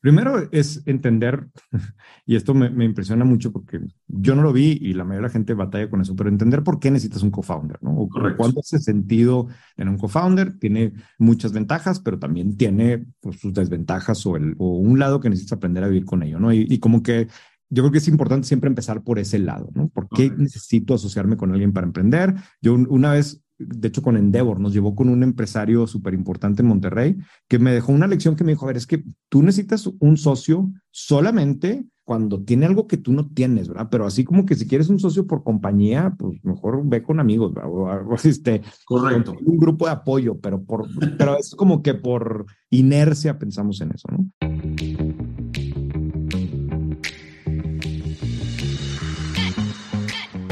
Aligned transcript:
Primero 0.00 0.48
es 0.52 0.82
entender, 0.86 1.48
y 2.26 2.36
esto 2.36 2.54
me, 2.54 2.70
me, 2.70 2.84
impresiona 2.84 3.24
mucho 3.24 3.52
porque 3.52 3.80
yo 4.06 4.36
no 4.36 4.42
lo 4.42 4.52
vi 4.52 4.78
y 4.80 4.92
la 4.92 5.02
mayoría 5.04 5.22
de 5.22 5.28
la 5.28 5.32
gente 5.32 5.54
batalla 5.54 5.90
con 5.90 6.00
eso, 6.00 6.14
pero 6.14 6.28
entender 6.28 6.62
por 6.62 6.78
qué 6.78 6.90
necesitas 6.90 7.22
un 7.22 7.30
co-founder, 7.30 7.78
¿no? 7.82 7.98
O 7.98 8.08
cuándo 8.36 8.60
hace 8.60 8.78
sentido 8.78 9.48
tener 9.74 9.92
un 9.92 9.98
co-founder. 9.98 10.58
Tiene 10.58 10.92
muchas 11.18 11.52
ventajas, 11.52 11.98
pero 11.98 12.18
también 12.18 12.56
tiene 12.56 13.06
pues, 13.20 13.40
sus 13.40 13.52
desventajas 13.52 14.24
o, 14.26 14.36
el, 14.36 14.54
o 14.58 14.76
un 14.76 14.98
lado 15.00 15.18
que 15.18 15.30
necesitas 15.30 15.56
aprender 15.56 15.82
a 15.82 15.88
vivir 15.88 16.04
con 16.04 16.22
ello, 16.22 16.38
¿no? 16.38 16.52
Y, 16.52 16.66
y 16.68 16.78
como 16.78 17.02
que 17.02 17.26
yo 17.70 17.82
creo 17.82 17.92
que 17.92 17.98
es 17.98 18.08
importante 18.08 18.46
siempre 18.46 18.68
empezar 18.68 19.02
por 19.02 19.18
ese 19.18 19.38
lado, 19.38 19.68
¿no? 19.74 19.88
¿Por 19.88 20.08
qué 20.08 20.30
necesito 20.30 20.94
asociarme 20.94 21.36
con 21.36 21.52
alguien 21.52 21.72
para 21.72 21.86
emprender? 21.86 22.34
Yo 22.62 22.74
una 22.74 23.12
vez 23.12 23.42
de 23.58 23.88
hecho 23.88 24.02
con 24.02 24.16
Endeavor, 24.16 24.60
nos 24.60 24.72
llevó 24.72 24.94
con 24.94 25.08
un 25.08 25.22
empresario 25.22 25.86
súper 25.86 26.14
importante 26.14 26.62
en 26.62 26.68
Monterrey, 26.68 27.16
que 27.48 27.58
me 27.58 27.72
dejó 27.72 27.92
una 27.92 28.06
lección 28.06 28.36
que 28.36 28.44
me 28.44 28.52
dijo, 28.52 28.64
a 28.64 28.68
ver, 28.68 28.76
es 28.76 28.86
que 28.86 29.04
tú 29.28 29.42
necesitas 29.42 29.88
un 29.98 30.16
socio 30.16 30.70
solamente 30.90 31.86
cuando 32.04 32.42
tiene 32.42 32.64
algo 32.64 32.86
que 32.86 32.96
tú 32.96 33.12
no 33.12 33.28
tienes, 33.28 33.68
¿verdad? 33.68 33.88
Pero 33.90 34.06
así 34.06 34.24
como 34.24 34.46
que 34.46 34.54
si 34.54 34.66
quieres 34.66 34.88
un 34.88 34.98
socio 34.98 35.26
por 35.26 35.44
compañía, 35.44 36.14
pues 36.18 36.42
mejor 36.42 36.80
ve 36.86 37.02
con 37.02 37.20
amigos, 37.20 37.52
¿verdad? 37.52 37.70
O, 37.70 38.14
este, 38.24 38.62
Correcto. 38.86 39.36
Un 39.44 39.58
grupo 39.58 39.84
de 39.84 39.92
apoyo, 39.92 40.38
pero, 40.40 40.64
por, 40.64 40.86
pero 41.18 41.36
es 41.36 41.54
como 41.54 41.82
que 41.82 41.92
por 41.92 42.46
inercia 42.70 43.38
pensamos 43.38 43.82
en 43.82 43.92
eso, 43.92 44.08
¿no? 44.10 44.30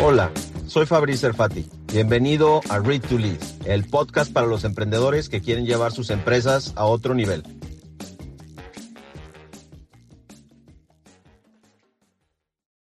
Hola, 0.05 0.31
soy 0.77 0.85
Fabriz 0.85 1.21
Serfati. 1.21 1.65
Bienvenido 1.91 2.61
a 2.69 2.79
Read 2.81 3.01
to 3.01 3.17
Lead, 3.17 3.41
el 3.65 3.85
podcast 3.85 4.31
para 4.31 4.47
los 4.47 4.63
emprendedores 4.63 5.31
que 5.31 5.41
quieren 5.41 5.65
llevar 5.65 5.91
sus 5.91 6.11
empresas 6.11 6.75
a 6.77 6.85
otro 6.85 7.15
nivel. 7.15 7.43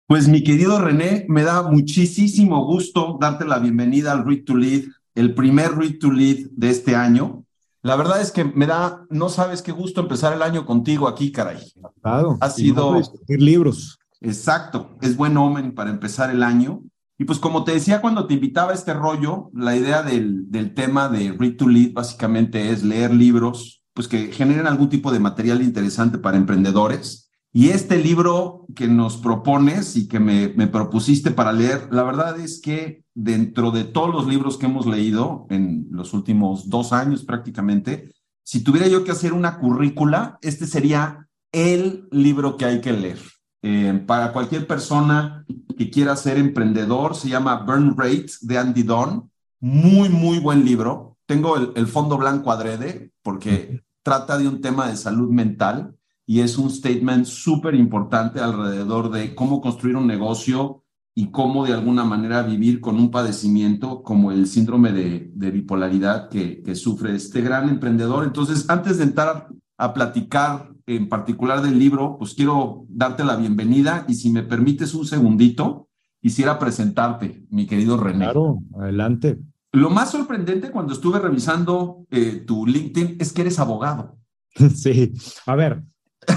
Pues 0.07 0.29
mi 0.29 0.45
querido 0.45 0.79
René, 0.79 1.27
me 1.29 1.43
da 1.43 1.65
muchísimo 1.65 2.65
gusto 2.65 3.19
darte 3.21 3.45
la 3.45 3.59
bienvenida 3.59 4.13
al 4.13 4.25
Read 4.25 4.45
to 4.45 4.55
Lead, 4.55 4.85
el 5.17 5.35
primer 5.35 5.73
Read 5.73 5.99
to 5.99 6.13
Lead 6.13 6.47
de 6.53 6.71
este 6.71 6.95
año. 6.95 7.45
La 7.83 7.97
verdad 7.97 8.21
es 8.21 8.31
que 8.31 8.45
me 8.45 8.67
da, 8.67 9.05
no 9.11 9.29
sabes 9.29 9.63
qué 9.63 9.73
gusto 9.73 10.01
empezar 10.01 10.33
el 10.33 10.43
año 10.43 10.65
contigo 10.65 11.09
aquí, 11.09 11.33
caray. 11.33 11.59
Claro. 12.01 12.39
Ha 12.41 12.51
sido... 12.51 12.99
Discutir 12.99 13.43
libros. 13.43 13.99
Exacto, 14.21 14.97
es 15.01 15.17
buen 15.17 15.37
omen 15.37 15.75
para 15.75 15.91
empezar 15.91 16.31
el 16.31 16.45
año. 16.45 16.85
Y 17.21 17.27
pues 17.27 17.39
como 17.39 17.65
te 17.65 17.73
decía 17.73 18.01
cuando 18.01 18.27
te 18.27 18.33
invitaba 18.33 18.71
a 18.71 18.75
este 18.75 18.95
rollo, 18.95 19.51
la 19.53 19.77
idea 19.77 20.03
del, 20.03 20.51
del 20.51 20.73
tema 20.73 21.11
de 21.11 21.33
Read 21.33 21.57
to 21.57 21.69
Lead 21.69 21.93
básicamente 21.93 22.71
es 22.71 22.83
leer 22.83 23.13
libros 23.13 23.85
pues 23.93 24.09
que 24.09 24.33
generen 24.33 24.67
algún 24.67 24.89
tipo 24.89 25.13
de 25.13 25.21
material 25.21 25.61
interesante 25.61 26.17
para 26.17 26.39
emprendedores. 26.39 27.31
Y 27.53 27.69
este 27.69 27.99
libro 27.99 28.65
que 28.75 28.89
nos 28.89 29.19
propones 29.19 29.99
y 29.99 30.09
que 30.09 30.19
me, 30.19 30.55
me 30.57 30.67
propusiste 30.67 31.31
para 31.31 31.53
leer, 31.53 31.89
la 31.93 32.05
verdad 32.05 32.41
es 32.41 32.59
que 32.59 33.05
dentro 33.13 33.71
de 33.71 33.85
todos 33.85 34.15
los 34.15 34.27
libros 34.27 34.57
que 34.57 34.65
hemos 34.65 34.87
leído 34.87 35.47
en 35.51 35.89
los 35.91 36.15
últimos 36.15 36.71
dos 36.71 36.95
años 36.95 37.25
prácticamente, 37.25 38.15
si 38.43 38.65
tuviera 38.65 38.89
yo 38.89 39.05
que 39.05 39.11
hacer 39.11 39.35
una 39.35 39.59
currícula, 39.59 40.39
este 40.41 40.67
sería 40.67 41.29
el 41.53 42.09
libro 42.13 42.57
que 42.57 42.65
hay 42.65 42.81
que 42.81 42.95
leer. 42.95 43.19
Eh, 43.63 44.03
para 44.07 44.33
cualquier 44.33 44.67
persona 44.67 45.45
que 45.77 45.91
quiera 45.91 46.17
ser 46.17 46.39
emprendedor, 46.39 47.15
se 47.15 47.29
llama 47.29 47.65
Burn 47.67 47.97
Rate 47.97 48.33
de 48.43 48.59
Andy 48.59 48.83
Don. 48.83 49.31
Muy, 49.61 50.09
muy 50.09 50.39
buen 50.39 50.65
libro. 50.65 51.19
Tengo 51.27 51.57
el, 51.57 51.87
fondo 51.87 52.17
blanco 52.19 52.51
adrede 52.51 53.13
porque 53.23 53.83
trata 54.03 54.39
de 54.39 54.49
un 54.49 54.61
tema 54.61 54.89
de 54.89 54.97
salud 54.97 55.31
mental 55.31 55.95
y 56.27 56.41
es 56.41 56.59
un 56.59 56.71
statement 56.71 57.27
súper 57.27 57.75
importante 57.75 58.41
alrededor 58.41 59.11
de 59.11 59.35
cómo 59.35 59.61
construir 59.61 59.97
un 59.97 60.07
negocio 60.07 60.83
y 61.15 61.31
cómo 61.31 61.67
de 61.67 61.75
alguna 61.75 62.05
manera 62.05 62.43
vivir 62.43 62.81
con 62.81 62.97
un 62.97 63.11
padecimiento 63.11 64.03
como 64.03 64.33
el 64.33 64.47
síndrome 64.47 64.93
de, 64.93 65.31
de 65.35 65.51
bipolaridad 65.51 66.29
que, 66.31 66.75
sufre 66.75 67.15
este 67.15 67.43
gran 67.43 67.69
emprendedor. 67.69 68.25
Entonces, 68.25 68.69
antes 68.71 68.99
de 68.99 69.05
entrar 69.05 69.49
a 69.77 69.93
platicar 69.93 70.71
en 70.97 71.09
particular 71.09 71.63
del 71.63 71.79
libro, 71.79 72.17
pues 72.19 72.35
quiero 72.35 72.85
darte 72.89 73.25
la 73.25 73.37
bienvenida 73.37 74.05
y 74.09 74.15
si 74.15 74.31
me 74.31 74.43
permites 74.43 74.95
un 74.95 75.07
segundito, 75.07 75.89
quisiera 76.21 76.59
presentarte, 76.59 77.45
mi 77.51 77.67
querido 77.67 77.97
René. 77.97 78.25
Claro, 78.25 78.59
adelante. 78.79 79.39
Lo 79.73 79.91
más 79.91 80.11
sorprendente 80.11 80.71
cuando 80.71 80.93
estuve 80.93 81.21
revisando 81.21 82.05
eh, 82.11 82.43
tu 82.45 82.67
LinkedIn 82.67 83.19
es 83.21 83.33
que 83.33 83.43
eres 83.43 83.59
abogado. 83.59 84.19
Sí, 84.75 85.13
a 85.47 85.55
ver, 85.55 85.85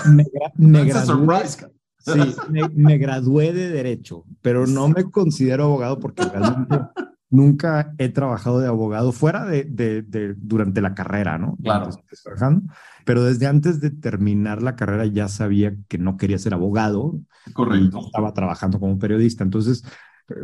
me, 0.07 0.23
me 0.55 0.85
gradué, 0.85 1.47
sí, 1.47 2.11
me, 2.49 2.69
me, 2.69 2.97
gradué 2.99 3.53
de 3.53 3.69
Derecho, 3.69 4.25
pero 4.41 4.67
no 4.67 4.87
me 4.87 5.05
considero 5.05 5.63
abogado 5.63 5.99
porque 5.99 6.23
realmente 6.23 6.79
nunca 7.31 7.95
he 7.97 8.09
trabajado 8.09 8.59
de 8.59 8.67
abogado 8.67 9.11
fuera 9.11 9.45
de, 9.45 9.63
de, 9.63 10.03
de 10.03 10.35
durante 10.37 10.79
la 10.79 10.93
carrera, 10.93 11.39
¿no? 11.39 11.57
Claro. 11.63 11.89
Trabajando, 12.23 12.71
pero 13.05 13.23
desde 13.23 13.47
antes 13.47 13.79
de 13.79 13.89
terminar 13.89 14.61
la 14.61 14.75
carrera 14.75 15.05
ya 15.05 15.27
sabía 15.27 15.75
que 15.87 15.97
no 15.97 16.17
quería 16.17 16.37
ser 16.37 16.53
abogado. 16.53 17.19
Correcto. 17.53 17.99
Y 18.01 18.05
estaba 18.05 18.33
trabajando 18.33 18.79
como 18.79 18.97
periodista. 18.97 19.43
Entonces, 19.43 19.83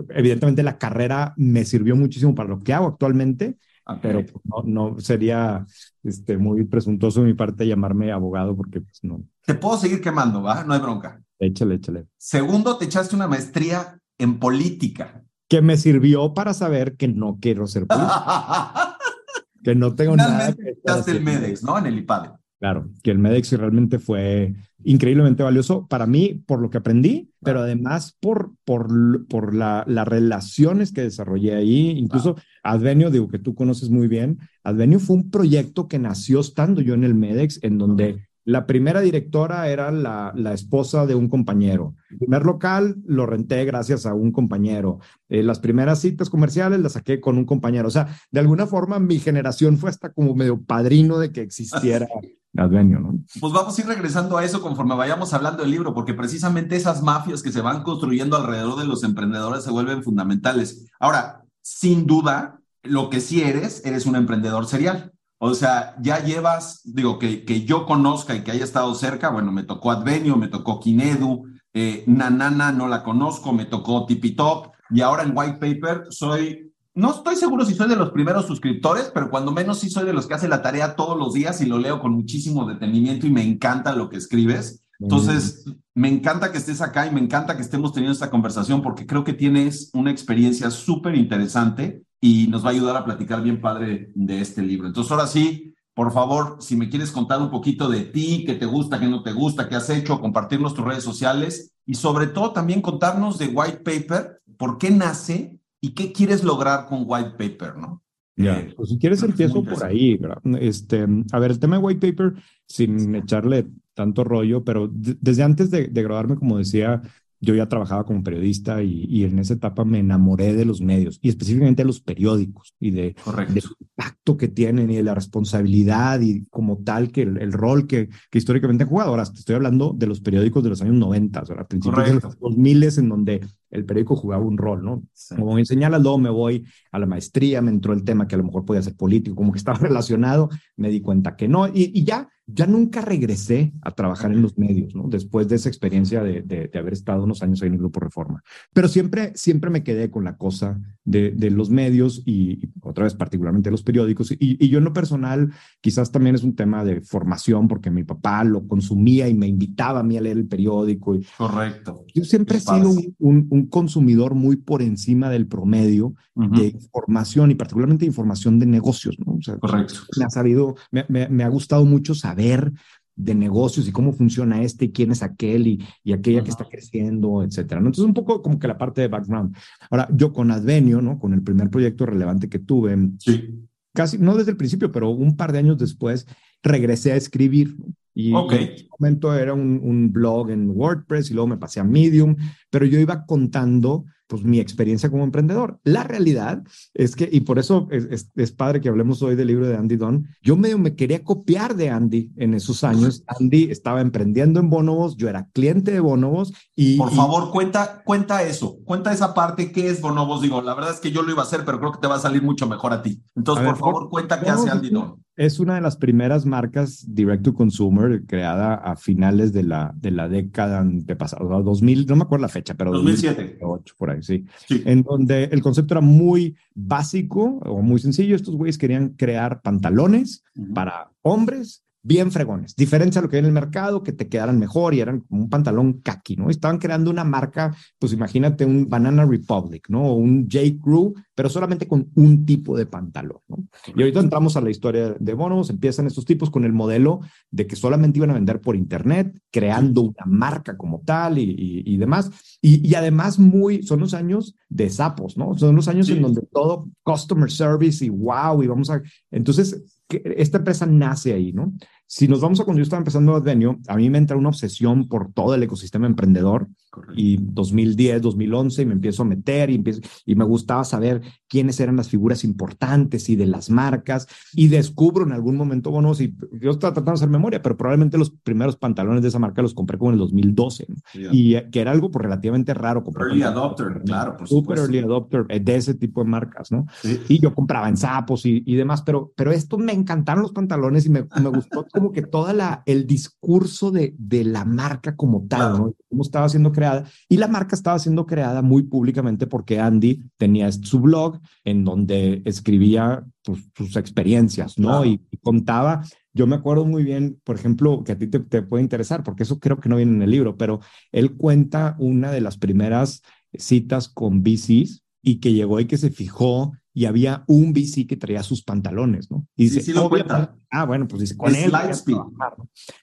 evidentemente 0.10 0.64
la 0.64 0.78
carrera 0.78 1.34
me 1.38 1.66
sirvió 1.66 1.96
muchísimo 1.96 2.36
para 2.36 2.50
lo 2.50 2.60
que 2.60 2.74
hago 2.74 2.88
actualmente, 2.88 3.58
okay. 3.86 4.02
pero 4.02 4.26
no, 4.44 4.64
no, 4.92 5.00
sería 5.00 5.66
este, 6.04 6.38
muy 6.38 6.66
presuntuoso 6.66 7.22
de 7.22 7.28
mi 7.28 7.34
parte 7.34 7.68
llamarme 7.68 8.12
abogado 8.12 8.56
porque 8.56 8.82
pues 8.82 9.00
no. 9.04 9.24
Te 9.46 9.56
puedo 9.56 9.78
seguir 9.78 10.02
quemando, 10.02 10.42
¿va? 10.42 10.64
No 10.64 10.74
hay 10.74 10.80
bronca. 10.80 11.22
Échale, 11.40 11.76
échale. 11.76 12.08
Segundo, 12.18 12.78
te 12.78 12.86
echaste 12.86 13.16
una 13.16 13.28
maestría 13.28 14.00
en 14.18 14.40
política 14.40 15.24
que 15.50 15.62
me 15.62 15.76
sirvió 15.76 16.34
para 16.34 16.54
saber 16.54 16.96
que 16.96 17.08
no 17.08 17.40
quiero 17.42 17.66
ser 17.68 17.88
político. 17.88 18.14
que 19.64 19.76
no 19.76 19.96
tengo 19.96 20.16
nada. 20.16 20.54
Que 20.54 21.12
el 21.12 21.22
MEDEX, 21.22 21.64
¿no? 21.64 21.78
En 21.78 21.88
el 21.88 21.98
IPADE. 21.98 22.39
Claro, 22.60 22.90
que 23.04 23.12
el 23.12 23.20
MEDEX 23.20 23.54
realmente 23.54 24.00
fue 24.00 24.54
increíblemente 24.84 25.44
valioso 25.44 25.88
para 25.88 26.06
mí 26.06 26.44
por 26.46 26.62
lo 26.62 26.70
que 26.70 26.78
aprendí, 26.78 27.32
pero 27.42 27.62
además 27.62 28.18
por, 28.20 28.52
por, 28.66 29.26
por 29.28 29.56
la, 29.56 29.86
las 29.88 30.06
relaciones 30.06 30.92
que 30.92 31.02
desarrollé 31.02 31.56
ahí. 31.56 31.92
Incluso 31.92 32.36
Advenio, 32.62 33.12
digo 33.12 33.30
que 33.30 33.40
tú 33.40 33.56
conoces 33.56 33.90
muy 33.90 34.10
bien, 34.10 34.40
Advenio 34.64 35.00
fue 35.00 35.16
un 35.16 35.30
proyecto 35.30 35.88
que 35.88 36.00
nació 36.00 36.42
estando 36.42 36.82
yo 36.82 36.96
en 36.96 37.06
el 37.06 37.16
MEDEX, 37.16 37.64
en 37.64 37.78
donde 37.78 38.29
la 38.50 38.66
primera 38.66 39.00
directora 39.02 39.70
era 39.70 39.92
la, 39.92 40.34
la, 40.36 40.54
esposa 40.54 41.06
de 41.06 41.14
un 41.14 41.30
compañero. 41.30 41.94
El 42.10 42.18
primer 42.18 42.46
local 42.46 42.98
lo 43.06 43.28
renté 43.28 43.64
gracias 43.64 44.08
a 44.08 44.16
un 44.16 44.32
compañero. 44.32 45.00
Eh, 45.30 45.44
las 45.44 45.60
primeras 45.60 46.02
citas 46.02 46.32
comerciales 46.32 46.80
las 46.80 46.94
saqué 46.94 47.22
con 47.22 47.38
un 47.38 47.46
compañero. 47.46 47.88
O 47.88 47.92
sea, 47.92 48.08
de 48.32 48.40
alguna 48.40 48.66
forma 48.66 48.98
mi 48.98 49.20
generación 49.20 49.78
fue 49.78 49.92
hasta 49.92 50.12
como 50.12 50.34
medio 50.34 50.60
padrino 50.64 51.20
de 51.20 51.32
que 51.32 51.42
existiera 51.42 52.08
Advenio, 52.58 53.00
¿no? 53.00 53.20
Pues 53.40 53.54
vamos 53.54 53.78
a 53.78 53.82
ir 53.82 53.88
regresando 53.88 54.36
a 54.36 54.44
eso 54.44 54.62
conforme 54.62 54.96
vayamos 54.96 55.32
hablando 55.36 55.62
del 55.62 55.72
libro, 55.72 55.94
porque 55.94 56.16
precisamente 56.16 56.76
esas 56.76 57.04
mafias 57.04 57.44
que 57.44 57.52
se 57.52 57.62
van 57.62 57.84
construyendo 57.84 58.36
alrededor 58.36 58.80
de 58.80 58.86
los 58.86 59.04
emprendedores 59.04 59.64
se 59.64 59.70
vuelven 59.70 60.04
fundamentales. 60.04 60.88
Ahora, 61.00 61.44
sin 61.62 62.08
duda, 62.08 62.60
lo 62.82 63.12
que 63.12 63.22
sí 63.22 63.44
eres, 63.44 63.86
eres 63.86 64.08
un 64.08 64.16
emprendedor 64.16 64.66
serial. 64.66 65.14
O 65.42 65.54
sea, 65.54 65.96
ya 66.02 66.22
llevas, 66.22 66.82
digo, 66.84 67.18
que, 67.18 67.46
que 67.46 67.64
yo 67.64 67.86
conozca 67.86 68.36
y 68.36 68.44
que 68.44 68.52
haya 68.52 68.66
estado 68.66 68.94
cerca, 68.94 69.30
bueno, 69.30 69.54
me 69.54 69.64
tocó 69.64 69.92
Advenio, 69.92 70.36
me 70.36 70.50
tocó 70.50 70.82
Kinedu, 70.82 71.46
eh, 71.74 72.04
Nanana 72.08 72.74
no 72.74 72.90
la 72.90 73.04
conozco, 73.04 73.54
me 73.54 73.64
tocó 73.66 74.06
Tipitop, 74.06 74.74
y 74.90 75.00
ahora 75.00 75.24
en 75.24 75.32
White 75.34 75.60
Paper 75.60 76.08
soy, 76.10 76.74
no 76.94 77.12
estoy 77.12 77.38
seguro 77.38 77.64
si 77.64 77.74
soy 77.74 77.88
de 77.88 77.96
los 77.96 78.12
primeros 78.12 78.48
suscriptores, 78.48 79.12
pero 79.14 79.30
cuando 79.30 79.54
menos 79.54 79.80
sí 79.80 79.90
soy 79.90 80.06
de 80.06 80.12
los 80.12 80.28
que 80.28 80.34
hace 80.34 80.50
la 80.50 80.62
tarea 80.62 80.98
todos 80.98 81.18
los 81.18 81.34
días 81.34 81.62
y 81.62 81.68
lo 81.68 81.78
leo 81.78 82.02
con 82.02 82.12
muchísimo 82.12 82.66
detenimiento 82.66 83.26
y 83.26 83.32
me 83.32 83.44
encanta 83.44 83.96
lo 83.96 84.10
que 84.10 84.18
escribes. 84.18 84.84
Entonces, 85.00 85.64
me 85.94 86.10
encanta 86.10 86.52
que 86.52 86.58
estés 86.58 86.82
acá 86.82 87.08
y 87.08 87.12
me 87.12 87.22
encanta 87.22 87.56
que 87.56 87.62
estemos 87.62 87.94
teniendo 87.94 88.12
esta 88.12 88.30
conversación 88.30 88.82
porque 88.82 89.06
creo 89.06 89.24
que 89.24 89.32
tienes 89.32 89.90
una 89.94 90.12
experiencia 90.12 90.70
súper 90.70 91.16
interesante 91.16 92.04
y 92.22 92.48
nos 92.48 92.64
va 92.64 92.70
a 92.70 92.74
ayudar 92.74 92.98
a 92.98 93.06
platicar 93.06 93.42
bien 93.42 93.62
padre 93.62 94.12
de 94.14 94.42
este 94.42 94.62
libro. 94.62 94.88
Entonces, 94.88 95.12
ahora 95.12 95.28
sí, 95.28 95.74
por 95.94 96.12
favor, 96.12 96.58
si 96.60 96.76
me 96.76 96.90
quieres 96.90 97.12
contar 97.12 97.42
un 97.42 97.50
poquito 97.50 97.90
de 97.90 98.02
ti, 98.02 98.44
qué 98.46 98.56
te 98.56 98.66
gusta, 98.66 99.00
qué 99.00 99.08
no 99.08 99.24
te 99.24 99.34
gusta, 99.34 99.68
qué 99.68 99.76
has 99.76 99.90
hecho, 99.90 100.22
compartirnos 100.22 100.74
tus 100.74 100.86
redes 100.86 101.04
sociales 101.04 101.74
y 101.86 101.96
sobre 101.96 102.28
todo 102.28 102.52
también 102.52 102.82
contarnos 102.82 103.38
de 103.38 103.48
White 103.48 103.80
Paper, 103.84 104.42
por 104.58 104.78
qué 104.78 104.92
nace 104.92 105.60
y 105.82 105.92
qué 105.92 106.12
quieres 106.12 106.44
lograr 106.44 106.86
con 106.86 107.04
White 107.06 107.32
Paper, 107.32 107.78
¿no? 107.78 108.04
Ya, 108.36 108.60
eh, 108.60 108.74
pues 108.76 108.90
si 108.90 108.98
quieres 108.98 109.22
empiezo 109.24 109.62
por 109.64 109.84
ahí. 109.84 110.18
Este, 110.62 111.06
a 111.34 111.40
ver, 111.40 111.52
el 111.52 111.60
tema 111.60 111.78
de 111.78 111.84
White 111.84 112.12
Paper, 112.12 112.42
sin 112.66 113.16
echarle 113.16 113.68
tanto 113.94 114.24
rollo, 114.24 114.64
pero 114.64 114.90
desde 114.90 115.44
antes 115.44 115.70
de, 115.70 115.88
de 115.88 116.04
graduarme, 116.04 116.38
como 116.38 116.58
decía, 116.58 117.02
yo 117.42 117.56
ya 117.56 117.68
trabajaba 117.68 118.06
como 118.06 118.24
periodista 118.24 118.84
y, 118.84 119.24
en 119.24 119.40
esa 119.40 119.54
etapa 119.54 119.86
me 119.86 120.00
enamoré 120.00 120.54
de 120.54 120.66
los 120.66 120.82
medios 120.82 121.20
y 121.22 121.30
específicamente 121.30 121.84
de 121.84 121.88
los 121.88 122.02
periódicos 122.02 122.74
y 122.80 122.92
de, 122.92 123.16
del 123.50 123.64
impacto 123.80 124.38
que 124.38 124.48
tienen 124.48 124.90
y 124.92 124.96
de 124.96 125.04
la 125.04 125.16
responsabilidad 125.16 126.20
y 126.22 126.46
como 126.46 126.78
tal 126.80 127.12
que 127.12 127.22
el, 127.22 127.52
rol 127.54 127.88
que, 127.88 128.10
que, 128.30 128.38
históricamente 128.38 128.84
han 128.84 128.90
jugado. 128.90 129.12
Ahora 129.12 129.24
estoy 129.24 129.56
hablando 129.56 129.94
de 129.96 130.08
los 130.08 130.22
periódicos 130.22 130.64
de 130.64 130.70
los 130.70 130.82
años 130.82 130.96
90, 130.96 131.42
o 131.42 131.54
a 131.54 131.68
principios 131.68 132.08
de 132.08 132.14
los 132.16 132.40
2000 132.40 132.80
en 132.98 133.10
donde 133.10 133.42
el 133.72 133.86
periódico 133.86 134.16
jugaba 134.16 134.44
un 134.44 134.58
rol, 134.58 134.84
¿no? 134.84 135.04
Como 135.36 135.56
me 135.56 135.66
señalas, 135.66 136.02
luego 136.02 136.18
me 136.18 136.30
voy 136.30 136.66
a 136.92 137.00
la 137.00 137.06
maestría, 137.06 137.62
me 137.62 137.72
entró 137.72 137.94
el 137.94 138.04
tema 138.04 138.28
que 138.28 138.36
a 138.36 138.38
lo 138.38 138.44
mejor 138.44 138.66
podía 138.66 138.82
ser 138.82 138.96
político, 138.96 139.36
como 139.36 139.52
que 139.52 139.58
estaba 139.60 139.78
relacionado, 139.78 140.50
me 140.76 140.90
di 140.90 141.02
cuenta 141.02 141.36
que 141.36 141.48
no, 141.48 141.68
y, 141.68 141.92
y 141.94 142.04
ya 142.04 142.30
ya 142.52 142.66
nunca 142.66 143.02
regresé 143.02 143.74
a 143.82 143.92
trabajar 143.92 144.32
en 144.32 144.42
los 144.42 144.58
medios, 144.58 144.96
¿no? 144.96 145.08
Después 145.08 145.48
de 145.48 145.56
esa 145.56 145.70
experiencia 145.70 146.24
de, 146.24 146.42
de, 146.42 146.70
haber 146.78 146.94
estado 146.94 147.24
unos 147.24 147.44
años 147.44 147.62
ahí 147.62 147.68
en 147.68 147.74
el 147.74 147.80
Grupo 147.80 148.00
Reforma. 148.00 148.44
Pero 148.74 148.88
siempre, 148.88 149.32
siempre 149.36 149.70
me 149.70 149.84
quedé 149.84 150.10
con 150.10 150.24
la 150.24 150.38
cosa 150.38 150.80
de, 151.04 151.32
de 151.32 151.52
los 151.52 151.70
medios 151.70 152.24
y, 152.26 152.70
otra 152.82 153.04
vez 153.04 153.14
particularmente 153.14 153.70
los 153.70 153.84
periódicos. 153.84 154.32
Y, 154.32 154.38
y, 154.40 154.70
yo 154.70 154.80
en 154.80 154.84
lo 154.84 154.94
personal, 154.94 155.52
quizás 155.82 156.12
también 156.12 156.36
es 156.36 156.44
un 156.44 156.56
tema 156.56 156.84
de 156.84 157.02
formación, 157.02 157.68
porque 157.68 157.92
mi 157.92 158.04
papá 158.04 158.44
lo 158.44 158.68
consumía 158.68 159.28
y 159.28 159.34
me 159.34 159.48
invitaba 159.48 160.00
a 160.00 160.04
mí 160.04 160.18
a 160.18 160.22
leer 160.22 160.38
el 160.38 160.48
periódico. 160.48 161.16
Y, 161.16 161.26
Correcto. 161.38 162.06
Yo 162.14 162.24
siempre 162.24 162.58
he 162.58 162.62
sido 162.62 162.90
un, 163.20 163.48
un, 163.50 163.59
consumidor 163.68 164.36
muy 164.36 164.56
por 164.58 164.82
encima 164.82 165.30
del 165.30 165.48
promedio 165.48 166.14
de 166.36 166.68
información 166.68 167.52
y 167.52 167.56
particularmente 167.56 168.06
información 168.06 168.60
de 168.60 168.66
negocios, 168.66 169.18
¿no? 169.20 169.34
O 169.34 169.42
sea, 169.42 169.58
Correcto. 169.58 169.96
Me 170.18 170.24
ha 170.24 170.30
sabido, 170.30 170.76
me, 170.90 171.06
me, 171.10 171.28
me 171.28 171.44
ha 171.44 171.50
gustado 171.50 171.84
mucho 171.86 172.16
saber 172.16 172.72
de 173.20 173.36
negocios 173.36 173.88
y 173.88 173.92
cómo 173.92 174.14
funciona 174.14 174.64
este 174.64 174.86
y 174.86 174.92
quién 174.92 175.12
es 175.12 175.22
aquel 175.22 175.68
y, 175.68 175.86
y 176.06 176.14
aquella 176.14 176.42
que 176.42 176.52
está 176.52 176.64
creciendo, 176.64 177.44
etcétera. 177.44 177.80
Entonces, 177.80 178.06
un 178.06 178.14
poco 178.14 178.42
como 178.42 178.58
que 178.58 178.68
la 178.68 178.78
parte 178.78 179.02
de 179.02 179.10
background. 179.10 179.56
Ahora, 179.92 180.08
yo 180.14 180.32
con 180.32 180.50
Advenio, 180.52 181.02
¿no? 181.02 181.20
Con 181.20 181.34
el 181.34 181.44
primer 181.44 181.70
proyecto 181.70 182.06
relevante 182.06 182.48
que 182.48 182.60
tuve, 182.60 182.98
sí. 183.20 183.68
casi, 183.94 184.18
no 184.18 184.38
desde 184.38 184.52
el 184.52 184.58
principio, 184.58 184.92
pero 184.94 185.10
un 185.10 185.36
par 185.36 185.52
de 185.52 185.60
años 185.60 185.78
después, 185.78 186.26
regresé 186.64 187.12
a 187.12 187.18
escribir. 187.18 187.76
Y 188.20 188.36
en 188.36 188.52
ese 188.52 188.90
momento 189.00 189.34
era 189.34 189.54
un, 189.54 189.80
un 189.82 190.12
blog 190.12 190.50
en 190.50 190.72
WordPress 190.72 191.32
y 191.32 191.34
luego 191.34 191.48
me 191.48 191.58
pasé 191.58 191.80
a 191.80 191.86
Medium, 191.86 192.36
pero 192.70 192.86
yo 192.86 193.00
iba 193.00 193.26
contando 193.26 194.04
pues 194.28 194.44
mi 194.44 194.60
experiencia 194.60 195.10
como 195.10 195.24
emprendedor. 195.24 195.80
La 195.86 196.04
realidad 196.04 196.62
es 196.94 197.16
que, 197.16 197.30
y 197.32 197.40
por 197.40 197.60
eso 197.60 197.88
es, 197.92 198.30
es, 198.36 198.52
padre 198.52 198.82
que 198.82 198.90
hablemos 198.90 199.24
hoy 199.24 199.36
del 199.36 199.48
libro 199.48 199.68
de 199.68 199.78
Andy 199.78 199.96
Don, 199.96 200.28
yo 200.44 200.58
medio 200.58 200.78
me 200.78 200.96
quería 200.96 201.24
copiar 201.24 201.76
de 201.76 201.90
Andy 201.90 202.34
en 202.36 202.54
esos 202.54 202.84
años. 202.84 203.24
Andy 203.26 203.72
estaba 203.72 204.02
emprendiendo 204.02 204.60
en 204.60 204.70
Bonobos, 204.70 205.16
yo 205.16 205.30
era 205.30 205.48
cliente 205.54 205.92
de 205.92 206.02
Bonobos 206.02 206.54
y... 206.76 206.98
Por 206.98 207.12
favor, 207.12 207.52
cuenta, 207.52 208.04
cuenta 208.04 208.44
eso, 208.44 208.80
cuenta 208.84 209.14
esa 209.14 209.34
parte, 209.34 209.72
¿qué 209.72 209.90
es 209.90 210.02
Bonobos? 210.02 210.42
Digo, 210.42 210.62
la 210.62 210.76
verdad 210.76 210.94
es 210.94 211.00
que 211.00 211.12
yo 211.12 211.24
lo 211.24 211.32
iba 211.32 211.42
a 211.42 211.46
hacer, 211.46 211.64
pero 211.66 211.80
creo 211.80 211.94
que 211.94 212.00
te 212.00 212.08
va 212.08 212.16
a 212.16 212.20
salir 212.20 212.44
mucho 212.44 212.68
mejor 212.68 212.92
a 212.92 213.02
ti. 213.02 213.24
Entonces, 213.34 213.66
por 213.66 213.78
favor, 213.78 214.10
cuenta 214.10 214.42
qué 214.42 214.50
hace 214.50 214.70
Andy 214.70 214.90
Don 214.90 215.24
es 215.40 215.58
una 215.58 215.76
de 215.76 215.82
las 215.82 215.96
primeras 215.96 216.46
marcas 216.46 217.06
direct 217.08 217.46
to 217.46 217.54
consumer 217.54 218.09
creada 218.26 218.76
a 218.76 218.96
finales 218.96 219.54
de 219.54 219.64
la, 219.64 219.94
de 219.96 220.12
la 220.12 220.28
década 220.28 220.80
antepasada, 220.80 221.44
2000, 221.44 222.06
no 222.08 222.16
me 222.16 222.24
acuerdo 222.24 222.44
la 222.44 222.50
fecha, 222.50 222.74
pero 222.76 222.92
2007. 222.92 223.58
2008, 223.60 223.96
por 223.98 224.12
ahí, 224.12 224.24
sí. 224.24 224.46
En 224.86 225.04
donde 225.04 225.46
el 225.46 225.62
concepto 225.62 225.94
era 225.94 226.02
muy 226.02 226.56
básico 226.74 227.60
o 227.66 227.82
muy 227.82 228.00
sencillo. 228.00 228.36
Estos 228.36 228.56
güeyes 228.56 228.78
querían 228.78 229.10
crear 229.10 229.62
pantalones 229.62 230.44
para 230.74 231.12
hombres 231.22 231.84
bien 232.02 232.32
fregones, 232.32 232.76
diferencia 232.76 233.20
a 233.20 233.24
lo 233.24 233.30
que 233.30 233.36
hay 233.36 233.42
en 233.42 233.48
el 233.48 233.52
mercado, 233.52 234.04
que 234.04 234.14
te 234.14 234.28
quedaran 234.30 234.58
mejor 234.58 234.94
y 234.94 235.02
eran 235.02 235.22
como 235.22 235.44
un 235.44 235.50
pantalón 235.50 236.02
kaki, 236.02 236.38
¿no? 236.38 236.50
Estaban 236.50 236.78
creando 236.78 237.12
una 237.12 237.24
marca, 237.24 237.76
pues 237.98 238.14
imagínate 238.14 238.66
un 238.66 238.88
Banana 238.88 239.26
Republic, 239.26 239.90
¿no? 239.90 240.04
O 240.04 240.14
un 240.14 240.48
J. 240.50 240.82
Crew, 240.82 241.14
pero 241.36 241.50
solamente 241.50 241.88
con 241.88 242.10
un 242.16 242.46
tipo 242.46 242.78
de 242.78 242.86
pantalón, 242.86 243.40
¿no? 243.48 243.58
Y 243.96 244.02
ahorita 244.02 244.22
entramos 244.22 244.56
a 244.56 244.62
la 244.62 244.70
historia 244.70 245.16
de 245.20 245.34
Bonos, 245.34 245.70
empiezan 245.70 246.08
estos 246.08 246.26
tipos 246.26 246.50
con 246.50 246.64
el 246.64 246.74
modelo 246.74 247.20
de 247.52 247.68
que 247.68 247.76
solamente 247.76 248.20
iban 248.20 248.32
a 248.32 248.36
vender 248.36 248.62
por 248.62 248.76
internet, 248.76 249.38
creando 249.52 250.02
una 250.02 250.26
marca 250.26 250.78
como 250.78 251.02
tal 251.02 251.38
y, 251.38 251.84
y, 251.86 251.98
demás. 251.98 252.58
Y, 252.62 252.88
y, 252.88 252.96
además 252.96 253.40
muy, 253.40 253.84
son 253.84 254.00
los 254.00 254.14
años 254.14 254.56
de 254.70 254.90
sapos, 254.90 255.38
¿no? 255.38 255.58
Son 255.58 255.76
los 255.76 255.88
años 255.88 256.10
en 256.10 256.22
donde 256.22 256.42
todo 256.52 256.90
customer 257.04 257.52
service 257.52 258.06
y 258.06 258.10
wow, 258.10 258.64
y 258.64 258.68
vamos 258.68 258.90
a... 258.90 259.02
Entonces, 259.32 259.99
esta 260.10 260.58
empresa 260.58 260.86
nace 260.86 261.34
ahí, 261.34 261.54
¿no? 261.54 261.74
Si 262.08 262.28
nos 262.28 262.42
vamos 262.42 262.60
a 262.60 262.64
cuando 262.64 262.80
yo 262.80 262.84
estaba 262.84 263.00
empezando 263.00 263.36
Advenio, 263.36 263.80
a 263.88 263.96
mí 263.96 264.10
me 264.10 264.18
entra 264.18 264.38
una 264.38 264.50
obsesión 264.50 265.08
por 265.08 265.32
todo 265.32 265.54
el 265.54 265.64
ecosistema 265.64 266.08
emprendedor 266.08 266.68
y 267.16 267.38
2010, 267.40 268.22
2011 268.22 268.82
y 268.82 268.86
me 268.86 268.94
empiezo 268.94 269.24
a 269.24 269.26
meter 269.26 269.70
y, 269.70 269.76
empiezo, 269.76 270.02
y 270.26 270.36
me 270.36 270.46
gustaba 270.46 270.84
saber 270.84 271.22
quiénes 271.48 271.80
eran 271.80 271.96
las 271.96 272.10
figuras 272.10 272.44
importantes 272.44 273.30
y 273.30 273.36
de 273.36 273.46
las 273.46 273.70
marcas 273.70 274.28
y 274.54 274.68
descubro 274.68 275.26
en 275.26 275.32
algún 275.32 275.56
momento, 275.58 275.92
bueno, 275.92 276.14
si 276.14 276.36
yo 276.60 276.72
estaba 276.72 276.94
tratando 276.94 277.12
de 277.12 277.24
hacer 277.24 277.30
memoria, 277.30 277.62
pero 277.62 277.78
probablemente 277.78 278.18
los 278.18 278.32
primeros 278.32 278.76
pantalones 278.76 279.22
de 279.22 279.30
esa 279.30 279.40
marca 279.40 279.62
los 279.62 279.74
compré 279.74 279.98
como 279.98 280.12
en 280.12 280.16
el 280.16 280.20
2012 280.20 280.88
y 281.32 281.56
eh, 281.56 281.70
que 281.72 281.82
era 281.82 281.92
algo 281.92 282.12
pues, 282.12 282.24
relativamente 282.24 282.74
raro. 282.74 283.04
Comprar 283.04 283.28
early 283.30 283.44
adopter, 283.44 284.02
claro, 284.06 284.38
por 284.38 284.48
Super 284.48 284.78
early 284.80 285.00
adopter 285.00 285.46
eh, 285.50 285.60
de 285.60 285.76
ese 285.76 285.94
tipo 285.94 286.24
de 286.24 286.30
marcas, 286.30 286.72
¿no? 286.72 286.86
Y 287.28 287.40
yo 287.40 287.54
compraba 287.54 287.90
en 287.90 287.98
sapos 287.98 288.46
y, 288.46 288.64
y, 288.66 288.76
demás, 288.76 289.02
pero, 289.02 289.32
pero 289.36 289.52
esto 289.52 289.78
me 289.78 289.94
encantaron 289.94 290.42
los 290.42 290.52
pantalones 290.52 291.06
y 291.06 291.10
me, 291.10 291.26
me 291.42 291.50
gustó 291.50 291.86
como 291.92 292.12
que 292.12 292.22
toda 292.22 292.54
la, 292.54 292.84
el 292.86 293.08
discurso 293.08 293.92
de, 293.92 294.16
de 294.18 294.44
la 294.44 294.66
marca 294.66 295.16
como 295.16 295.46
tal, 295.48 295.78
¿no? 295.78 295.94
Cómo 296.10 296.24
estaba 296.24 296.50
siendo 296.50 296.72
creada. 296.92 297.10
Y 297.28 297.38
la 297.38 297.48
marca 297.48 297.76
estaba 297.76 298.00
siendo 298.00 298.26
creada 298.26 298.62
muy 298.62 298.84
públicamente 298.84 299.48
porque 299.48 299.80
Andy 299.80 300.24
tenía 300.38 300.72
su 300.72 301.00
blog 301.00 301.40
en 301.64 301.84
donde 301.84 302.42
escribía 302.46 303.26
pues, 303.44 303.60
sus 303.76 303.96
experiencias, 303.96 304.78
¿no? 304.78 305.06
Y, 305.06 305.22
contaba, 305.42 306.04
yo 306.34 306.48
me 306.48 306.56
acuerdo 306.56 306.86
muy 306.86 307.04
bien, 307.04 307.40
por 307.44 307.56
ejemplo, 307.56 308.04
que 308.04 308.12
a 308.12 308.18
ti 308.18 308.28
te, 308.28 308.40
te 308.40 308.62
puede 308.62 308.84
interesar, 308.84 309.24
porque 309.24 309.44
eso 309.44 309.60
creo 309.60 309.80
que 309.80 309.90
no 309.90 309.96
viene 309.96 310.14
en 310.14 310.22
el 310.22 310.32
libro, 310.32 310.58
pero 310.58 310.80
él 311.12 311.36
cuenta 311.36 311.96
una 312.00 312.32
de 312.32 312.42
las 312.42 312.58
primeras 312.58 313.22
citas 313.54 314.10
con 314.10 314.44
VCs 314.44 315.04
y 315.22 315.40
que 315.40 315.54
llegó 315.54 315.80
y 315.80 315.86
que 315.86 315.98
se 315.98 316.12
fijó 316.12 316.74
y 317.00 317.06
había 317.06 317.46
un 317.48 317.72
VC 317.72 318.06
que 318.06 318.18
traía 318.18 318.44
sus 318.44 318.62
pantalones, 318.62 319.32
¿no? 319.32 319.48
Y 319.56 319.64
dice, 319.64 319.80
sí, 319.80 319.94
lo 319.94 320.10
cuenta. 320.10 320.54
Ah, 320.70 320.84
bueno, 320.84 321.08
pues 321.08 321.22
dice, 321.22 321.38
con 321.38 321.56
él. 321.56 321.72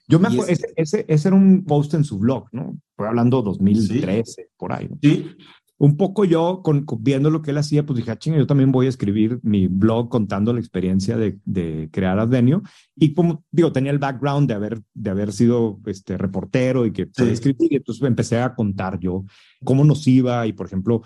Yo 0.07 0.19
me 0.19 0.27
acuerdo, 0.27 0.51
ese, 0.51 0.67
ese, 0.75 1.03
ese, 1.07 1.27
era 1.27 1.35
un 1.35 1.65
post 1.65 1.95
en 1.95 2.03
su 2.03 2.19
blog, 2.19 2.45
¿no? 2.51 2.77
Fue 2.95 3.07
hablando 3.07 3.41
2013, 3.41 4.49
por 4.55 4.71
ahí. 4.71 4.87
¿no? 4.87 4.99
Sí. 5.01 5.35
Un 5.79 5.97
poco 5.97 6.25
yo, 6.25 6.61
con, 6.63 6.85
viendo 6.99 7.31
lo 7.31 7.41
que 7.41 7.49
él 7.49 7.57
hacía, 7.57 7.87
pues 7.87 7.97
dije, 7.97 8.11
ah, 8.11 8.19
chinga, 8.19 8.37
yo 8.37 8.45
también 8.45 8.71
voy 8.71 8.85
a 8.85 8.89
escribir 8.89 9.39
mi 9.41 9.67
blog 9.67 10.09
contando 10.09 10.53
la 10.53 10.59
experiencia 10.59 11.17
de, 11.17 11.39
de 11.45 11.89
crear 11.91 12.19
Advenio. 12.19 12.61
Y 12.95 13.15
como 13.15 13.45
digo, 13.49 13.71
tenía 13.71 13.91
el 13.91 13.97
background 13.97 14.47
de 14.47 14.53
haber, 14.53 14.79
de 14.93 15.09
haber 15.09 15.33
sido 15.33 15.79
este, 15.87 16.19
reportero 16.19 16.85
y 16.85 16.91
que 16.91 17.09
sí. 17.11 17.23
escribir, 17.23 17.73
y 17.73 17.77
entonces 17.77 18.03
empecé 18.03 18.39
a 18.39 18.53
contar 18.53 18.99
yo 18.99 19.25
cómo 19.63 19.83
nos 19.83 20.07
iba 20.07 20.45
y, 20.45 20.53
por 20.53 20.67
ejemplo, 20.67 21.01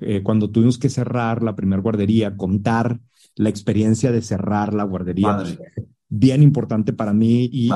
eh, 0.00 0.22
cuando 0.22 0.50
tuvimos 0.50 0.78
que 0.78 0.88
cerrar 0.88 1.42
la 1.42 1.54
primera 1.54 1.82
guardería, 1.82 2.36
contar 2.36 3.00
la 3.36 3.48
experiencia 3.48 4.12
de 4.12 4.22
cerrar 4.22 4.74
la 4.74 4.84
guardería. 4.84 5.36
Pues, 5.36 5.58
bien 6.08 6.42
importante 6.42 6.92
para 6.92 7.12
mí 7.12 7.48
y, 7.50 7.70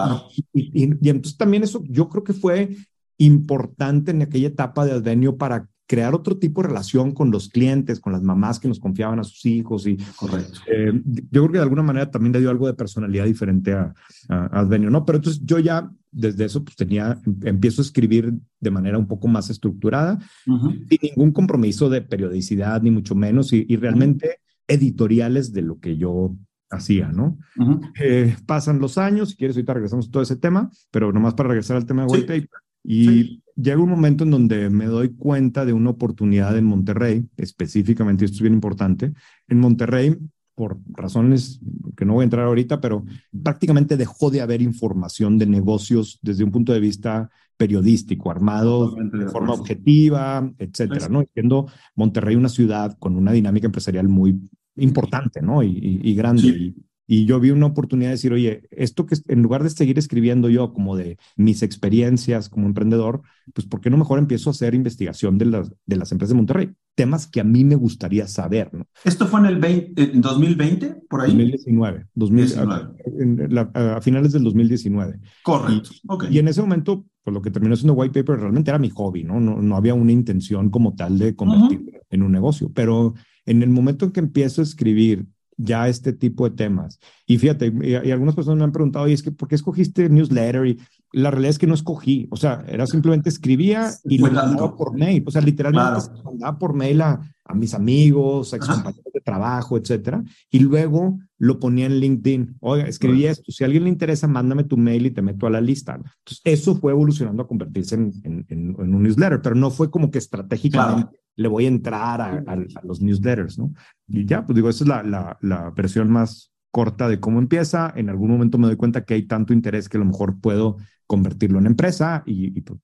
y, 0.52 0.70
y, 0.84 1.08
entonces 1.08 1.36
también 1.36 1.64
eso 1.64 1.82
yo 1.88 2.08
creo 2.08 2.22
que 2.22 2.34
fue 2.34 2.76
importante 3.16 4.12
en 4.12 4.22
aquella 4.22 4.48
etapa 4.48 4.86
de 4.86 4.92
Advenio 4.92 5.36
para 5.36 5.68
crear 5.88 6.14
otro 6.14 6.36
tipo 6.36 6.60
de 6.62 6.68
relación 6.68 7.12
con 7.12 7.30
los 7.30 7.48
clientes, 7.48 7.98
con 7.98 8.12
las 8.12 8.22
mamás 8.22 8.60
que 8.60 8.68
nos 8.68 8.78
confiaban 8.78 9.18
a 9.18 9.24
sus 9.24 9.44
hijos 9.46 9.86
y 9.86 9.96
Correcto. 10.16 10.60
Eh, 10.66 10.92
yo 11.04 11.42
creo 11.42 11.52
que 11.52 11.58
de 11.58 11.62
alguna 11.64 11.82
manera 11.82 12.10
también 12.10 12.32
le 12.34 12.40
dio 12.40 12.50
algo 12.50 12.66
de 12.66 12.74
personalidad 12.74 13.24
diferente 13.24 13.72
a, 13.72 13.94
a, 14.28 14.60
Advenio, 14.60 14.90
¿no? 14.90 15.04
Pero 15.04 15.16
entonces 15.16 15.42
yo 15.44 15.58
ya 15.58 15.90
desde 16.12 16.44
eso 16.44 16.62
pues 16.62 16.76
tenía, 16.76 17.18
empiezo 17.42 17.80
a 17.80 17.84
escribir 17.84 18.34
de 18.60 18.70
manera 18.70 18.98
un 18.98 19.06
poco 19.06 19.28
más 19.28 19.50
estructurada, 19.50 20.18
uh 20.46 20.52
-huh. 20.52 20.88
sin 20.88 20.98
ningún 21.02 21.32
compromiso 21.32 21.88
de 21.88 22.02
periodicidad, 22.02 22.82
ni 22.82 22.90
mucho 22.90 23.14
menos, 23.14 23.52
y, 23.52 23.64
y 23.68 23.76
realmente 23.76 24.40
editoriales 24.66 25.52
de 25.52 25.62
lo 25.62 25.80
que 25.80 25.96
yo 25.96 26.36
hacía, 26.70 27.08
¿no? 27.08 27.38
Uh 27.56 27.64
-huh. 27.64 27.92
eh, 28.00 28.36
pasan 28.46 28.78
los 28.78 28.98
años, 28.98 29.30
si 29.30 29.36
quieres 29.36 29.56
ahorita 29.56 29.74
regresamos 29.74 30.08
a 30.08 30.10
todo 30.10 30.22
ese 30.22 30.36
tema, 30.36 30.70
pero 30.90 31.12
nomás 31.12 31.34
para 31.34 31.48
regresar 31.48 31.78
al 31.78 31.86
tema 31.86 32.02
de 32.02 32.08
White 32.12 32.34
sí. 32.34 32.40
Paper, 32.40 32.60
y 32.90 33.04
sí. 33.04 33.42
llega 33.54 33.82
un 33.82 33.90
momento 33.90 34.24
en 34.24 34.30
donde 34.30 34.70
me 34.70 34.86
doy 34.86 35.10
cuenta 35.10 35.66
de 35.66 35.74
una 35.74 35.90
oportunidad 35.90 36.56
en 36.56 36.64
Monterrey, 36.64 37.28
específicamente, 37.36 38.24
y 38.24 38.26
esto 38.26 38.36
es 38.36 38.40
bien 38.40 38.54
importante, 38.54 39.12
en 39.46 39.60
Monterrey, 39.60 40.16
por 40.54 40.78
razones 40.88 41.60
que 41.94 42.06
no 42.06 42.14
voy 42.14 42.22
a 42.22 42.24
entrar 42.24 42.46
ahorita, 42.46 42.80
pero 42.80 43.04
prácticamente 43.42 43.98
dejó 43.98 44.30
de 44.30 44.40
haber 44.40 44.62
información 44.62 45.36
de 45.36 45.44
negocios 45.44 46.18
desde 46.22 46.44
un 46.44 46.50
punto 46.50 46.72
de 46.72 46.80
vista 46.80 47.28
periodístico, 47.58 48.30
armado 48.30 48.96
de 48.96 49.28
forma 49.28 49.52
objetiva, 49.52 50.50
etcétera, 50.56 51.08
¿no? 51.10 51.24
Siendo 51.34 51.66
Monterrey 51.94 52.36
una 52.36 52.48
ciudad 52.48 52.96
con 52.98 53.16
una 53.16 53.32
dinámica 53.32 53.66
empresarial 53.66 54.08
muy 54.08 54.40
importante, 54.76 55.42
¿no? 55.42 55.62
Y, 55.62 55.68
y, 55.68 56.10
y 56.10 56.14
grande. 56.14 56.42
Sí. 56.42 56.74
Y 57.10 57.24
yo 57.24 57.40
vi 57.40 57.50
una 57.50 57.64
oportunidad 57.64 58.10
de 58.10 58.16
decir, 58.16 58.34
oye, 58.34 58.68
esto 58.70 59.06
que 59.06 59.16
en 59.28 59.40
lugar 59.42 59.62
de 59.62 59.70
seguir 59.70 59.98
escribiendo 59.98 60.50
yo 60.50 60.74
como 60.74 60.94
de 60.94 61.16
mis 61.36 61.62
experiencias 61.62 62.50
como 62.50 62.66
emprendedor, 62.66 63.22
pues 63.54 63.66
¿por 63.66 63.80
qué 63.80 63.88
no 63.88 63.96
mejor 63.96 64.18
empiezo 64.18 64.50
a 64.50 64.52
hacer 64.52 64.74
investigación 64.74 65.38
de 65.38 65.46
las, 65.46 65.72
de 65.86 65.96
las 65.96 66.12
empresas 66.12 66.34
de 66.34 66.36
Monterrey? 66.36 66.70
Temas 66.94 67.26
que 67.26 67.40
a 67.40 67.44
mí 67.44 67.64
me 67.64 67.76
gustaría 67.76 68.28
saber, 68.28 68.74
¿no? 68.74 68.86
¿Esto 69.04 69.26
fue 69.26 69.40
en 69.40 69.46
el 69.46 69.56
20, 69.56 70.02
en 70.02 70.20
2020, 70.20 70.96
por 71.08 71.22
ahí? 71.22 71.28
2019, 71.28 72.08
2019. 72.12 73.58
A, 73.74 73.96
a, 73.96 74.00
finales 74.02 74.32
del 74.32 74.44
2019. 74.44 75.18
Correcto. 75.42 75.90
Y, 75.94 76.00
okay. 76.08 76.28
y 76.30 76.38
en 76.40 76.48
ese 76.48 76.60
momento, 76.60 77.06
pues 77.24 77.32
lo 77.32 77.40
que 77.40 77.50
terminó 77.50 77.74
siendo 77.74 77.94
White 77.94 78.20
Paper 78.20 78.38
realmente 78.38 78.70
era 78.70 78.78
mi 78.78 78.90
hobby, 78.90 79.24
¿no? 79.24 79.40
No, 79.40 79.62
no 79.62 79.76
había 79.76 79.94
una 79.94 80.12
intención 80.12 80.68
como 80.68 80.94
tal 80.94 81.18
de 81.18 81.34
convertirlo 81.34 81.86
uh 81.86 81.94
-huh. 81.94 82.06
en 82.10 82.22
un 82.22 82.32
negocio, 82.32 82.70
pero 82.74 83.14
en 83.46 83.62
el 83.62 83.70
momento 83.70 84.04
en 84.04 84.10
que 84.10 84.20
empiezo 84.20 84.60
a 84.60 84.64
escribir 84.64 85.26
ya 85.58 85.88
este 85.88 86.12
tipo 86.12 86.48
de 86.48 86.56
temas. 86.56 86.98
Y 87.26 87.36
fíjate, 87.36 87.66
y, 87.66 87.90
y 87.90 88.10
algunas 88.12 88.34
personas 88.34 88.58
me 88.58 88.64
han 88.64 88.72
preguntado, 88.72 89.08
y 89.08 89.12
es 89.12 89.22
que, 89.22 89.32
¿por 89.32 89.48
qué 89.48 89.56
escogiste 89.56 90.08
newsletter? 90.08 90.66
Y 90.66 90.78
la 91.12 91.30
realidad 91.30 91.50
es 91.50 91.58
que 91.58 91.66
no 91.66 91.74
escogí, 91.74 92.28
o 92.30 92.36
sea, 92.36 92.64
era 92.68 92.86
simplemente 92.86 93.28
escribía 93.28 93.90
y 94.04 94.18
lo 94.18 94.30
mandaba 94.30 94.76
por 94.76 94.96
mail, 94.96 95.24
o 95.26 95.30
sea, 95.30 95.42
literalmente 95.42 96.06
claro. 96.06 96.22
mandaba 96.24 96.58
por 96.58 96.74
mail 96.74 97.00
a, 97.02 97.20
a 97.44 97.54
mis 97.54 97.74
amigos, 97.74 98.54
a 98.54 98.58
compañeros 98.58 99.12
de 99.12 99.20
trabajo, 99.20 99.76
etcétera, 99.76 100.22
y 100.50 100.60
luego 100.60 101.18
lo 101.38 101.58
ponía 101.58 101.86
en 101.86 101.98
LinkedIn. 101.98 102.56
Oiga, 102.60 102.86
escribí 102.86 103.20
bueno. 103.20 103.32
esto, 103.32 103.50
si 103.50 103.64
a 103.64 103.66
alguien 103.66 103.84
le 103.84 103.90
interesa, 103.90 104.28
mándame 104.28 104.64
tu 104.64 104.76
mail 104.76 105.06
y 105.06 105.10
te 105.10 105.22
meto 105.22 105.46
a 105.46 105.50
la 105.50 105.60
lista. 105.60 105.94
Entonces, 105.94 106.40
eso 106.44 106.76
fue 106.76 106.92
evolucionando 106.92 107.42
a 107.42 107.48
convertirse 107.48 107.94
en, 107.94 108.12
en, 108.22 108.46
en, 108.48 108.76
en 108.78 108.94
un 108.94 109.02
newsletter, 109.02 109.40
pero 109.42 109.54
no 109.54 109.70
fue 109.70 109.90
como 109.90 110.10
que 110.10 110.18
estratégicamente 110.18 111.02
claro. 111.04 111.18
Le 111.38 111.48
voy 111.48 111.66
a 111.66 111.68
entrar 111.68 112.20
a, 112.20 112.42
a, 112.46 112.52
a, 112.52 112.82
los 112.82 113.00
newsletters, 113.00 113.58
¿no? 113.58 113.72
Y 114.08 114.26
ya, 114.26 114.44
pues 114.44 114.56
digo, 114.56 114.68
esa 114.68 114.82
es 114.82 114.88
la, 114.88 115.02
la, 115.04 115.38
la 115.40 115.70
versión 115.70 116.10
más 116.10 116.52
corta 116.72 117.08
de 117.08 117.20
cómo 117.20 117.38
empieza. 117.38 117.92
En 117.96 118.08
algún 118.10 118.30
momento 118.30 118.58
me 118.58 118.66
doy 118.66 118.76
cuenta 118.76 119.04
que 119.04 119.14
hay 119.14 119.22
tanto 119.22 119.52
interés 119.52 119.88
que 119.88 119.98
a 119.98 120.00
lo 120.00 120.06
mejor 120.06 120.40
puedo 120.40 120.76
convertirlo 121.06 121.60
en 121.60 121.66
empresa 121.66 122.24
y, 122.26 122.58
y 122.58 122.60
pues, 122.60 122.80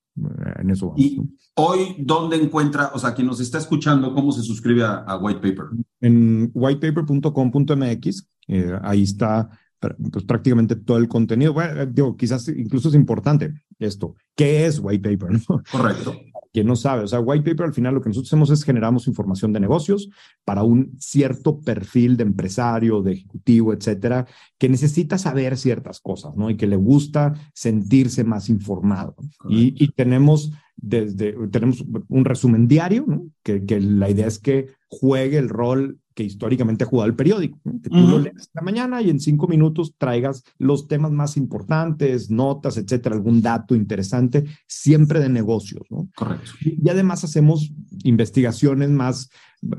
en 0.60 0.70
eso 0.70 0.90
vamos. 0.90 1.00
¿Y 1.00 1.20
hoy 1.56 1.96
dónde 1.98 2.36
encuentra, 2.36 2.92
o 2.94 2.98
sea, 3.00 3.12
quien 3.12 3.26
nos 3.26 3.40
está 3.40 3.58
escuchando, 3.58 4.14
cómo 4.14 4.30
se 4.30 4.42
suscribe 4.42 4.84
a, 4.84 4.98
a 4.98 5.16
White 5.18 5.40
Paper? 5.40 5.66
En 6.00 6.50
whitepaper.com.mx, 6.54 8.28
eh, 8.46 8.78
ahí 8.82 9.02
está 9.02 9.50
pues, 9.80 10.24
prácticamente 10.24 10.76
todo 10.76 10.98
el 10.98 11.08
contenido. 11.08 11.52
Bueno, 11.52 11.86
digo, 11.86 12.16
quizás 12.16 12.46
incluso 12.46 12.88
es 12.88 12.94
importante 12.94 13.52
esto. 13.80 14.14
¿Qué 14.36 14.64
es 14.64 14.78
White 14.78 15.10
Paper? 15.10 15.40
¿no? 15.48 15.60
Correcto 15.72 16.14
quien 16.54 16.68
no 16.68 16.76
sabe, 16.76 17.02
o 17.02 17.08
sea, 17.08 17.18
white 17.18 17.42
paper 17.50 17.66
al 17.66 17.74
final 17.74 17.94
lo 17.94 18.00
que 18.00 18.08
nosotros 18.08 18.28
hacemos 18.28 18.48
es 18.50 18.62
generamos 18.62 19.08
información 19.08 19.52
de 19.52 19.58
negocios 19.58 20.08
para 20.44 20.62
un 20.62 20.92
cierto 21.00 21.58
perfil 21.58 22.16
de 22.16 22.22
empresario, 22.22 23.02
de 23.02 23.14
ejecutivo, 23.14 23.72
etcétera, 23.72 24.28
que 24.56 24.68
necesita 24.68 25.18
saber 25.18 25.56
ciertas 25.56 25.98
cosas, 25.98 26.36
¿no? 26.36 26.50
Y 26.50 26.56
que 26.56 26.68
le 26.68 26.76
gusta 26.76 27.34
sentirse 27.54 28.22
más 28.22 28.48
informado. 28.48 29.16
Y, 29.48 29.74
y, 29.82 29.88
tenemos 29.88 30.52
desde, 30.76 31.32
tenemos 31.48 31.84
un 32.08 32.24
resumen 32.24 32.68
diario, 32.68 33.04
¿no? 33.04 33.26
Que, 33.42 33.66
que 33.66 33.80
la 33.80 34.08
idea 34.08 34.28
es 34.28 34.38
que 34.38 34.68
juegue 34.86 35.38
el 35.38 35.48
rol 35.48 35.98
que 36.14 36.22
históricamente 36.22 36.84
ha 36.84 36.86
jugado 36.86 37.08
el 37.08 37.16
periódico, 37.16 37.58
¿no? 37.64 37.80
que 37.82 37.90
tú 37.90 37.96
uh 37.96 38.00
-huh. 38.00 38.10
lo 38.10 38.18
leas 38.20 38.46
en 38.46 38.52
la 38.54 38.62
mañana 38.62 39.02
y 39.02 39.10
en 39.10 39.20
cinco 39.20 39.48
minutos 39.48 39.94
traigas 39.98 40.44
los 40.58 40.86
temas 40.86 41.10
más 41.10 41.36
importantes, 41.36 42.30
notas, 42.30 42.76
etcétera, 42.76 43.16
algún 43.16 43.42
dato 43.42 43.74
interesante, 43.74 44.44
siempre 44.66 45.20
de 45.20 45.28
negocios, 45.28 45.82
¿no? 45.90 46.08
Correcto. 46.16 46.50
Y 46.60 46.88
además 46.88 47.24
hacemos 47.24 47.72
investigaciones 48.04 48.90
más, 48.90 49.28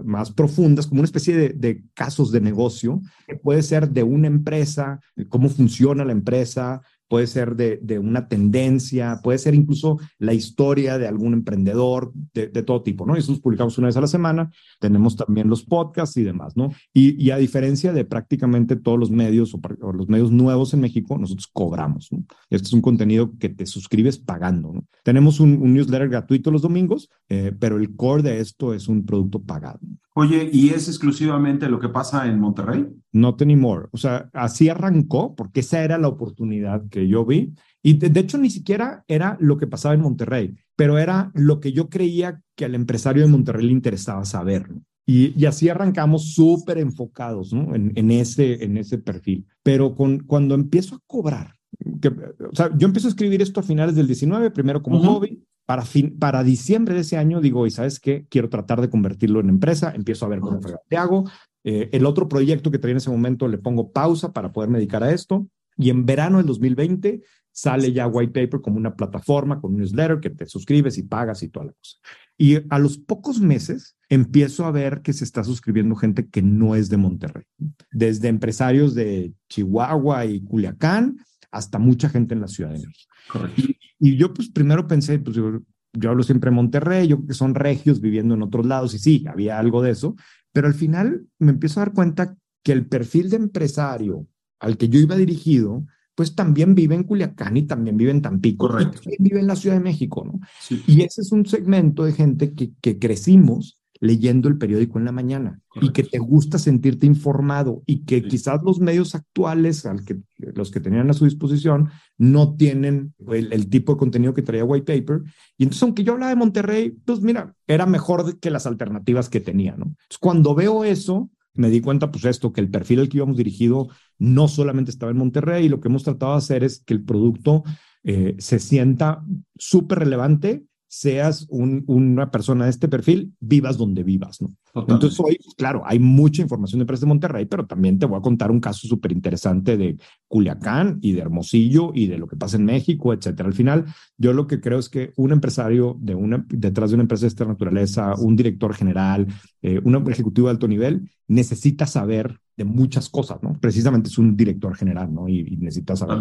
más 0.04 0.32
profundas, 0.32 0.88
como 0.88 1.00
una 1.02 1.06
especie 1.06 1.36
de, 1.38 1.50
de 1.50 1.84
casos 1.94 2.32
de 2.32 2.42
negocio, 2.42 3.02
que 3.28 3.36
puede 3.36 3.62
ser 3.62 3.90
de 3.90 4.04
una 4.04 4.28
empresa, 4.28 5.00
cómo 5.30 5.50
funciona 5.50 6.04
la 6.04 6.12
empresa, 6.12 6.82
puede 7.08 7.28
ser 7.28 7.56
de, 7.56 7.80
de, 7.82 8.00
una 8.00 8.28
tendencia, 8.28 9.20
puede 9.24 9.38
ser 9.38 9.56
incluso 9.56 10.00
la 10.18 10.34
historia 10.34 10.98
de 10.98 11.08
algún 11.08 11.34
emprendedor 11.34 12.12
de, 12.34 12.48
de, 12.48 12.64
todo 12.64 12.82
tipo, 12.82 13.06
¿no? 13.06 13.16
Y 13.16 13.20
eso 13.20 13.40
publicamos 13.40 13.78
una 13.78 13.88
vez 13.88 13.98
a 13.98 14.02
la 14.02 14.08
semana, 14.08 14.52
tenemos 14.80 15.16
también 15.16 15.50
los 15.50 15.64
podcasts 15.64 16.18
y 16.18 16.24
demás, 16.24 16.56
¿no? 16.56 16.72
Y, 16.94 17.22
y 17.24 17.32
a 17.32 17.38
diferencia 17.38 17.94
de 17.94 18.06
prácticamente 18.06 18.76
todos 18.76 19.00
los 19.00 19.12
medios 19.12 19.54
o, 19.54 19.94
los 19.94 20.08
medios 20.08 20.32
nuevos 20.32 20.74
en 20.74 20.82
México, 20.82 21.18
nosotros 21.18 21.48
cobramos, 21.52 22.12
¿no? 22.12 22.24
Este 22.50 22.68
es 22.68 22.74
un 22.74 22.82
contenido 22.82 23.34
que 23.38 23.50
te 23.50 23.66
suscribes 23.66 24.18
pagando. 24.18 24.84
Tenemos 25.04 25.40
un, 25.40 25.62
un 25.62 25.74
newsletter 25.74 26.10
gratuito 26.10 26.52
los 26.52 26.62
domingos, 26.62 27.10
eh, 27.30 27.52
pero 27.60 27.78
el 27.78 27.96
core 27.96 28.24
de 28.24 28.40
esto 28.40 28.74
es 28.74 28.88
un 28.88 29.06
producto 29.06 29.42
pagado. 29.42 29.80
Oye, 30.18 30.50
¿y 30.52 30.70
es 30.70 30.88
exclusivamente 30.88 31.68
lo 31.68 31.78
que 31.78 31.90
pasa 31.90 32.26
en 32.26 32.40
Monterrey? 32.40 32.88
Not 33.12 33.42
anymore. 33.42 33.88
O 33.92 33.98
sea, 33.98 34.30
así 34.32 34.70
arrancó, 34.70 35.36
porque 35.36 35.60
esa 35.60 35.84
era 35.84 35.98
la 35.98 36.08
oportunidad 36.08 36.88
que 36.90 37.06
yo 37.10 37.26
vi. 37.26 37.54
Y 37.84 37.96
de, 37.98 38.08
de, 38.10 38.22
hecho, 38.22 38.38
ni 38.38 38.50
siquiera 38.50 39.04
era 39.10 39.36
lo 39.42 39.58
que 39.58 39.68
pasaba 39.68 39.94
en 39.94 40.00
Monterrey, 40.00 40.56
pero 40.78 40.98
era 41.00 41.32
lo 41.34 41.60
que 41.60 41.74
yo 41.74 41.90
creía 41.90 42.42
que 42.56 42.64
al 42.64 42.76
empresario 42.76 43.24
de 43.24 43.30
Monterrey 43.30 43.66
le 43.66 43.74
interesaba 43.74 44.24
saber. 44.24 44.72
¿no? 44.72 44.82
Y, 45.06 45.34
y, 45.38 45.46
así 45.48 45.68
arrancamos 45.68 46.34
súper 46.34 46.78
enfocados 46.78 47.52
¿no? 47.52 47.76
en, 47.76 47.92
en, 47.96 48.10
ese, 48.10 48.64
en 48.64 48.78
ese 48.78 48.98
perfil. 48.98 49.46
Pero 49.64 49.96
con, 49.96 50.20
cuando 50.20 50.56
empiezo 50.56 50.96
a 50.96 51.02
cobrar, 51.06 51.56
que, 52.02 52.08
o 52.08 52.56
sea, 52.56 52.72
yo 52.78 52.88
empiezo 52.88 53.08
a 53.08 53.12
escribir 53.12 53.42
esto 53.42 53.60
a 53.60 53.64
finales 53.64 53.96
del 53.96 54.08
19, 54.08 54.50
primero 54.52 54.82
como 54.82 55.00
uh 55.00 55.04
-huh. 55.04 55.08
hobby, 55.08 55.45
para, 55.66 55.84
fin, 55.84 56.18
para 56.18 56.44
diciembre 56.44 56.96
de 56.96 57.02
ese 57.02 57.18
año 57.18 57.42
digo, 57.42 57.66
¿y 57.66 57.72
sabes 57.72 58.00
qué? 58.00 58.26
Quiero 58.30 58.50
tratar 58.50 58.82
de 58.82 58.90
convertirlo 58.90 59.40
en 59.40 59.50
empresa, 59.50 59.94
empiezo 59.96 60.26
a 60.26 60.30
ver 60.30 60.40
cómo 60.40 60.60
te 60.88 60.98
hago. 60.98 61.30
Eh, 61.64 61.90
el 61.92 62.06
otro 62.06 62.30
proyecto 62.30 62.70
que 62.70 62.78
traía 62.78 62.94
en 62.94 62.98
ese 62.98 63.10
momento 63.10 63.48
le 63.48 63.58
pongo 63.58 63.92
pausa 63.92 64.32
para 64.32 64.52
poderme 64.52 64.78
dedicar 64.78 65.04
a 65.04 65.12
esto. 65.12 65.48
Y 65.78 65.90
en 65.90 66.06
verano 66.06 66.38
del 66.38 66.46
2020 66.46 67.22
sale 67.52 67.92
ya 67.92 68.08
White 68.08 68.34
Paper 68.34 68.62
como 68.62 68.78
una 68.78 68.96
plataforma, 68.96 69.60
con 69.60 69.74
un 69.74 69.80
newsletter 69.80 70.20
que 70.20 70.30
te 70.30 70.46
suscribes 70.46 70.98
y 70.98 71.04
pagas 71.04 71.42
y 71.42 71.50
toda 71.50 71.68
la 71.68 71.72
cosa. 71.74 71.98
Y 72.38 72.58
a 72.70 72.80
los 72.80 72.98
pocos 72.98 73.40
meses 73.40 73.96
empiezo 74.10 74.66
a 74.66 74.72
ver 74.72 75.02
que 75.02 75.14
se 75.14 75.24
está 75.24 75.44
suscribiendo 75.44 75.96
gente 75.96 76.28
que 76.28 76.42
no 76.42 76.76
es 76.76 76.90
de 76.90 76.98
Monterrey, 76.98 77.46
desde 77.92 78.28
empresarios 78.28 78.94
de 78.94 79.34
Chihuahua 79.50 80.26
y 80.26 80.42
Culiacán 80.42 81.18
hasta 81.56 81.80
mucha 81.80 82.10
gente 82.10 82.34
en 82.34 82.42
la 82.42 82.48
Ciudad 82.48 82.72
de 82.72 82.86
México. 82.86 83.14
Y, 83.56 83.78
y, 83.98 84.18
yo 84.18 84.34
pues 84.34 84.50
primero 84.50 84.88
pensé, 84.88 85.20
pues 85.20 85.38
yo, 85.38 85.62
yo 85.94 86.10
hablo 86.10 86.22
siempre 86.22 86.50
de 86.50 86.56
Monterrey, 86.56 87.08
yo 87.08 87.26
que 87.26 87.34
son 87.34 87.56
regios 87.56 88.02
viviendo 88.02 88.36
en 88.36 88.44
otros 88.44 88.66
lados 88.66 88.94
y 88.94 89.00
sí, 89.00 89.26
había 89.28 89.58
algo 89.58 89.82
de 89.82 89.92
eso, 89.92 90.16
pero 90.52 90.68
al 90.68 90.74
final 90.74 91.26
me 91.40 91.52
empiezo 91.52 91.80
a 91.80 91.86
dar 91.86 91.94
cuenta 91.94 92.36
que 92.62 92.74
el 92.74 92.88
perfil 92.88 93.30
de 93.30 93.38
empresario 93.38 94.28
al 94.60 94.78
que 94.78 94.90
yo 94.90 95.00
iba 95.00 95.16
dirigido, 95.16 95.86
pues 96.14 96.36
también 96.36 96.76
vive 96.76 96.96
en 96.96 97.04
Culiacán 97.04 97.56
y 97.56 97.64
también 97.64 97.96
vive 97.96 98.12
en 98.12 98.22
Tampico 98.22 98.68
Correcto. 98.68 98.98
y 98.98 99.04
también 99.04 99.24
vive 99.24 99.40
en 99.40 99.48
la 99.48 99.56
Ciudad 99.56 99.78
de 99.78 99.84
México, 99.84 100.26
¿no? 100.26 100.40
Sí. 100.60 100.84
Y 100.88 101.04
ese 101.04 101.22
es 101.22 101.32
un 101.32 101.46
segmento 101.46 102.04
de 102.04 102.12
gente 102.12 102.54
que, 102.54 102.74
que 102.82 103.00
crecimos 103.00 103.82
leyendo 104.00 104.50
el 104.50 104.58
periódico 104.58 105.00
en 105.00 105.06
la 105.06 105.12
mañana 105.12 105.60
Correcto. 105.68 105.90
y 105.90 105.94
que 105.94 106.10
te 106.10 106.20
gusta 106.20 106.58
sentirte 106.60 107.06
informado 107.06 107.84
y 107.86 108.04
que 108.06 108.22
sí. 108.22 108.28
quizás 108.28 108.62
los 108.64 108.80
medios 108.80 109.16
actuales, 109.16 109.86
al 109.86 110.04
que, 110.04 110.20
los 110.38 110.72
que 110.72 110.80
tenían 110.80 111.10
a 111.10 111.14
su 111.14 111.26
disposición, 111.26 111.90
no 112.18 112.56
tienen 112.56 113.14
el, 113.28 113.54
el, 113.54 113.70
tipo 113.70 113.94
de 113.94 114.00
contenido 114.00 114.34
que 114.34 114.42
traía 114.42 114.66
White 114.66 115.02
Paper. 115.02 115.22
Y 115.58 115.64
entonces, 115.64 115.84
aunque 115.84 116.04
yo 116.04 116.14
hablaba 116.14 116.30
de 116.30 116.36
Monterrey, 116.36 116.92
pues 117.06 117.22
mira, 117.22 117.56
era 117.68 117.86
mejor 117.86 118.40
que 118.40 118.50
las 118.50 118.66
alternativas 118.66 119.30
que 119.30 119.40
tenía, 119.40 119.76
¿no? 119.78 119.86
Entonces, 119.86 120.18
cuando 120.20 120.56
veo 120.56 120.84
eso, 120.84 121.30
me 121.56 121.70
di 121.70 121.82
cuenta, 121.82 122.12
pues 122.12 122.26
esto, 122.26 122.52
que 122.52 122.62
el 122.62 122.70
perfil 122.70 123.00
al 123.00 123.10
que 123.10 123.18
íbamos 123.18 123.38
dirigido 123.38 123.88
no 124.18 124.48
solamente 124.48 124.92
estaba 124.92 125.12
en 125.12 125.18
Monterrey 125.18 125.66
y 125.66 125.70
lo 125.70 125.80
que 125.80 125.88
hemos 125.88 126.04
tratado 126.04 126.34
de 126.34 126.38
hacer 126.40 126.64
es 126.64 126.84
que 126.86 126.94
el 126.94 127.04
producto 127.04 127.64
eh, 128.04 128.36
se 128.38 128.60
sienta 128.60 129.24
súper 129.58 130.00
relevante 130.00 130.66
seas 130.96 131.46
un, 131.50 131.84
una 131.88 132.32
persona 132.32 132.64
de 132.66 132.70
este 132.70 132.88
perfil, 132.88 133.34
vivas 133.42 133.78
donde 133.78 134.04
vivas, 134.04 134.42
¿no? 134.42 134.56
Totalmente. 134.76 135.06
Entonces 135.06 135.20
hoy, 135.22 135.40
claro, 135.56 135.84
hay 135.86 136.00
mucha 136.00 136.42
información 136.42 136.80
de 136.80 136.84
empresas 136.84 137.00
de 137.00 137.08
Monterrey, 137.08 137.46
pero 137.46 137.66
también 137.66 137.98
te 137.98 138.06
voy 138.06 138.20
a 138.20 138.22
contar 138.22 138.52
un 138.52 138.60
caso 138.60 138.90
súper 138.90 139.14
interesante 139.14 139.78
de 139.78 139.98
Culiacán 140.28 141.00
y 141.02 141.14
de 141.14 141.22
Hermosillo 141.22 141.92
y 141.96 142.08
de 142.08 142.18
lo 142.18 142.28
que 142.28 142.36
pasa 142.36 142.58
en 142.58 142.66
México, 142.66 143.14
etcétera. 143.14 143.48
Al 143.48 143.56
final, 143.56 143.86
yo 144.18 144.34
lo 144.34 144.48
que 144.48 144.60
creo 144.60 144.78
es 144.78 144.90
que 144.90 145.14
un 145.16 145.32
empresario 145.32 145.96
de 146.02 146.16
una, 146.16 146.46
detrás 146.50 146.90
de 146.90 146.96
una 146.96 147.04
empresa 147.04 147.22
de 147.22 147.30
esta 147.30 147.46
naturaleza, 147.46 148.16
un 148.18 148.36
director 148.36 148.74
general, 148.74 149.28
eh, 149.62 149.80
un 149.82 149.96
ejecutivo 150.12 150.48
de 150.48 150.52
alto 150.52 150.68
nivel, 150.68 151.10
necesita 151.30 151.88
saber 151.88 152.42
de 152.58 152.64
muchas 152.64 153.10
cosas, 153.10 153.44
¿no? 153.44 153.58
Precisamente 153.60 154.08
es 154.08 154.18
un 154.18 154.38
director 154.38 154.76
general, 154.76 155.14
¿no? 155.14 155.28
Y, 155.28 155.40
y 155.42 155.58
necesita 155.58 155.96
saber. 155.96 156.20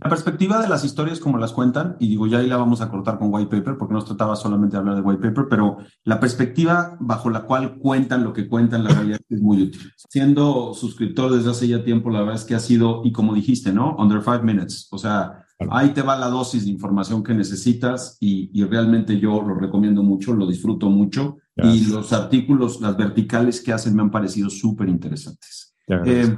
La 0.00 0.08
perspectiva 0.08 0.60
de 0.60 0.68
las 0.68 0.84
historias 0.84 1.20
como 1.20 1.38
las 1.38 1.52
cuentan, 1.52 1.96
y 2.00 2.08
digo, 2.08 2.26
ya 2.26 2.38
ahí 2.38 2.48
la 2.48 2.56
vamos 2.56 2.80
a 2.80 2.90
cortar 2.90 3.18
con 3.18 3.32
White 3.32 3.56
Paper, 3.56 3.78
porque 3.78 3.94
no 3.94 4.00
se 4.00 4.08
trataba 4.08 4.34
solamente 4.34 4.72
de 4.72 4.78
hablar 4.78 4.96
de 4.96 5.02
White 5.02 5.22
Paper, 5.22 5.46
pero 5.48 5.76
la 6.02 6.18
perspectiva 6.18 6.96
bajo 6.98 7.30
la 7.30 7.42
cual 7.42 7.71
cuentan 7.78 8.24
lo 8.24 8.32
que 8.32 8.48
cuentan, 8.48 8.84
la 8.84 8.90
realidad 8.90 9.20
es 9.28 9.40
muy 9.40 9.62
útil. 9.62 9.92
Siendo 9.96 10.74
suscriptor 10.74 11.34
desde 11.34 11.50
hace 11.50 11.68
ya 11.68 11.84
tiempo, 11.84 12.10
la 12.10 12.20
verdad 12.20 12.36
es 12.36 12.44
que 12.44 12.54
ha 12.54 12.60
sido, 12.60 13.02
y 13.04 13.12
como 13.12 13.34
dijiste, 13.34 13.72
¿no? 13.72 13.96
Under 13.98 14.22
five 14.22 14.42
minutes. 14.42 14.88
O 14.90 14.98
sea, 14.98 15.44
ahí 15.70 15.90
te 15.90 16.02
va 16.02 16.18
la 16.18 16.28
dosis 16.28 16.64
de 16.64 16.70
información 16.70 17.22
que 17.22 17.34
necesitas 17.34 18.16
y, 18.20 18.50
y 18.52 18.64
realmente 18.64 19.18
yo 19.18 19.42
lo 19.42 19.54
recomiendo 19.54 20.02
mucho, 20.02 20.34
lo 20.34 20.46
disfruto 20.46 20.90
mucho. 20.90 21.38
Y 21.56 21.86
los 21.86 22.12
artículos, 22.12 22.80
las 22.80 22.96
verticales 22.96 23.60
que 23.60 23.72
hacen 23.72 23.94
me 23.94 24.02
han 24.02 24.10
parecido 24.10 24.48
súper 24.48 24.88
interesantes. 24.88 25.74
Eh, 25.86 26.34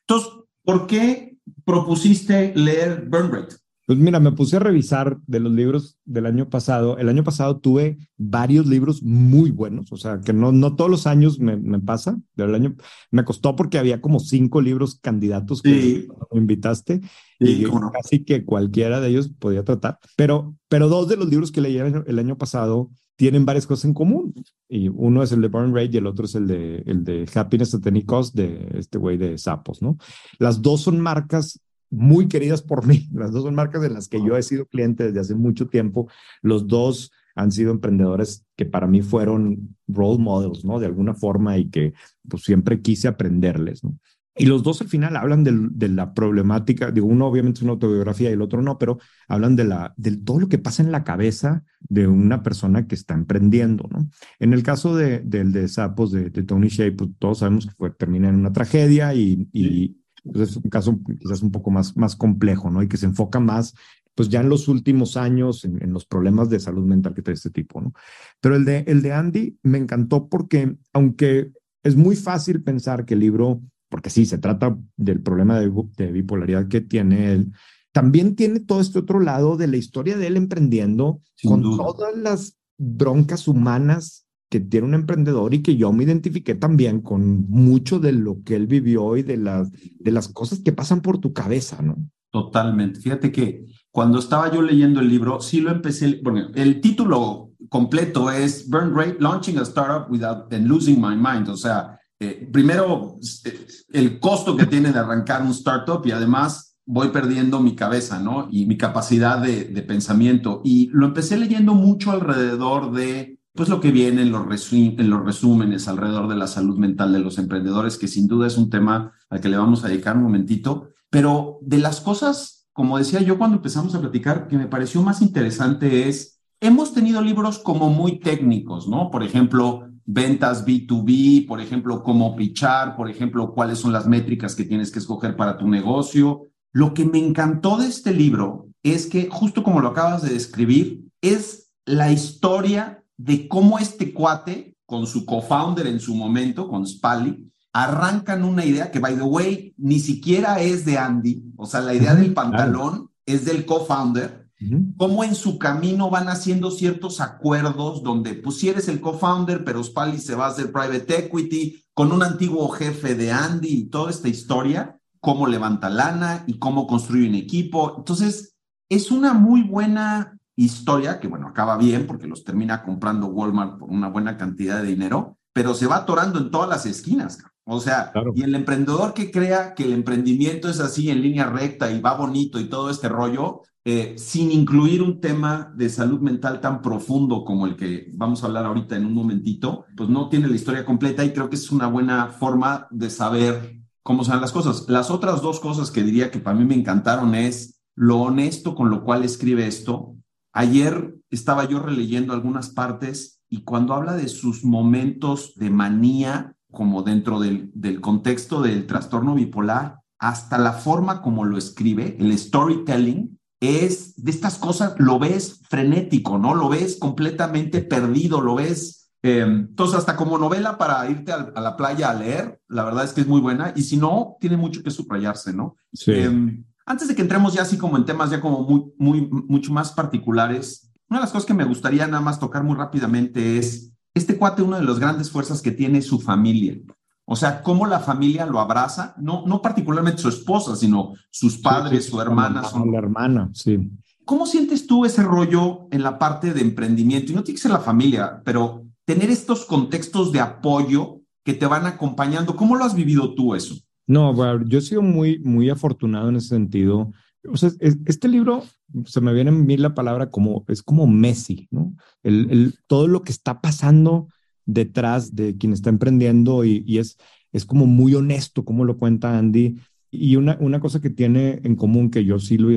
entonces, 0.00 0.30
¿Por 0.64 0.86
qué 0.86 1.36
propusiste 1.64 2.52
leer 2.54 3.06
Burn 3.08 3.32
Rate? 3.32 3.56
Pues 3.86 3.98
mira, 3.98 4.20
me 4.20 4.32
puse 4.32 4.56
a 4.56 4.60
revisar 4.60 5.18
de 5.26 5.40
los 5.40 5.52
libros 5.52 5.98
del 6.04 6.26
año 6.26 6.48
pasado. 6.48 6.98
El 6.98 7.08
año 7.08 7.24
pasado 7.24 7.58
tuve 7.58 7.98
varios 8.16 8.66
libros 8.66 9.02
muy 9.02 9.50
buenos, 9.50 9.90
o 9.90 9.96
sea, 9.96 10.20
que 10.20 10.32
no, 10.32 10.52
no 10.52 10.76
todos 10.76 10.90
los 10.90 11.06
años 11.08 11.40
me, 11.40 11.56
me 11.56 11.80
pasa. 11.80 12.16
Del 12.36 12.54
año 12.54 12.76
me 13.10 13.24
costó 13.24 13.56
porque 13.56 13.78
había 13.78 14.00
como 14.00 14.20
cinco 14.20 14.60
libros 14.60 15.00
candidatos 15.00 15.62
que 15.62 16.06
me 16.30 16.38
invitaste 16.38 17.00
y 17.40 17.64
casi 17.92 18.24
que 18.24 18.44
cualquiera 18.44 19.00
de 19.00 19.08
ellos 19.08 19.32
podía 19.36 19.64
tratar. 19.64 19.98
Pero, 20.16 20.56
pero 20.68 20.88
dos 20.88 21.08
de 21.08 21.16
los 21.16 21.28
libros 21.28 21.50
que 21.50 21.60
leí 21.60 21.76
el 21.76 22.18
año, 22.18 22.38
pasado 22.38 22.90
tienen 23.16 23.44
varias 23.44 23.66
cosas 23.66 23.86
en 23.86 23.94
común. 23.94 24.32
Y 24.68 24.88
uno 24.88 25.24
es 25.24 25.32
el 25.32 25.40
de 25.40 25.48
Burn 25.48 25.74
Rate 25.74 25.90
y 25.94 25.96
el 25.96 26.06
otro 26.06 26.26
es 26.26 26.36
el 26.36 26.46
de, 26.46 26.84
el 26.86 27.02
de 27.02 27.28
Happiness 27.34 27.74
at 27.74 27.86
Any 27.86 28.04
Cost 28.04 28.34
de 28.36 28.68
este 28.74 28.98
güey 28.98 29.16
de 29.16 29.38
Sapos, 29.38 29.82
¿no? 29.82 29.96
Las 30.38 30.62
dos 30.62 30.82
son 30.82 31.00
marcas 31.00 31.60
muy 31.92 32.26
queridas 32.26 32.62
por 32.62 32.86
mí. 32.86 33.08
Las 33.12 33.30
dos 33.30 33.44
son 33.44 33.54
marcas 33.54 33.84
en 33.84 33.94
las 33.94 34.08
que 34.08 34.18
yo 34.24 34.36
he 34.36 34.42
sido 34.42 34.66
cliente 34.66 35.04
desde 35.04 35.20
hace 35.20 35.34
mucho 35.34 35.68
tiempo. 35.68 36.08
Los 36.40 36.66
dos 36.66 37.12
han 37.34 37.52
sido 37.52 37.70
emprendedores 37.70 38.44
que 38.56 38.66
para 38.66 38.86
mí 38.86 39.02
fueron 39.02 39.76
role 39.86 40.22
models, 40.22 40.64
¿no? 40.64 40.80
De 40.80 40.86
alguna 40.86 41.14
forma 41.14 41.56
y 41.58 41.70
que 41.70 41.94
pues 42.28 42.42
siempre 42.42 42.82
quise 42.82 43.08
aprenderles, 43.08 43.84
¿no? 43.84 43.96
Y 44.34 44.46
los 44.46 44.62
dos 44.62 44.80
al 44.80 44.88
final 44.88 45.16
hablan 45.16 45.44
de, 45.44 45.52
de, 45.72 45.88
la 45.88 46.14
problemática, 46.14 46.90
digo, 46.90 47.06
uno 47.06 47.26
obviamente 47.26 47.58
es 47.58 47.62
una 47.62 47.72
autobiografía 47.72 48.30
y 48.30 48.32
el 48.32 48.40
otro 48.40 48.62
no, 48.62 48.78
pero 48.78 48.98
hablan 49.28 49.56
de, 49.56 49.64
la, 49.64 49.92
de 49.98 50.16
todo 50.16 50.40
lo 50.40 50.48
que 50.48 50.56
pasa 50.56 50.82
en 50.82 50.90
la 50.90 51.04
cabeza 51.04 51.64
de 51.80 52.06
una 52.06 52.42
persona 52.42 52.86
que 52.86 52.94
está 52.94 53.12
emprendiendo, 53.12 53.88
¿no? 53.90 54.08
En 54.38 54.54
el 54.54 54.62
caso 54.62 54.96
de, 54.96 55.18
del 55.20 55.52
de 55.52 55.68
Sapos 55.68 56.12
de, 56.12 56.30
Tony 56.30 56.68
Shea, 56.68 56.94
pues 56.96 57.10
todos 57.18 57.40
sabemos 57.40 57.66
que 57.66 57.72
fue, 57.72 57.90
termina 57.90 58.30
en 58.30 58.36
una 58.36 58.54
tragedia 58.54 59.14
y, 59.14 59.48
y, 59.52 60.01
es 60.24 60.56
un 60.56 60.70
caso 60.70 60.98
quizás 61.18 61.42
un 61.42 61.50
poco 61.50 61.70
más, 61.70 61.96
más 61.96 62.16
complejo, 62.16 62.70
¿no? 62.70 62.82
Y 62.82 62.88
que 62.88 62.96
se 62.96 63.06
enfoca 63.06 63.40
más, 63.40 63.74
pues 64.14 64.28
ya 64.28 64.40
en 64.40 64.48
los 64.48 64.68
últimos 64.68 65.16
años, 65.16 65.64
en, 65.64 65.92
los 65.92 66.04
problemas 66.04 66.50
de 66.50 66.60
salud 66.60 66.84
mental 66.84 67.14
que 67.14 67.22
trae 67.22 67.34
este 67.34 67.50
tipo, 67.50 67.80
¿no? 67.80 67.92
Pero 68.40 68.56
el 68.56 68.64
de, 68.64 68.84
el 68.86 69.02
de 69.02 69.12
Andy 69.12 69.58
me 69.62 69.78
encantó 69.78 70.28
porque, 70.28 70.76
aunque 70.92 71.52
es 71.82 71.96
muy 71.96 72.16
fácil 72.16 72.62
pensar 72.62 73.04
que 73.04 73.14
el 73.14 73.20
libro, 73.20 73.62
porque 73.88 74.10
sí, 74.10 74.26
se 74.26 74.38
trata 74.38 74.76
del 74.96 75.20
problema 75.20 75.58
de, 75.58 75.70
de 75.96 76.12
bipolaridad 76.12 76.68
que 76.68 76.80
tiene 76.80 77.32
él, 77.32 77.52
también 77.92 78.36
tiene 78.36 78.60
todo 78.60 78.80
este 78.80 78.98
otro 78.98 79.20
lado 79.20 79.56
de 79.56 79.66
la 79.66 79.76
historia 79.76 80.16
de 80.16 80.26
él 80.26 80.36
emprendiendo 80.36 81.20
con 81.44 81.62
todas 81.62 82.16
las 82.16 82.56
broncas 82.78 83.48
humanas 83.48 84.26
que 84.52 84.60
tiene 84.60 84.86
un 84.86 84.92
emprendedor 84.92 85.54
y 85.54 85.62
que 85.62 85.76
yo 85.76 85.94
me 85.94 86.04
identifiqué 86.04 86.54
también 86.54 87.00
con 87.00 87.48
mucho 87.48 87.98
de 87.98 88.12
lo 88.12 88.42
que 88.44 88.54
él 88.54 88.66
vivió 88.66 89.16
y 89.16 89.22
de 89.22 89.38
las, 89.38 89.72
de 89.72 90.12
las 90.12 90.28
cosas 90.28 90.58
que 90.58 90.72
pasan 90.72 91.00
por 91.00 91.16
tu 91.16 91.32
cabeza, 91.32 91.80
¿no? 91.80 91.96
Totalmente. 92.30 93.00
Fíjate 93.00 93.32
que 93.32 93.64
cuando 93.90 94.18
estaba 94.18 94.52
yo 94.52 94.60
leyendo 94.60 95.00
el 95.00 95.08
libro, 95.08 95.40
sí 95.40 95.62
lo 95.62 95.70
empecé, 95.70 96.20
bueno, 96.22 96.48
el 96.54 96.82
título 96.82 97.52
completo 97.70 98.30
es 98.30 98.68
Burn 98.68 98.94
Rate, 98.94 99.16
Launching 99.20 99.56
a 99.56 99.62
Startup 99.62 100.12
Without 100.12 100.52
and 100.52 100.66
Losing 100.66 101.00
My 101.00 101.16
Mind. 101.16 101.48
O 101.48 101.56
sea, 101.56 101.98
eh, 102.20 102.46
primero, 102.52 103.16
eh, 103.46 103.66
el 103.94 104.20
costo 104.20 104.54
que 104.54 104.66
tiene 104.66 104.92
de 104.92 104.98
arrancar 104.98 105.40
un 105.40 105.52
startup 105.52 106.02
y 106.04 106.10
además 106.10 106.76
voy 106.84 107.08
perdiendo 107.08 107.58
mi 107.60 107.74
cabeza, 107.74 108.20
¿no? 108.20 108.48
Y 108.50 108.66
mi 108.66 108.76
capacidad 108.76 109.38
de, 109.38 109.64
de 109.64 109.82
pensamiento. 109.82 110.60
Y 110.62 110.90
lo 110.92 111.06
empecé 111.06 111.38
leyendo 111.38 111.72
mucho 111.72 112.10
alrededor 112.10 112.92
de 112.92 113.38
pues 113.54 113.68
lo 113.68 113.80
que 113.80 113.92
viene 113.92 114.22
en 114.22 114.32
los, 114.32 114.72
en 114.72 115.10
los 115.10 115.24
resúmenes 115.24 115.86
alrededor 115.88 116.28
de 116.28 116.36
la 116.36 116.46
salud 116.46 116.78
mental 116.78 117.12
de 117.12 117.18
los 117.18 117.38
emprendedores, 117.38 117.98
que 117.98 118.08
sin 118.08 118.26
duda 118.26 118.46
es 118.46 118.56
un 118.56 118.70
tema 118.70 119.12
al 119.28 119.40
que 119.40 119.48
le 119.48 119.58
vamos 119.58 119.84
a 119.84 119.88
dedicar 119.88 120.16
un 120.16 120.22
momentito. 120.22 120.88
Pero 121.10 121.58
de 121.60 121.78
las 121.78 122.00
cosas, 122.00 122.68
como 122.72 122.96
decía 122.96 123.20
yo 123.20 123.36
cuando 123.36 123.58
empezamos 123.58 123.94
a 123.94 124.00
platicar, 124.00 124.48
que 124.48 124.56
me 124.56 124.68
pareció 124.68 125.02
más 125.02 125.20
interesante 125.20 126.08
es, 126.08 126.40
hemos 126.60 126.94
tenido 126.94 127.20
libros 127.20 127.58
como 127.58 127.90
muy 127.90 128.20
técnicos, 128.20 128.88
¿no? 128.88 129.10
Por 129.10 129.22
ejemplo, 129.22 129.88
ventas 130.06 130.66
B2B, 130.66 131.46
por 131.46 131.60
ejemplo, 131.60 132.02
cómo 132.02 132.34
pichar, 132.34 132.96
por 132.96 133.10
ejemplo, 133.10 133.52
cuáles 133.52 133.78
son 133.78 133.92
las 133.92 134.06
métricas 134.06 134.54
que 134.54 134.64
tienes 134.64 134.90
que 134.90 134.98
escoger 134.98 135.36
para 135.36 135.58
tu 135.58 135.68
negocio. 135.68 136.42
Lo 136.72 136.94
que 136.94 137.04
me 137.04 137.18
encantó 137.18 137.76
de 137.76 137.88
este 137.88 138.14
libro 138.14 138.68
es 138.82 139.06
que, 139.06 139.28
justo 139.30 139.62
como 139.62 139.80
lo 139.80 139.88
acabas 139.88 140.22
de 140.22 140.32
describir, 140.32 141.04
es 141.20 141.72
la 141.84 142.10
historia 142.10 143.01
de 143.24 143.46
cómo 143.46 143.78
este 143.78 144.12
cuate, 144.12 144.76
con 144.84 145.06
su 145.06 145.24
co-founder 145.24 145.86
en 145.86 146.00
su 146.00 146.14
momento, 146.14 146.68
con 146.68 146.86
Spally, 146.86 147.48
arrancan 147.72 148.44
una 148.44 148.64
idea 148.64 148.90
que, 148.90 148.98
by 148.98 149.14
the 149.14 149.22
way, 149.22 149.74
ni 149.78 150.00
siquiera 150.00 150.60
es 150.60 150.84
de 150.84 150.98
Andy, 150.98 151.42
o 151.56 151.64
sea, 151.66 151.80
la 151.80 151.94
idea 151.94 152.14
del 152.14 152.34
pantalón 152.34 153.10
es 153.24 153.44
del 153.44 153.64
co-founder, 153.64 154.48
cómo 154.96 155.24
en 155.24 155.34
su 155.34 155.58
camino 155.58 156.10
van 156.10 156.28
haciendo 156.28 156.70
ciertos 156.70 157.20
acuerdos 157.20 158.02
donde, 158.02 158.34
pues, 158.34 158.58
si 158.58 158.68
eres 158.68 158.88
el 158.88 159.00
co-founder, 159.00 159.64
pero 159.64 159.82
Spally 159.82 160.18
se 160.18 160.34
va 160.34 160.46
a 160.46 160.50
hacer 160.50 160.72
private 160.72 161.26
equity, 161.26 161.84
con 161.94 162.10
un 162.10 162.22
antiguo 162.22 162.68
jefe 162.70 163.14
de 163.14 163.30
Andy 163.30 163.68
y 163.68 163.84
toda 163.84 164.10
esta 164.10 164.28
historia, 164.28 164.98
cómo 165.20 165.46
levanta 165.46 165.88
lana 165.88 166.44
y 166.46 166.58
cómo 166.58 166.86
construye 166.86 167.28
un 167.28 167.34
equipo. 167.36 167.94
Entonces, 167.98 168.56
es 168.88 169.10
una 169.10 169.32
muy 169.32 169.62
buena 169.62 170.38
historia, 170.56 171.20
que 171.20 171.28
bueno, 171.28 171.48
acaba 171.48 171.76
bien 171.76 172.06
porque 172.06 172.26
los 172.26 172.44
termina 172.44 172.82
comprando 172.82 173.26
Walmart 173.26 173.78
por 173.78 173.90
una 173.90 174.08
buena 174.08 174.36
cantidad 174.36 174.82
de 174.82 174.88
dinero, 174.88 175.38
pero 175.52 175.74
se 175.74 175.86
va 175.86 175.96
atorando 175.96 176.38
en 176.38 176.50
todas 176.50 176.68
las 176.68 176.86
esquinas. 176.86 177.38
O 177.64 177.80
sea, 177.80 178.12
y 178.34 178.42
el 178.42 178.54
emprendedor 178.54 179.14
que 179.14 179.30
crea 179.30 179.74
que 179.74 179.84
el 179.84 179.92
emprendimiento 179.92 180.68
es 180.68 180.80
así 180.80 181.10
en 181.10 181.22
línea 181.22 181.46
recta 181.46 181.92
y 181.92 182.00
va 182.00 182.16
bonito 182.16 182.58
y 182.58 182.68
todo 182.68 182.90
este 182.90 183.08
rollo, 183.08 183.62
eh, 183.84 184.14
sin 184.16 184.50
incluir 184.50 185.02
un 185.02 185.20
tema 185.20 185.72
de 185.76 185.88
salud 185.88 186.20
mental 186.20 186.60
tan 186.60 186.82
profundo 186.82 187.44
como 187.44 187.66
el 187.66 187.76
que 187.76 188.10
vamos 188.14 188.42
a 188.42 188.46
hablar 188.46 188.66
ahorita 188.66 188.96
en 188.96 189.06
un 189.06 189.14
momentito, 189.14 189.84
pues 189.96 190.08
no 190.08 190.28
tiene 190.28 190.48
la 190.48 190.56
historia 190.56 190.84
completa 190.84 191.24
y 191.24 191.32
creo 191.32 191.48
que 191.48 191.56
es 191.56 191.70
una 191.70 191.86
buena 191.86 192.28
forma 192.28 192.88
de 192.90 193.10
saber 193.10 193.80
cómo 194.02 194.24
son 194.24 194.40
las 194.40 194.52
cosas. 194.52 194.86
Las 194.88 195.10
otras 195.10 195.40
dos 195.40 195.60
cosas 195.60 195.90
que 195.90 196.02
diría 196.02 196.30
que 196.30 196.40
para 196.40 196.56
mí 196.56 196.64
me 196.64 196.74
encantaron 196.74 197.34
es 197.34 197.80
lo 197.94 198.18
honesto 198.18 198.74
con 198.74 198.90
lo 198.90 199.04
cual 199.04 199.24
escribe 199.24 199.66
esto, 199.66 200.16
Ayer 200.52 201.14
estaba 201.30 201.68
yo 201.68 201.80
releyendo 201.80 202.32
algunas 202.32 202.70
partes 202.70 203.40
y 203.48 203.62
cuando 203.62 203.94
habla 203.94 204.14
de 204.14 204.28
sus 204.28 204.64
momentos 204.64 205.54
de 205.56 205.70
manía, 205.70 206.54
como 206.70 207.02
dentro 207.02 207.40
del, 207.40 207.70
del 207.74 208.00
contexto 208.00 208.62
del 208.62 208.86
trastorno 208.86 209.34
bipolar, 209.34 210.00
hasta 210.18 210.56
la 210.58 210.72
forma 210.72 211.20
como 211.20 211.44
lo 211.44 211.58
escribe, 211.58 212.16
el 212.20 212.36
storytelling, 212.38 213.38
es 213.62 214.14
de 214.16 214.30
estas 214.30 214.58
cosas, 214.58 214.94
lo 214.98 215.18
ves 215.18 215.60
frenético, 215.68 216.36
¿no? 216.36 216.54
Lo 216.54 216.68
ves 216.68 216.96
completamente 216.96 217.80
perdido, 217.80 218.40
lo 218.40 218.56
ves. 218.56 219.10
Eh, 219.22 219.44
entonces, 219.46 219.98
hasta 219.98 220.16
como 220.16 220.36
novela 220.36 220.76
para 220.78 221.08
irte 221.08 221.30
a, 221.30 221.52
la 221.60 221.76
playa 221.76 222.10
a 222.10 222.14
leer, 222.14 222.60
la 222.68 222.84
verdad 222.84 223.04
es 223.04 223.12
que 223.12 223.20
es 223.20 223.28
muy 223.28 223.40
buena. 223.40 223.72
Y 223.76 223.82
si 223.82 223.96
no, 223.96 224.36
tiene 224.40 224.56
mucho 224.56 224.82
que 224.82 224.90
subrayarse, 224.90 225.52
¿no? 225.52 225.76
Sí. 225.92 226.12
Em, 226.12 226.64
antes 226.86 227.08
de 227.08 227.14
que 227.14 227.22
entremos 227.22 227.54
ya 227.54 227.62
así 227.62 227.76
como 227.78 227.96
en 227.96 228.04
temas 228.04 228.30
ya 228.30 228.40
como 228.40 228.62
muy, 228.62 228.92
muy, 228.98 229.28
mucho 229.48 229.72
más 229.72 229.92
particulares, 229.92 230.90
una 231.08 231.18
de 231.18 231.24
las 231.24 231.32
cosas 231.32 231.46
que 231.46 231.54
me 231.54 231.64
gustaría 231.64 232.06
nada 232.06 232.22
más 232.22 232.40
tocar 232.40 232.62
muy 232.62 232.76
rápidamente 232.76 233.58
es, 233.58 233.92
este 234.14 234.36
cuate, 234.36 234.62
una 234.62 234.78
de 234.78 234.84
las 234.84 234.98
grandes 234.98 235.30
fuerzas 235.30 235.60
que 235.62 235.70
tiene 235.70 236.02
su 236.02 236.20
familia. 236.20 236.78
O 237.24 237.36
sea, 237.36 237.62
cómo 237.62 237.86
la 237.86 238.00
familia 238.00 238.46
lo 238.46 238.60
abraza, 238.60 239.14
no, 239.18 239.44
no 239.46 239.62
particularmente 239.62 240.22
su 240.22 240.28
esposa, 240.28 240.74
sino 240.76 241.12
sus 241.30 241.58
padres, 241.58 242.06
su 242.06 242.20
hermana. 242.20 242.64
Su... 242.64 242.94
Hermana, 242.94 243.50
sí. 243.54 243.90
¿Cómo 244.24 244.46
sientes 244.46 244.86
tú 244.86 245.04
ese 245.04 245.22
rollo 245.22 245.88
en 245.90 246.02
la 246.02 246.18
parte 246.18 246.52
de 246.52 246.60
emprendimiento? 246.60 247.32
Y 247.32 247.34
no 247.34 247.42
tiene 247.42 247.56
que 247.56 247.62
ser 247.62 247.72
la 247.72 247.80
familia, 247.80 248.40
pero 248.44 248.84
tener 249.04 249.30
estos 249.30 249.64
contextos 249.64 250.32
de 250.32 250.40
apoyo 250.40 251.20
que 251.44 251.54
te 251.54 251.66
van 251.66 251.86
acompañando. 251.86 252.56
¿Cómo 252.56 252.76
lo 252.76 252.84
has 252.84 252.94
vivido 252.94 253.34
tú 253.34 253.54
eso? 253.54 253.76
No, 254.06 254.64
yo 254.64 254.78
he 254.78 254.82
sido 254.82 255.02
muy, 255.02 255.38
muy 255.40 255.70
afortunado 255.70 256.28
en 256.28 256.36
ese 256.36 256.48
sentido. 256.48 257.12
O 257.48 257.56
sea, 257.56 257.70
este 257.80 258.28
libro, 258.28 258.62
se 259.04 259.20
me 259.20 259.32
viene 259.32 259.50
a 259.50 259.54
mí 259.54 259.76
la 259.76 259.94
palabra 259.94 260.30
como, 260.30 260.64
es 260.68 260.82
como 260.82 261.06
Messi, 261.06 261.68
¿no? 261.70 261.94
El, 262.22 262.50
el, 262.50 262.74
todo 262.86 263.08
lo 263.08 263.22
que 263.22 263.32
está 263.32 263.60
pasando 263.60 264.28
detrás 264.64 265.34
de 265.34 265.56
quien 265.56 265.72
está 265.72 265.90
emprendiendo 265.90 266.64
y, 266.64 266.84
y 266.86 266.98
es, 266.98 267.18
es 267.52 267.64
como 267.64 267.86
muy 267.86 268.14
honesto, 268.14 268.64
como 268.64 268.84
lo 268.84 268.96
cuenta 268.96 269.36
Andy. 269.36 269.78
Y 270.14 270.36
una, 270.36 270.58
una 270.60 270.78
cosa 270.78 271.00
que 271.00 271.08
tiene 271.08 271.60
en 271.64 271.74
común 271.74 272.10
que 272.10 272.22
yo 272.22 272.38
sí 272.38 272.58
lo, 272.58 272.68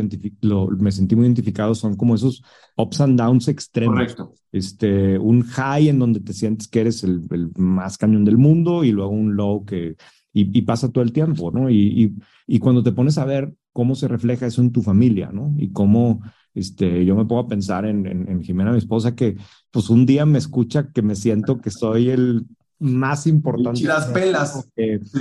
lo 0.41 0.67
me 0.69 0.91
sentí 0.91 1.17
muy 1.17 1.25
identificado 1.25 1.75
son 1.75 1.97
como 1.97 2.15
esos 2.15 2.41
ups 2.77 3.01
and 3.01 3.19
downs 3.19 3.49
extremos. 3.49 3.93
Correcto. 3.93 4.33
Este, 4.53 5.19
un 5.19 5.41
high 5.43 5.89
en 5.89 5.99
donde 5.99 6.21
te 6.21 6.31
sientes 6.31 6.69
que 6.69 6.79
eres 6.79 7.03
el, 7.03 7.27
el 7.31 7.51
más 7.57 7.97
cañón 7.97 8.23
del 8.23 8.37
mundo 8.37 8.85
y 8.85 8.91
luego 8.91 9.11
un 9.11 9.35
low 9.35 9.65
que 9.65 9.97
y, 10.37 10.61
pasa 10.63 10.91
todo 10.91 11.01
el 11.01 11.13
tiempo, 11.13 11.49
¿no? 11.49 11.69
Y, 11.69 12.13
y, 12.45 12.59
cuando 12.59 12.83
te 12.83 12.91
pones 12.91 13.17
a 13.17 13.23
ver 13.23 13.53
cómo 13.71 13.95
se 13.95 14.09
refleja 14.09 14.45
eso 14.45 14.61
en 14.61 14.73
tu 14.73 14.81
familia, 14.81 15.29
¿no? 15.31 15.55
Y 15.57 15.71
cómo 15.71 16.21
este, 16.53 17.05
yo 17.05 17.15
me 17.15 17.23
a 17.39 17.47
pensar 17.47 17.85
en, 17.85 18.05
en, 18.05 18.43
Jimena, 18.43 18.73
mi 18.73 18.77
esposa, 18.77 19.15
que 19.15 19.37
pues 19.71 19.89
un 19.89 20.05
día 20.05 20.25
me 20.25 20.37
escucha 20.37 20.91
que 20.91 21.01
me 21.01 21.15
siento 21.15 21.61
que 21.61 21.71
soy 21.71 22.09
el 22.09 22.45
más 22.85 23.27
importante. 23.27 23.81
Y 23.81 23.83
las 23.83 24.05
pelas. 24.07 24.69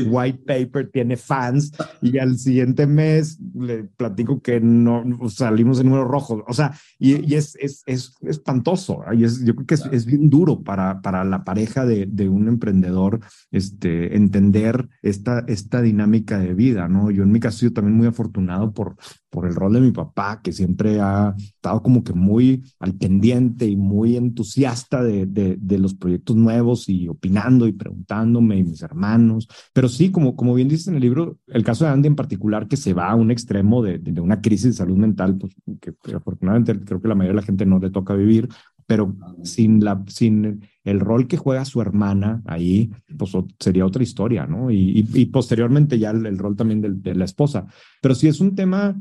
White 0.07 0.42
Paper 0.46 0.90
tiene 0.90 1.16
fans 1.16 1.72
y 2.03 2.18
al 2.18 2.38
siguiente 2.38 2.87
mes 2.87 3.38
le 3.55 3.85
platico 3.85 4.40
que 4.40 4.61
no 4.61 5.05
salimos 5.29 5.81
en 5.81 5.87
número 5.87 6.05
rojo. 6.05 6.44
O 6.46 6.53
sea, 6.53 6.74
y, 6.98 7.35
es, 7.35 7.57
es, 7.57 7.83
es, 7.87 8.14
espantoso. 8.22 9.00
Y 9.12 9.24
es, 9.24 9.44
yo 9.44 9.55
creo 9.55 9.66
que 9.66 9.74
es, 9.74 10.07
bien 10.07 10.29
duro 10.29 10.62
para, 10.62 11.00
para 11.00 11.24
la 11.24 11.44
pareja 11.44 11.87
de, 11.87 12.07
de, 12.07 12.29
un 12.29 12.48
emprendedor 12.48 13.20
este, 13.50 14.16
entender 14.16 14.88
esta, 15.03 15.44
esta 15.48 15.81
dinámica 15.81 16.38
de 16.38 16.55
vida, 16.55 16.88
¿no? 16.88 17.11
Yo 17.11 17.22
en 17.22 17.33
mi 17.33 17.40
caso, 17.40 17.64
yo 17.64 17.72
también 17.72 17.96
muy 17.96 18.07
afortunado 18.07 18.72
por, 18.72 18.96
por 19.35 19.49
el 19.49 19.57
rol 19.57 19.73
de 19.73 19.81
mi 19.81 19.90
papá, 19.90 20.40
que 20.40 20.53
siempre 20.53 21.01
ha 21.01 21.35
estado 21.37 21.83
como 21.83 22.05
que 22.05 22.12
muy 22.12 22.62
al 22.79 22.94
pendiente 22.94 23.66
y 23.66 23.75
muy 23.75 24.16
entusiasta 24.16 25.03
de, 25.03 25.27
de, 25.27 25.79
los 25.79 25.94
proyectos 25.94 26.37
nuevos 26.37 26.88
y 26.88 27.09
opinando 27.09 27.66
y 27.66 27.73
preguntándome 27.73 28.59
y 28.59 28.62
mis 28.62 28.83
hermanos. 28.83 29.49
Pero 29.73 29.88
sí, 29.88 30.12
como, 30.12 30.37
como 30.37 30.55
bien 30.55 30.68
dices 30.68 30.87
en 30.87 30.94
el 30.94 31.01
libro, 31.01 31.37
el 31.49 31.64
caso 31.64 31.85
de 31.85 31.90
Andy 31.90 32.07
en 32.07 32.14
particular, 32.14 32.68
que 32.68 32.77
se 32.77 32.94
va 32.94 33.11
a 33.11 33.16
un 33.16 33.33
extremo 33.33 33.83
de, 33.83 33.99
de 33.99 34.20
una 34.20 34.40
crisis 34.40 34.66
de 34.66 34.73
salud 34.75 34.97
mental, 34.97 35.37
pues 35.37 35.53
que, 35.81 35.92
afortunadamente 36.14 36.79
creo 36.85 37.03
que 37.03 37.09
la 37.09 37.16
mayoría 37.16 37.35
de 37.35 37.40
la 37.40 37.47
gente 37.47 37.66
no 37.66 37.81
le 37.81 37.90
toca 37.90 38.14
vivir, 38.14 38.49
pero 38.87 39.16
sin, 39.42 39.85
la, 39.85 40.01
sin 40.07 40.61
el 40.85 41.01
rol 41.01 41.27
que 41.27 41.38
juega 41.38 41.64
su 41.64 41.81
hermana 41.81 42.40
ahí, 42.47 42.92
pues 43.18 43.33
sería 43.59 43.85
otra 43.85 44.05
historia, 44.05 44.47
¿no? 44.47 44.70
Y, 44.70 45.09
y, 45.12 45.27
posteriormente 45.27 45.99
ya 45.99 46.11
el, 46.11 46.25
el 46.25 46.38
rol 46.38 46.55
también 46.55 46.81
de, 46.81 46.90
de, 46.92 47.16
la 47.16 47.25
esposa. 47.25 47.66
Pero 48.01 48.14
sí 48.14 48.29
es 48.29 48.40
un 48.40 48.55
tema 48.55 48.94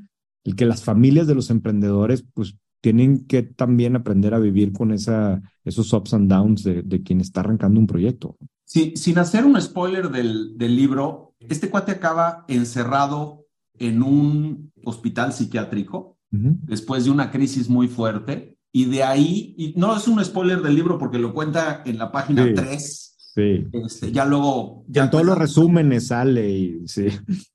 el 0.44 0.56
que 0.56 0.66
las 0.66 0.84
familias 0.84 1.28
de 1.28 1.36
los 1.36 1.50
emprendedores 1.50 2.26
pues 2.34 2.58
tienen 2.82 3.26
que 3.26 3.44
también 3.44 3.96
aprender 3.96 4.34
a 4.34 4.40
vivir 4.40 4.74
con 4.74 4.92
esa, 4.92 5.42
esos 5.64 5.94
ups 5.94 6.14
and 6.14 6.30
downs 6.30 6.64
de, 6.64 6.82
de 6.82 7.02
quien 7.02 7.22
está 7.22 7.40
arrancando 7.40 7.80
un 7.80 7.88
proyecto. 7.88 8.38
Sí, 8.66 8.94
sin 8.98 9.18
hacer 9.20 9.46
un 9.46 9.60
spoiler 9.62 10.10
del, 10.10 10.58
del 10.58 10.76
libro, 10.76 11.36
este 11.40 11.70
cuate 11.70 11.94
acaba 11.94 12.44
encerrado 12.48 13.46
en 13.80 14.04
un 14.04 14.72
hospital 14.84 15.34
psiquiátrico 15.34 16.18
después 16.30 17.06
de 17.06 17.12
una 17.12 17.30
crisis 17.30 17.70
muy 17.70 17.88
fuerte 17.88 18.58
y 18.72 18.86
de 18.86 19.04
ahí, 19.04 19.54
y 19.56 19.76
no 19.78 19.96
es 19.96 20.08
un 20.08 20.24
spoiler 20.26 20.64
del 20.64 20.74
libro 20.74 20.98
porque 20.98 21.20
lo 21.20 21.32
cuenta 21.32 21.84
en 21.86 22.00
la 22.00 22.12
página 22.12 22.52
3 22.56 23.13
Sí. 23.34 23.68
Este, 23.72 24.12
ya 24.12 24.26
luego. 24.26 24.86
Ya 24.88 25.06
en 25.06 25.10
todos 25.10 25.26
los 25.26 25.38
resúmenes 25.38 26.08
sale 26.08 26.52
y 26.52 26.88
sí. 26.88 27.08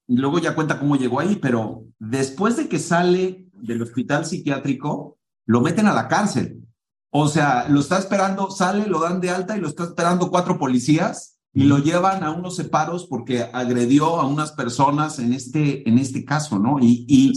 Y 0.08 0.16
luego 0.16 0.40
ya 0.40 0.54
cuenta 0.54 0.80
cómo 0.80 0.96
llegó 0.96 1.20
ahí, 1.20 1.36
pero 1.40 1.84
después 2.00 2.56
de 2.56 2.68
que 2.68 2.80
sale 2.80 3.46
del 3.52 3.82
hospital 3.82 4.26
psiquiátrico, 4.26 5.18
lo 5.46 5.60
meten 5.60 5.86
a 5.86 5.94
la 5.94 6.08
cárcel. 6.08 6.64
O 7.10 7.28
sea, 7.28 7.68
lo 7.68 7.80
está 7.80 7.98
esperando, 7.98 8.50
sale, 8.50 8.86
lo 8.86 9.00
dan 9.00 9.20
de 9.20 9.30
alta 9.30 9.56
y 9.56 9.60
lo 9.60 9.68
está 9.68 9.84
esperando 9.84 10.30
cuatro 10.30 10.58
policías 10.58 11.38
y 11.54 11.64
lo 11.64 11.78
llevan 11.78 12.22
a 12.22 12.30
unos 12.30 12.56
separos 12.56 13.06
porque 13.06 13.42
agredió 13.52 14.20
a 14.20 14.26
unas 14.26 14.52
personas 14.52 15.18
en 15.18 15.32
este, 15.32 15.88
en 15.88 15.98
este 15.98 16.24
caso, 16.24 16.58
¿no? 16.58 16.78
Y, 16.80 17.06
y 17.08 17.32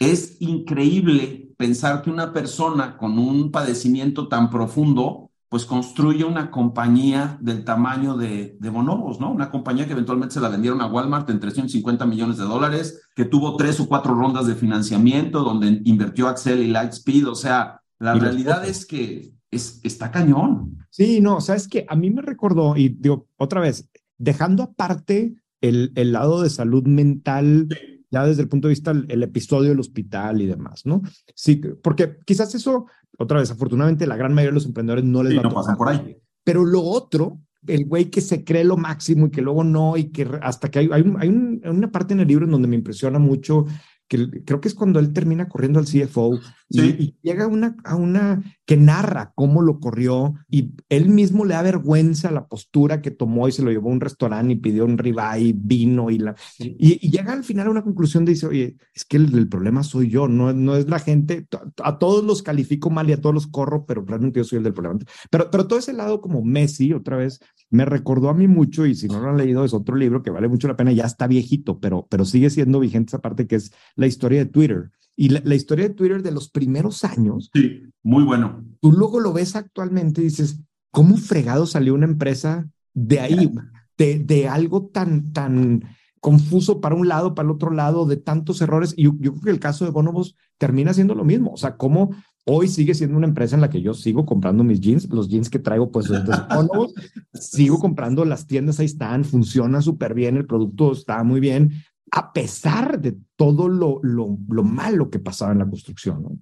es 0.00 0.36
increíble 0.40 1.52
pensar 1.56 2.02
que 2.02 2.10
una 2.10 2.32
persona 2.32 2.96
con 2.96 3.18
un 3.18 3.50
padecimiento 3.50 4.26
tan 4.26 4.50
profundo 4.50 5.30
pues 5.54 5.66
construye 5.66 6.24
una 6.24 6.50
compañía 6.50 7.38
del 7.40 7.62
tamaño 7.62 8.16
de, 8.16 8.56
de, 8.58 8.70
Bonobos, 8.70 9.20
¿no? 9.20 9.30
Una 9.30 9.52
compañía 9.52 9.86
que 9.86 9.92
eventualmente 9.92 10.34
se 10.34 10.40
la 10.40 10.48
vendieron 10.48 10.80
a 10.80 10.88
Walmart 10.88 11.30
en 11.30 11.38
350 11.38 12.04
millones 12.06 12.38
de 12.38 12.42
dólares, 12.42 13.02
que 13.14 13.24
tuvo 13.24 13.56
tres 13.56 13.78
o 13.78 13.86
cuatro 13.86 14.16
rondas 14.16 14.48
de 14.48 14.56
financiamiento, 14.56 15.44
donde 15.44 15.80
invirtió 15.84 16.26
Axel 16.26 16.60
y 16.60 16.66
Lightspeed, 16.66 17.28
o 17.28 17.36
sea, 17.36 17.80
la 18.00 18.14
realidad 18.14 18.66
es 18.66 18.84
que 18.84 19.32
es, 19.48 19.78
está 19.84 20.10
cañón. 20.10 20.76
Sí, 20.90 21.20
no, 21.20 21.40
sabes 21.40 21.68
que 21.68 21.86
a 21.88 21.94
mí 21.94 22.10
me 22.10 22.22
recordó, 22.22 22.76
y 22.76 22.88
digo, 22.88 23.28
otra 23.36 23.60
vez, 23.60 23.88
dejando 24.18 24.64
aparte 24.64 25.36
el, 25.60 25.92
el 25.94 26.10
lado 26.10 26.42
de 26.42 26.50
salud 26.50 26.82
mental, 26.82 27.68
ya 28.10 28.26
desde 28.26 28.42
el 28.42 28.48
punto 28.48 28.66
de 28.66 28.72
vista 28.72 28.90
el, 28.90 29.22
episodio 29.22 29.68
del 29.68 29.78
hospital 29.78 30.42
y 30.42 30.46
demás, 30.46 30.84
¿no? 30.84 31.02
Sí, 31.36 31.62
porque 31.80 32.16
quizás 32.26 32.56
eso 32.56 32.86
otra 33.18 33.40
vez, 33.40 33.50
afortunadamente, 33.50 34.06
la 34.06 34.16
gran 34.16 34.32
mayoría 34.32 34.50
de 34.50 34.54
los 34.54 34.66
emprendedores 34.66 35.04
no 35.04 35.22
les 35.22 35.36
va 35.36 35.40
a 35.40 35.48
tocar. 35.50 35.76
por 35.76 35.88
ahí. 35.88 36.16
Pero 36.42 36.64
lo 36.64 36.82
otro, 36.82 37.40
el 37.66 37.86
güey 37.86 38.10
que 38.10 38.20
se 38.20 38.44
cree 38.44 38.64
lo 38.64 38.76
máximo 38.76 39.26
y 39.26 39.30
que 39.30 39.42
luego 39.42 39.64
no, 39.64 39.96
y 39.96 40.10
que 40.10 40.28
hasta 40.42 40.70
que 40.70 40.80
hay, 40.80 40.88
hay, 40.92 41.04
hay 41.20 41.28
una 41.28 41.90
parte 41.90 42.14
en 42.14 42.20
el 42.20 42.28
libro 42.28 42.44
en 42.44 42.52
donde 42.52 42.68
me 42.68 42.76
impresiona 42.76 43.18
mucho 43.18 43.66
que 44.08 44.44
creo 44.44 44.60
que 44.60 44.68
es 44.68 44.74
cuando 44.74 45.00
él 45.00 45.12
termina 45.12 45.48
corriendo 45.48 45.78
al 45.78 45.86
CFO 45.86 46.38
y, 46.68 47.16
llega 47.22 47.44
a 47.44 47.48
una, 47.48 47.76
a 47.84 47.96
una 47.96 48.42
que 48.66 48.76
narra 48.76 49.32
cómo 49.34 49.62
lo 49.62 49.78
corrió 49.78 50.34
y 50.50 50.72
él 50.88 51.08
mismo 51.08 51.44
le 51.44 51.54
da 51.54 51.62
vergüenza 51.62 52.30
la 52.30 52.46
postura 52.46 53.00
que 53.00 53.10
tomó 53.10 53.48
y 53.48 53.52
se 53.52 53.62
lo 53.62 53.70
llevó 53.70 53.90
a 53.90 53.92
un 53.92 54.00
restaurante 54.00 54.54
y 54.54 54.56
pidió 54.56 54.84
un 54.84 54.98
ribeye, 54.98 55.54
vino 55.56 56.10
y, 56.10 56.18
la, 56.18 56.34
y, 56.58 57.10
llega 57.10 57.32
al 57.32 57.44
final 57.44 57.68
a 57.68 57.70
una 57.70 57.82
conclusión 57.82 58.24
de 58.24 58.32
dice, 58.32 58.46
oye, 58.46 58.76
es 58.92 59.04
que 59.04 59.16
el, 59.16 59.48
problema 59.48 59.82
soy 59.82 60.08
yo, 60.08 60.26
no, 60.26 60.52
no 60.52 60.76
es 60.76 60.88
la 60.88 60.98
gente, 60.98 61.46
a, 61.82 61.98
todos 61.98 62.24
los 62.24 62.42
califico 62.42 62.90
mal 62.90 63.08
y 63.08 63.12
a 63.12 63.20
todos 63.20 63.34
los 63.34 63.46
corro, 63.46 63.84
pero 63.86 64.04
realmente 64.04 64.40
yo 64.40 64.44
soy 64.44 64.58
el 64.58 64.64
del 64.64 64.74
problema. 64.74 64.98
Pero, 65.30 65.50
pero 65.50 65.66
todo 65.66 65.78
ese 65.78 65.92
lado 65.92 66.20
como 66.20 66.42
Messi, 66.42 66.92
otra 66.92 67.16
vez, 67.16 67.40
me 67.70 67.84
recordó 67.84 68.28
a 68.28 68.34
mí 68.34 68.46
mucho 68.48 68.86
y 68.86 68.94
si 68.94 69.08
no 69.08 69.20
lo 69.20 69.30
han 69.30 69.36
leído 69.36 69.64
es 69.64 69.74
otro 69.74 69.96
libro 69.96 70.22
que 70.22 70.30
vale 70.30 70.48
mucho 70.48 70.68
la 70.68 70.76
pena, 70.76 70.92
ya 70.92 71.04
está 71.04 71.26
viejito, 71.26 71.80
pero, 71.80 72.06
pero 72.08 72.24
sigue 72.24 72.50
siendo 72.50 72.80
vigente 72.80 73.10
esa 73.10 73.20
parte 73.20 73.46
que 73.46 73.56
es 73.56 73.72
la 73.96 74.06
historia 74.06 74.40
de 74.40 74.46
Twitter. 74.46 74.90
Y 75.16 75.28
la, 75.28 75.54
historia 75.54 75.88
de 75.88 75.94
Twitter 75.94 76.22
de 76.22 76.32
los 76.32 76.50
primeros 76.50 77.04
años. 77.04 77.50
Sí, 77.54 77.82
muy 78.02 78.24
bueno. 78.24 78.64
Tú 78.80 78.92
luego 78.92 79.20
lo 79.20 79.32
ves 79.32 79.54
actualmente 79.54 80.20
y 80.20 80.24
dices, 80.24 80.60
¿cómo 80.90 81.16
fregado 81.16 81.66
salió 81.66 81.94
una 81.94 82.06
empresa 82.06 82.68
de 82.94 83.20
ahí, 83.20 83.52
de, 83.96 84.18
de 84.18 84.48
algo 84.48 84.86
tan, 84.86 85.32
tan 85.32 85.84
confuso 86.20 86.80
para 86.80 86.96
un 86.96 87.06
lado, 87.06 87.34
para 87.34 87.46
el 87.46 87.54
otro 87.54 87.70
lado, 87.70 88.06
de 88.06 88.16
tantos 88.16 88.60
errores? 88.60 88.92
Y 88.96 89.04
yo, 89.04 89.12
yo 89.20 89.32
creo 89.32 89.42
que 89.44 89.50
el 89.50 89.60
caso 89.60 89.84
de 89.84 89.92
Bonobos 89.92 90.36
termina 90.58 90.92
siendo 90.92 91.14
lo 91.14 91.24
mismo. 91.24 91.52
O 91.52 91.56
sea, 91.56 91.76
cómo 91.76 92.10
Hoy 92.46 92.68
sigue 92.68 92.92
siendo 92.92 93.16
una 93.16 93.26
empresa 93.26 93.54
en 93.54 93.62
la 93.62 93.70
que 93.70 93.80
yo 93.80 93.94
sigo 93.94 94.26
comprando 94.26 94.64
mis 94.64 94.78
jeans, 94.78 95.08
los 95.08 95.28
jeans 95.28 95.48
que 95.48 95.58
traigo 95.58 95.90
pues 95.90 96.08
desde 96.08 96.26
sigo 97.32 97.78
comprando 97.78 98.22
las 98.26 98.46
tiendas 98.46 98.78
ahí 98.80 98.86
están, 98.86 99.24
funciona 99.24 99.80
súper 99.80 100.12
bien, 100.12 100.36
el 100.36 100.44
producto 100.44 100.92
está 100.92 101.24
muy 101.24 101.40
bien, 101.40 101.72
a 102.16 102.32
pesar 102.32 103.00
de 103.00 103.16
todo 103.34 103.68
lo, 103.68 103.98
lo, 104.04 104.38
lo 104.48 104.62
malo 104.62 105.10
que 105.10 105.18
pasaba 105.18 105.50
en 105.50 105.58
la 105.58 105.68
construcción. 105.68 106.22
¿no? 106.22 106.38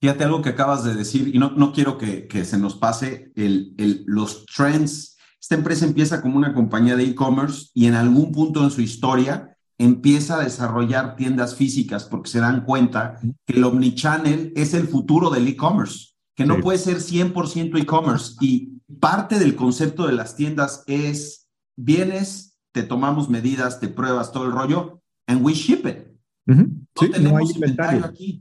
Fíjate 0.00 0.24
algo 0.24 0.42
que 0.42 0.48
acabas 0.48 0.82
de 0.82 0.96
decir 0.96 1.30
y 1.32 1.38
no, 1.38 1.52
no 1.52 1.72
quiero 1.72 1.96
que, 1.96 2.26
que 2.26 2.44
se 2.44 2.58
nos 2.58 2.74
pase 2.74 3.30
el, 3.36 3.72
el, 3.78 4.02
los 4.06 4.44
trends. 4.46 5.16
Esta 5.40 5.54
empresa 5.54 5.86
empieza 5.86 6.20
como 6.20 6.36
una 6.36 6.52
compañía 6.52 6.96
de 6.96 7.04
e-commerce 7.04 7.68
y 7.72 7.86
en 7.86 7.94
algún 7.94 8.32
punto 8.32 8.64
en 8.64 8.72
su 8.72 8.80
historia 8.80 9.56
empieza 9.78 10.40
a 10.40 10.44
desarrollar 10.44 11.14
tiendas 11.14 11.54
físicas 11.54 12.04
porque 12.04 12.30
se 12.30 12.40
dan 12.40 12.64
cuenta 12.64 13.20
que 13.46 13.54
el 13.54 13.62
omnichannel 13.62 14.52
es 14.56 14.74
el 14.74 14.88
futuro 14.88 15.30
del 15.30 15.46
e-commerce, 15.46 16.14
que 16.34 16.46
no 16.46 16.58
puede 16.58 16.78
ser 16.78 16.96
100% 16.96 17.80
e-commerce. 17.80 18.34
Y 18.40 18.80
parte 18.98 19.38
del 19.38 19.54
concepto 19.54 20.08
de 20.08 20.14
las 20.14 20.34
tiendas 20.34 20.82
es, 20.88 21.48
vienes, 21.76 22.58
te 22.72 22.82
tomamos 22.82 23.28
medidas, 23.28 23.78
te 23.78 23.86
pruebas 23.86 24.32
todo 24.32 24.46
el 24.46 24.52
rollo, 24.52 25.01
and 25.26 25.44
we 25.44 25.54
ship 25.54 25.86
it. 25.86 26.08
No 26.46 26.66
tenemos 26.94 27.54
inventario. 27.54 28.04
aquí. 28.04 28.40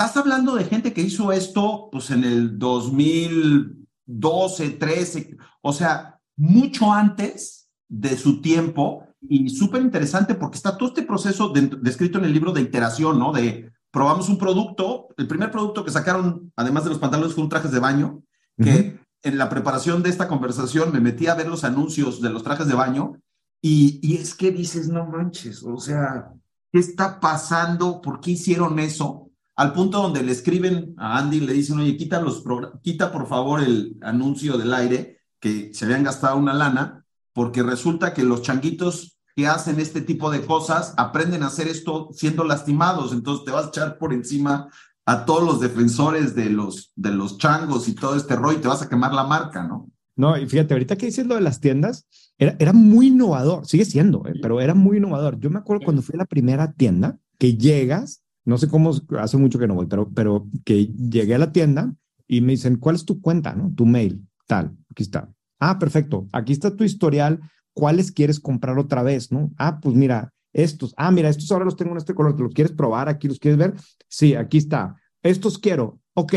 Estás 0.00 0.16
hablando 0.16 0.54
de 0.54 0.64
gente 0.64 0.92
que 0.92 1.02
hizo 1.02 1.30
esto 1.30 1.88
pues 1.92 2.10
en 2.10 2.24
el 2.24 2.58
2012, 2.58 4.70
13, 4.70 5.36
o 5.60 5.72
sea, 5.72 6.20
mucho 6.36 6.92
antes 6.92 7.68
de 7.88 8.16
su 8.16 8.40
tiempo 8.40 9.06
y 9.20 9.50
súper 9.50 9.82
interesante 9.82 10.34
porque 10.34 10.56
está 10.56 10.78
todo 10.78 10.88
este 10.88 11.02
proceso 11.02 11.52
descrito 11.52 12.18
en 12.18 12.24
el 12.24 12.32
libro 12.32 12.52
de 12.52 12.62
iteración, 12.62 13.18
¿no? 13.18 13.32
De 13.32 13.70
probamos 13.90 14.28
un 14.28 14.38
producto, 14.38 15.08
el 15.18 15.26
primer 15.26 15.50
producto 15.50 15.84
que 15.84 15.90
sacaron, 15.90 16.52
además 16.56 16.84
de 16.84 16.90
los 16.90 16.98
pantalones, 16.98 17.34
fue 17.34 17.44
un 17.44 17.50
trajes 17.50 17.72
de 17.72 17.80
baño, 17.80 18.22
que 18.56 19.00
en 19.22 19.38
la 19.38 19.48
preparación 19.48 20.02
de 20.02 20.10
esta 20.10 20.28
conversación 20.28 20.92
me 20.92 21.00
metí 21.00 21.26
a 21.26 21.34
ver 21.34 21.48
los 21.48 21.64
anuncios 21.64 22.20
de 22.20 22.30
los 22.30 22.42
trajes 22.42 22.68
de 22.68 22.74
baño 22.74 23.14
y, 23.62 24.00
y 24.02 24.16
es 24.16 24.34
que 24.34 24.50
dices, 24.50 24.88
no 24.88 25.06
manches, 25.06 25.62
o 25.62 25.76
sea, 25.78 26.32
¿qué 26.72 26.78
está 26.78 27.20
pasando? 27.20 28.00
¿Por 28.00 28.20
qué 28.20 28.32
hicieron 28.32 28.78
eso? 28.78 29.30
Al 29.56 29.72
punto 29.74 30.00
donde 30.00 30.22
le 30.22 30.32
escriben 30.32 30.94
a 30.96 31.18
Andy 31.18 31.38
y 31.38 31.40
le 31.40 31.52
dicen, 31.52 31.78
oye, 31.78 31.96
quita, 31.96 32.20
los 32.20 32.42
quita 32.82 33.12
por 33.12 33.26
favor 33.28 33.60
el 33.60 33.98
anuncio 34.00 34.56
del 34.56 34.72
aire, 34.72 35.20
que 35.38 35.74
se 35.74 35.84
habían 35.84 36.04
gastado 36.04 36.36
una 36.38 36.54
lana, 36.54 37.04
porque 37.32 37.62
resulta 37.62 38.14
que 38.14 38.24
los 38.24 38.42
changuitos 38.42 39.18
que 39.36 39.46
hacen 39.46 39.78
este 39.78 40.00
tipo 40.00 40.30
de 40.30 40.44
cosas 40.44 40.94
aprenden 40.96 41.42
a 41.42 41.48
hacer 41.48 41.68
esto 41.68 42.08
siendo 42.12 42.44
lastimados, 42.44 43.12
entonces 43.12 43.44
te 43.44 43.52
vas 43.52 43.66
a 43.66 43.68
echar 43.68 43.98
por 43.98 44.12
encima 44.12 44.68
a 45.06 45.24
todos 45.24 45.42
los 45.42 45.60
defensores 45.60 46.34
de 46.34 46.50
los, 46.50 46.92
de 46.94 47.10
los 47.10 47.38
changos 47.38 47.88
y 47.88 47.94
todo 47.94 48.16
este 48.16 48.36
rollo 48.36 48.58
y 48.58 48.60
te 48.60 48.68
vas 48.68 48.82
a 48.82 48.88
quemar 48.88 49.12
la 49.12 49.24
marca, 49.24 49.62
¿no? 49.62 49.90
No, 50.20 50.36
y 50.36 50.46
fíjate, 50.46 50.74
ahorita 50.74 50.96
que 50.96 51.06
dices 51.06 51.26
lo 51.26 51.34
de 51.34 51.40
las 51.40 51.60
tiendas, 51.60 52.06
era, 52.38 52.56
era 52.58 52.72
muy 52.72 53.08
innovador, 53.08 53.66
sigue 53.66 53.84
siendo, 53.84 54.26
eh, 54.26 54.34
pero 54.42 54.60
era 54.60 54.74
muy 54.74 54.98
innovador. 54.98 55.40
Yo 55.40 55.50
me 55.50 55.58
acuerdo 55.58 55.84
cuando 55.84 56.02
fui 56.02 56.14
a 56.14 56.18
la 56.18 56.26
primera 56.26 56.72
tienda, 56.72 57.18
que 57.38 57.56
llegas, 57.56 58.22
no 58.44 58.58
sé 58.58 58.68
cómo, 58.68 58.92
hace 59.18 59.36
mucho 59.36 59.58
que 59.58 59.66
no 59.66 59.74
voy, 59.74 59.86
pero, 59.86 60.10
pero 60.14 60.46
que 60.64 60.86
llegué 60.86 61.34
a 61.34 61.38
la 61.38 61.52
tienda 61.52 61.94
y 62.28 62.42
me 62.42 62.52
dicen, 62.52 62.76
¿cuál 62.76 62.96
es 62.96 63.04
tu 63.04 63.20
cuenta, 63.20 63.54
no? 63.54 63.72
Tu 63.74 63.86
mail, 63.86 64.26
tal, 64.46 64.76
aquí 64.90 65.02
está 65.02 65.30
Ah, 65.60 65.78
perfecto. 65.78 66.26
Aquí 66.32 66.52
está 66.52 66.74
tu 66.74 66.84
historial. 66.84 67.38
¿Cuáles 67.74 68.10
quieres 68.10 68.40
comprar 68.40 68.78
otra 68.78 69.02
vez? 69.02 69.30
¿No? 69.30 69.52
Ah, 69.58 69.78
pues 69.80 69.94
mira, 69.94 70.32
estos. 70.52 70.94
Ah, 70.96 71.10
mira, 71.12 71.28
estos 71.28 71.52
ahora 71.52 71.66
los 71.66 71.76
tengo 71.76 71.92
en 71.92 71.98
este 71.98 72.14
color. 72.14 72.34
¿Te 72.34 72.42
los 72.42 72.54
quieres 72.54 72.72
probar? 72.72 73.08
¿Aquí 73.08 73.28
los 73.28 73.38
quieres 73.38 73.58
ver? 73.58 73.74
Sí, 74.08 74.34
aquí 74.34 74.58
está. 74.58 74.96
Estos 75.22 75.58
quiero. 75.58 76.00
Ok, 76.14 76.34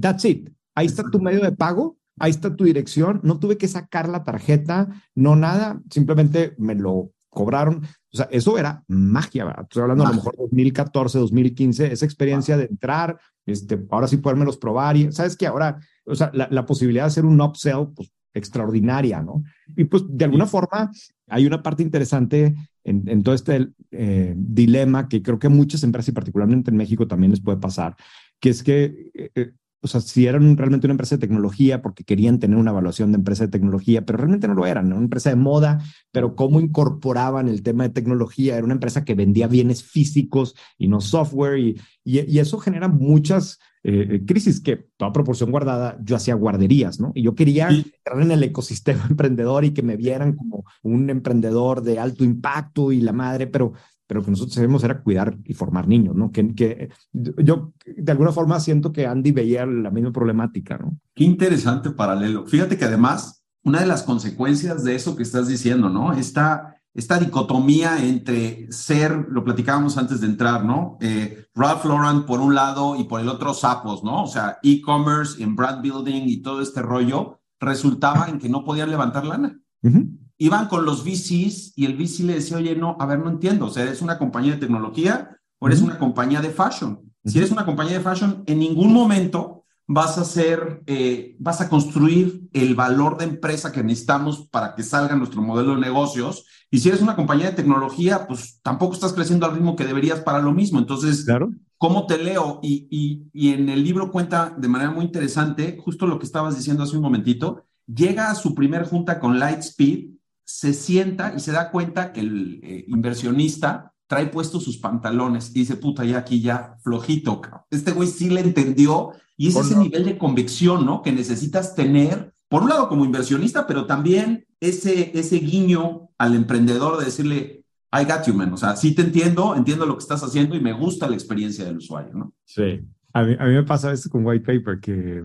that's 0.00 0.24
it. 0.24 0.48
Ahí 0.74 0.86
está 0.86 1.04
tu 1.04 1.20
medio 1.20 1.42
de 1.42 1.52
pago. 1.52 1.98
Ahí 2.18 2.30
está 2.30 2.54
tu 2.54 2.64
dirección. 2.64 3.20
No 3.22 3.38
tuve 3.38 3.58
que 3.58 3.68
sacar 3.68 4.08
la 4.08 4.24
tarjeta, 4.24 4.88
no 5.14 5.36
nada. 5.36 5.80
Simplemente 5.90 6.54
me 6.58 6.74
lo 6.74 7.10
cobraron. 7.28 7.84
O 8.12 8.16
sea, 8.16 8.28
eso 8.30 8.58
era 8.58 8.84
magia, 8.88 9.46
¿verdad? 9.46 9.62
Estoy 9.62 9.82
hablando 9.82 10.04
a 10.04 10.10
lo 10.10 10.16
mejor 10.16 10.36
2014, 10.36 11.18
2015, 11.18 11.92
esa 11.92 12.04
experiencia 12.04 12.56
de 12.58 12.64
entrar, 12.64 13.18
este, 13.46 13.82
ahora 13.90 14.06
sí 14.06 14.20
los 14.22 14.58
probar 14.58 14.96
y 14.96 15.10
sabes 15.12 15.36
que 15.36 15.46
ahora, 15.46 15.80
o 16.04 16.14
sea, 16.14 16.30
la, 16.34 16.46
la, 16.50 16.66
posibilidad 16.66 17.04
de 17.04 17.08
hacer 17.08 17.24
un 17.24 17.40
upsell, 17.40 17.88
pues 17.96 18.12
extraordinaria, 18.34 19.22
¿no? 19.22 19.42
Y 19.76 19.84
pues 19.84 20.04
de 20.08 20.24
alguna 20.24 20.46
forma 20.46 20.90
hay 21.28 21.46
una 21.46 21.62
parte 21.62 21.82
interesante 21.82 22.54
en, 22.84 23.08
en 23.08 23.22
todo 23.22 23.34
este 23.34 23.68
eh, 23.90 24.34
dilema 24.36 25.08
que 25.08 25.22
creo 25.22 25.38
que 25.38 25.48
muchas 25.48 25.82
empresas 25.82 26.08
y 26.08 26.12
particularmente 26.12 26.70
en 26.70 26.76
México 26.76 27.06
también 27.06 27.30
les 27.30 27.40
puede 27.40 27.58
pasar, 27.58 27.96
que 28.40 28.50
es 28.50 28.62
que 28.62 29.10
eh, 29.14 29.30
eh 29.34 29.52
o 29.84 29.88
sea, 29.88 30.00
si 30.00 30.26
eran 30.26 30.56
realmente 30.56 30.86
una 30.86 30.92
empresa 30.92 31.16
de 31.16 31.20
tecnología 31.20 31.82
porque 31.82 32.04
querían 32.04 32.38
tener 32.38 32.56
una 32.56 32.70
evaluación 32.70 33.10
de 33.10 33.18
empresa 33.18 33.44
de 33.44 33.50
tecnología, 33.50 34.06
pero 34.06 34.18
realmente 34.18 34.46
no 34.46 34.54
lo 34.54 34.64
eran, 34.64 34.92
una 34.92 35.02
empresa 35.02 35.30
de 35.30 35.36
moda, 35.36 35.82
pero 36.12 36.36
cómo 36.36 36.60
incorporaban 36.60 37.48
el 37.48 37.64
tema 37.64 37.82
de 37.82 37.90
tecnología, 37.90 38.56
era 38.56 38.64
una 38.64 38.74
empresa 38.74 39.04
que 39.04 39.16
vendía 39.16 39.48
bienes 39.48 39.82
físicos 39.82 40.54
y 40.78 40.86
no 40.86 41.00
software, 41.00 41.58
y, 41.58 41.80
y, 42.04 42.38
eso 42.38 42.58
genera 42.58 42.86
muchas 42.86 43.58
eh, 43.82 44.22
crisis 44.24 44.60
que, 44.60 44.86
toda 44.96 45.12
proporción 45.12 45.50
guardada, 45.50 45.98
yo 46.04 46.14
hacía 46.14 46.34
guarderías, 46.34 47.00
¿no? 47.00 47.10
Y 47.16 47.22
yo 47.22 47.34
quería 47.34 47.68
entrar 47.68 48.20
en 48.20 48.30
el 48.30 48.42
ecosistema 48.44 49.04
emprendedor 49.10 49.64
y 49.64 49.72
que 49.72 49.82
me 49.82 49.96
vieran 49.96 50.36
como 50.36 50.64
un 50.82 51.10
emprendedor 51.10 51.82
de 51.82 51.98
alto 51.98 52.22
impacto 52.22 52.92
y 52.92 53.00
la 53.00 53.12
madre, 53.12 53.48
pero 53.48 53.72
pero 54.12 54.20
lo 54.20 54.26
que 54.26 54.32
nosotros 54.32 54.56
debemos 54.56 54.84
era 54.84 55.00
cuidar 55.02 55.38
y 55.42 55.54
formar 55.54 55.88
niños, 55.88 56.14
¿no? 56.14 56.30
Que, 56.30 56.54
que 56.54 56.90
yo 57.12 57.72
de 57.82 58.12
alguna 58.12 58.30
forma 58.30 58.60
siento 58.60 58.92
que 58.92 59.06
Andy 59.06 59.32
veía 59.32 59.64
la 59.64 59.90
misma 59.90 60.12
problemática, 60.12 60.76
¿no? 60.76 60.98
Qué 61.14 61.24
interesante 61.24 61.88
paralelo. 61.92 62.44
Fíjate 62.46 62.76
que 62.76 62.84
además, 62.84 63.42
una 63.64 63.80
de 63.80 63.86
las 63.86 64.02
consecuencias 64.02 64.84
de 64.84 64.96
eso 64.96 65.16
que 65.16 65.22
estás 65.22 65.48
diciendo, 65.48 65.88
¿no? 65.88 66.12
Esta, 66.12 66.76
esta 66.92 67.18
dicotomía 67.18 68.04
entre 68.04 68.70
ser, 68.70 69.28
lo 69.30 69.44
platicábamos 69.44 69.96
antes 69.96 70.20
de 70.20 70.26
entrar, 70.26 70.62
¿no? 70.62 70.98
Eh, 71.00 71.46
Ralph 71.54 71.86
Lauren 71.86 72.26
por 72.26 72.40
un 72.40 72.54
lado 72.54 72.96
y 72.96 73.04
por 73.04 73.22
el 73.22 73.30
otro 73.30 73.54
sapos, 73.54 74.04
¿no? 74.04 74.24
O 74.24 74.26
sea, 74.26 74.58
e-commerce, 74.62 75.42
en 75.42 75.56
brand 75.56 75.80
building 75.80 76.24
y 76.26 76.42
todo 76.42 76.60
este 76.60 76.82
rollo, 76.82 77.40
resultaba 77.58 78.28
en 78.28 78.38
que 78.38 78.50
no 78.50 78.62
podían 78.62 78.90
levantar 78.90 79.24
lana. 79.24 79.58
Uh 79.82 80.21
iban 80.44 80.66
con 80.66 80.84
los 80.84 81.04
VCs 81.04 81.74
y 81.76 81.86
el 81.86 81.96
VC 81.96 82.24
le 82.24 82.34
decía, 82.34 82.56
oye, 82.56 82.74
no, 82.74 82.96
a 82.98 83.06
ver, 83.06 83.20
no 83.20 83.30
entiendo, 83.30 83.66
o 83.66 83.70
sea, 83.70 83.84
¿eres 83.84 84.02
una 84.02 84.18
compañía 84.18 84.54
de 84.54 84.58
tecnología 84.58 85.36
o 85.60 85.68
eres 85.68 85.80
una 85.80 85.98
compañía 85.98 86.40
de 86.40 86.50
fashion? 86.50 87.00
Si 87.24 87.38
eres 87.38 87.52
una 87.52 87.64
compañía 87.64 87.98
de 87.98 88.04
fashion, 88.04 88.42
en 88.46 88.58
ningún 88.58 88.92
momento 88.92 89.64
vas 89.86 90.18
a 90.18 90.22
hacer, 90.22 90.82
eh, 90.86 91.36
vas 91.38 91.60
a 91.60 91.68
construir 91.68 92.48
el 92.52 92.74
valor 92.74 93.18
de 93.18 93.24
empresa 93.24 93.70
que 93.70 93.84
necesitamos 93.84 94.48
para 94.48 94.74
que 94.74 94.82
salga 94.82 95.14
nuestro 95.14 95.42
modelo 95.42 95.76
de 95.76 95.80
negocios. 95.80 96.44
Y 96.72 96.78
si 96.78 96.88
eres 96.88 97.02
una 97.02 97.14
compañía 97.14 97.50
de 97.50 97.56
tecnología, 97.56 98.26
pues 98.26 98.58
tampoco 98.62 98.94
estás 98.94 99.12
creciendo 99.12 99.46
al 99.46 99.54
ritmo 99.54 99.76
que 99.76 99.84
deberías 99.84 100.22
para 100.22 100.40
lo 100.40 100.50
mismo. 100.50 100.80
Entonces, 100.80 101.24
claro. 101.24 101.52
¿cómo 101.78 102.06
te 102.06 102.18
leo? 102.18 102.58
Y, 102.64 102.88
y, 102.90 103.28
y 103.32 103.52
en 103.52 103.68
el 103.68 103.84
libro 103.84 104.10
cuenta 104.10 104.52
de 104.58 104.66
manera 104.68 104.90
muy 104.90 105.04
interesante, 105.04 105.78
justo 105.80 106.06
lo 106.06 106.18
que 106.18 106.26
estabas 106.26 106.56
diciendo 106.56 106.82
hace 106.82 106.96
un 106.96 107.02
momentito, 107.02 107.62
llega 107.86 108.28
a 108.28 108.34
su 108.34 108.56
primer 108.56 108.86
junta 108.86 109.20
con 109.20 109.38
Lightspeed 109.38 110.12
se 110.52 110.74
sienta 110.74 111.32
y 111.34 111.40
se 111.40 111.50
da 111.50 111.70
cuenta 111.70 112.12
que 112.12 112.20
el 112.20 112.60
eh, 112.62 112.84
inversionista 112.88 113.94
trae 114.06 114.26
puestos 114.26 114.62
sus 114.62 114.76
pantalones 114.76 115.50
y 115.50 115.60
dice, 115.60 115.76
puta, 115.76 116.04
ya 116.04 116.18
aquí 116.18 116.42
ya 116.42 116.76
flojito. 116.82 117.40
Este 117.70 117.92
güey 117.92 118.06
sí 118.06 118.28
le 118.28 118.40
entendió 118.42 119.12
y 119.38 119.48
es 119.48 119.56
ese 119.56 119.78
nivel 119.78 120.04
de 120.04 120.18
convicción, 120.18 120.84
¿no? 120.84 121.00
Que 121.00 121.10
necesitas 121.10 121.74
tener, 121.74 122.34
por 122.48 122.64
un 122.64 122.68
lado 122.68 122.90
como 122.90 123.06
inversionista, 123.06 123.66
pero 123.66 123.86
también 123.86 124.44
ese, 124.60 125.18
ese 125.18 125.38
guiño 125.38 126.10
al 126.18 126.34
emprendedor 126.34 126.98
de 126.98 127.06
decirle, 127.06 127.64
I 127.90 128.04
got 128.04 128.26
you, 128.26 128.34
man. 128.34 128.52
O 128.52 128.58
sea, 128.58 128.76
sí 128.76 128.94
te 128.94 129.00
entiendo, 129.00 129.56
entiendo 129.56 129.86
lo 129.86 129.96
que 129.96 130.02
estás 130.02 130.22
haciendo 130.22 130.54
y 130.54 130.60
me 130.60 130.74
gusta 130.74 131.08
la 131.08 131.14
experiencia 131.14 131.64
del 131.64 131.78
usuario, 131.78 132.12
¿no? 132.12 132.34
Sí. 132.44 132.82
A 133.14 133.22
mí, 133.22 133.36
a 133.38 133.46
mí 133.46 133.54
me 133.54 133.64
pasa 133.64 133.90
esto 133.90 134.10
con 134.10 134.26
White 134.26 134.44
Paper, 134.44 134.80
que 134.80 135.22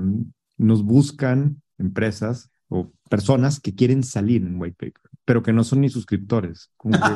nos 0.57 0.83
buscan 0.83 1.61
empresas 1.77 2.49
o 2.69 2.91
personas 3.10 3.60
que 3.60 3.75
quieren 3.75 4.03
salir 4.03 4.41
en 4.41 4.60
White 4.60 4.75
Paper, 4.77 5.12
pero 5.25 5.41
que 5.43 5.53
no 5.53 5.63
son 5.63 5.82
ni 5.82 5.89
suscriptores. 5.89 6.71
Como 6.77 6.97
que, 6.97 7.13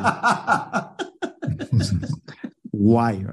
guay, 2.72 3.24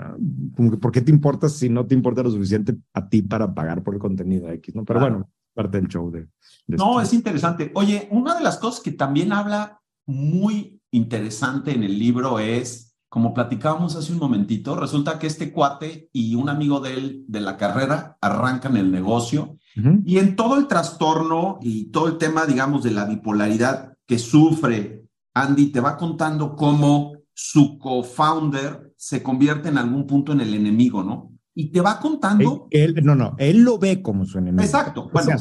como 0.55 0.71
que 0.71 0.77
¿por 0.77 0.91
qué 0.91 1.01
te 1.01 1.11
importa 1.11 1.49
si 1.49 1.69
no 1.69 1.85
te 1.85 1.95
importa 1.95 2.23
lo 2.23 2.31
suficiente 2.31 2.77
a 2.93 3.07
ti 3.07 3.21
para 3.21 3.53
pagar 3.53 3.83
por 3.83 3.93
el 3.93 3.99
contenido 3.99 4.49
X? 4.51 4.75
¿no? 4.75 4.83
Pero 4.83 4.99
bueno, 4.99 5.29
parte 5.53 5.79
del 5.79 5.87
show 5.87 6.11
de... 6.11 6.27
no, 6.67 7.01
es 7.01 7.13
interesante. 7.13 7.71
Oye, 7.75 8.07
una 8.11 8.35
de 8.35 8.43
las 8.43 8.57
cosas 8.57 8.81
que 8.81 8.91
también 8.91 9.31
habla 9.33 9.81
muy 10.05 10.81
interesante 10.91 11.71
en 11.71 11.83
el 11.83 11.97
libro 11.97 12.39
es, 12.39 12.88
como 13.09 13.33
platicábamos 13.33 13.95
hace 13.95 14.13
un 14.13 14.19
momentito, 14.19 14.75
resulta 14.75 15.17
que 15.17 15.27
este 15.27 15.51
cuate 15.51 16.09
y 16.13 16.35
un 16.35 16.47
amigo 16.47 16.79
de 16.79 16.93
él 16.93 17.25
de 17.27 17.41
la 17.41 17.57
carrera 17.57 18.17
arrancan 18.21 18.77
el 18.77 18.91
negocio 18.91 19.57
y 20.05 20.17
en 20.17 20.35
todo 20.35 20.57
el 20.57 20.67
trastorno 20.67 21.57
y 21.61 21.85
todo 21.85 22.07
el 22.07 22.17
tema, 22.17 22.45
digamos, 22.45 22.83
de 22.83 22.91
la 22.91 23.05
bipolaridad 23.05 23.93
que 24.05 24.19
sufre 24.19 24.99
Andy, 25.33 25.67
te 25.67 25.79
va 25.79 25.97
contando 25.97 26.55
cómo 26.55 27.13
su 27.33 27.77
co-founder 27.79 28.93
se 28.97 29.23
convierte 29.23 29.69
en 29.69 29.77
algún 29.77 30.05
punto 30.05 30.33
en 30.33 30.41
el 30.41 30.53
enemigo, 30.53 31.03
¿no? 31.03 31.31
Y 31.55 31.71
te 31.71 31.81
va 31.81 31.99
contando. 31.99 32.67
Él, 32.71 32.95
no, 33.03 33.15
no, 33.15 33.35
él 33.37 33.61
lo 33.61 33.79
ve 33.79 34.01
como 34.01 34.25
su 34.25 34.37
enemigo. 34.37 34.63
Exacto, 34.63 35.09
bueno, 35.11 35.31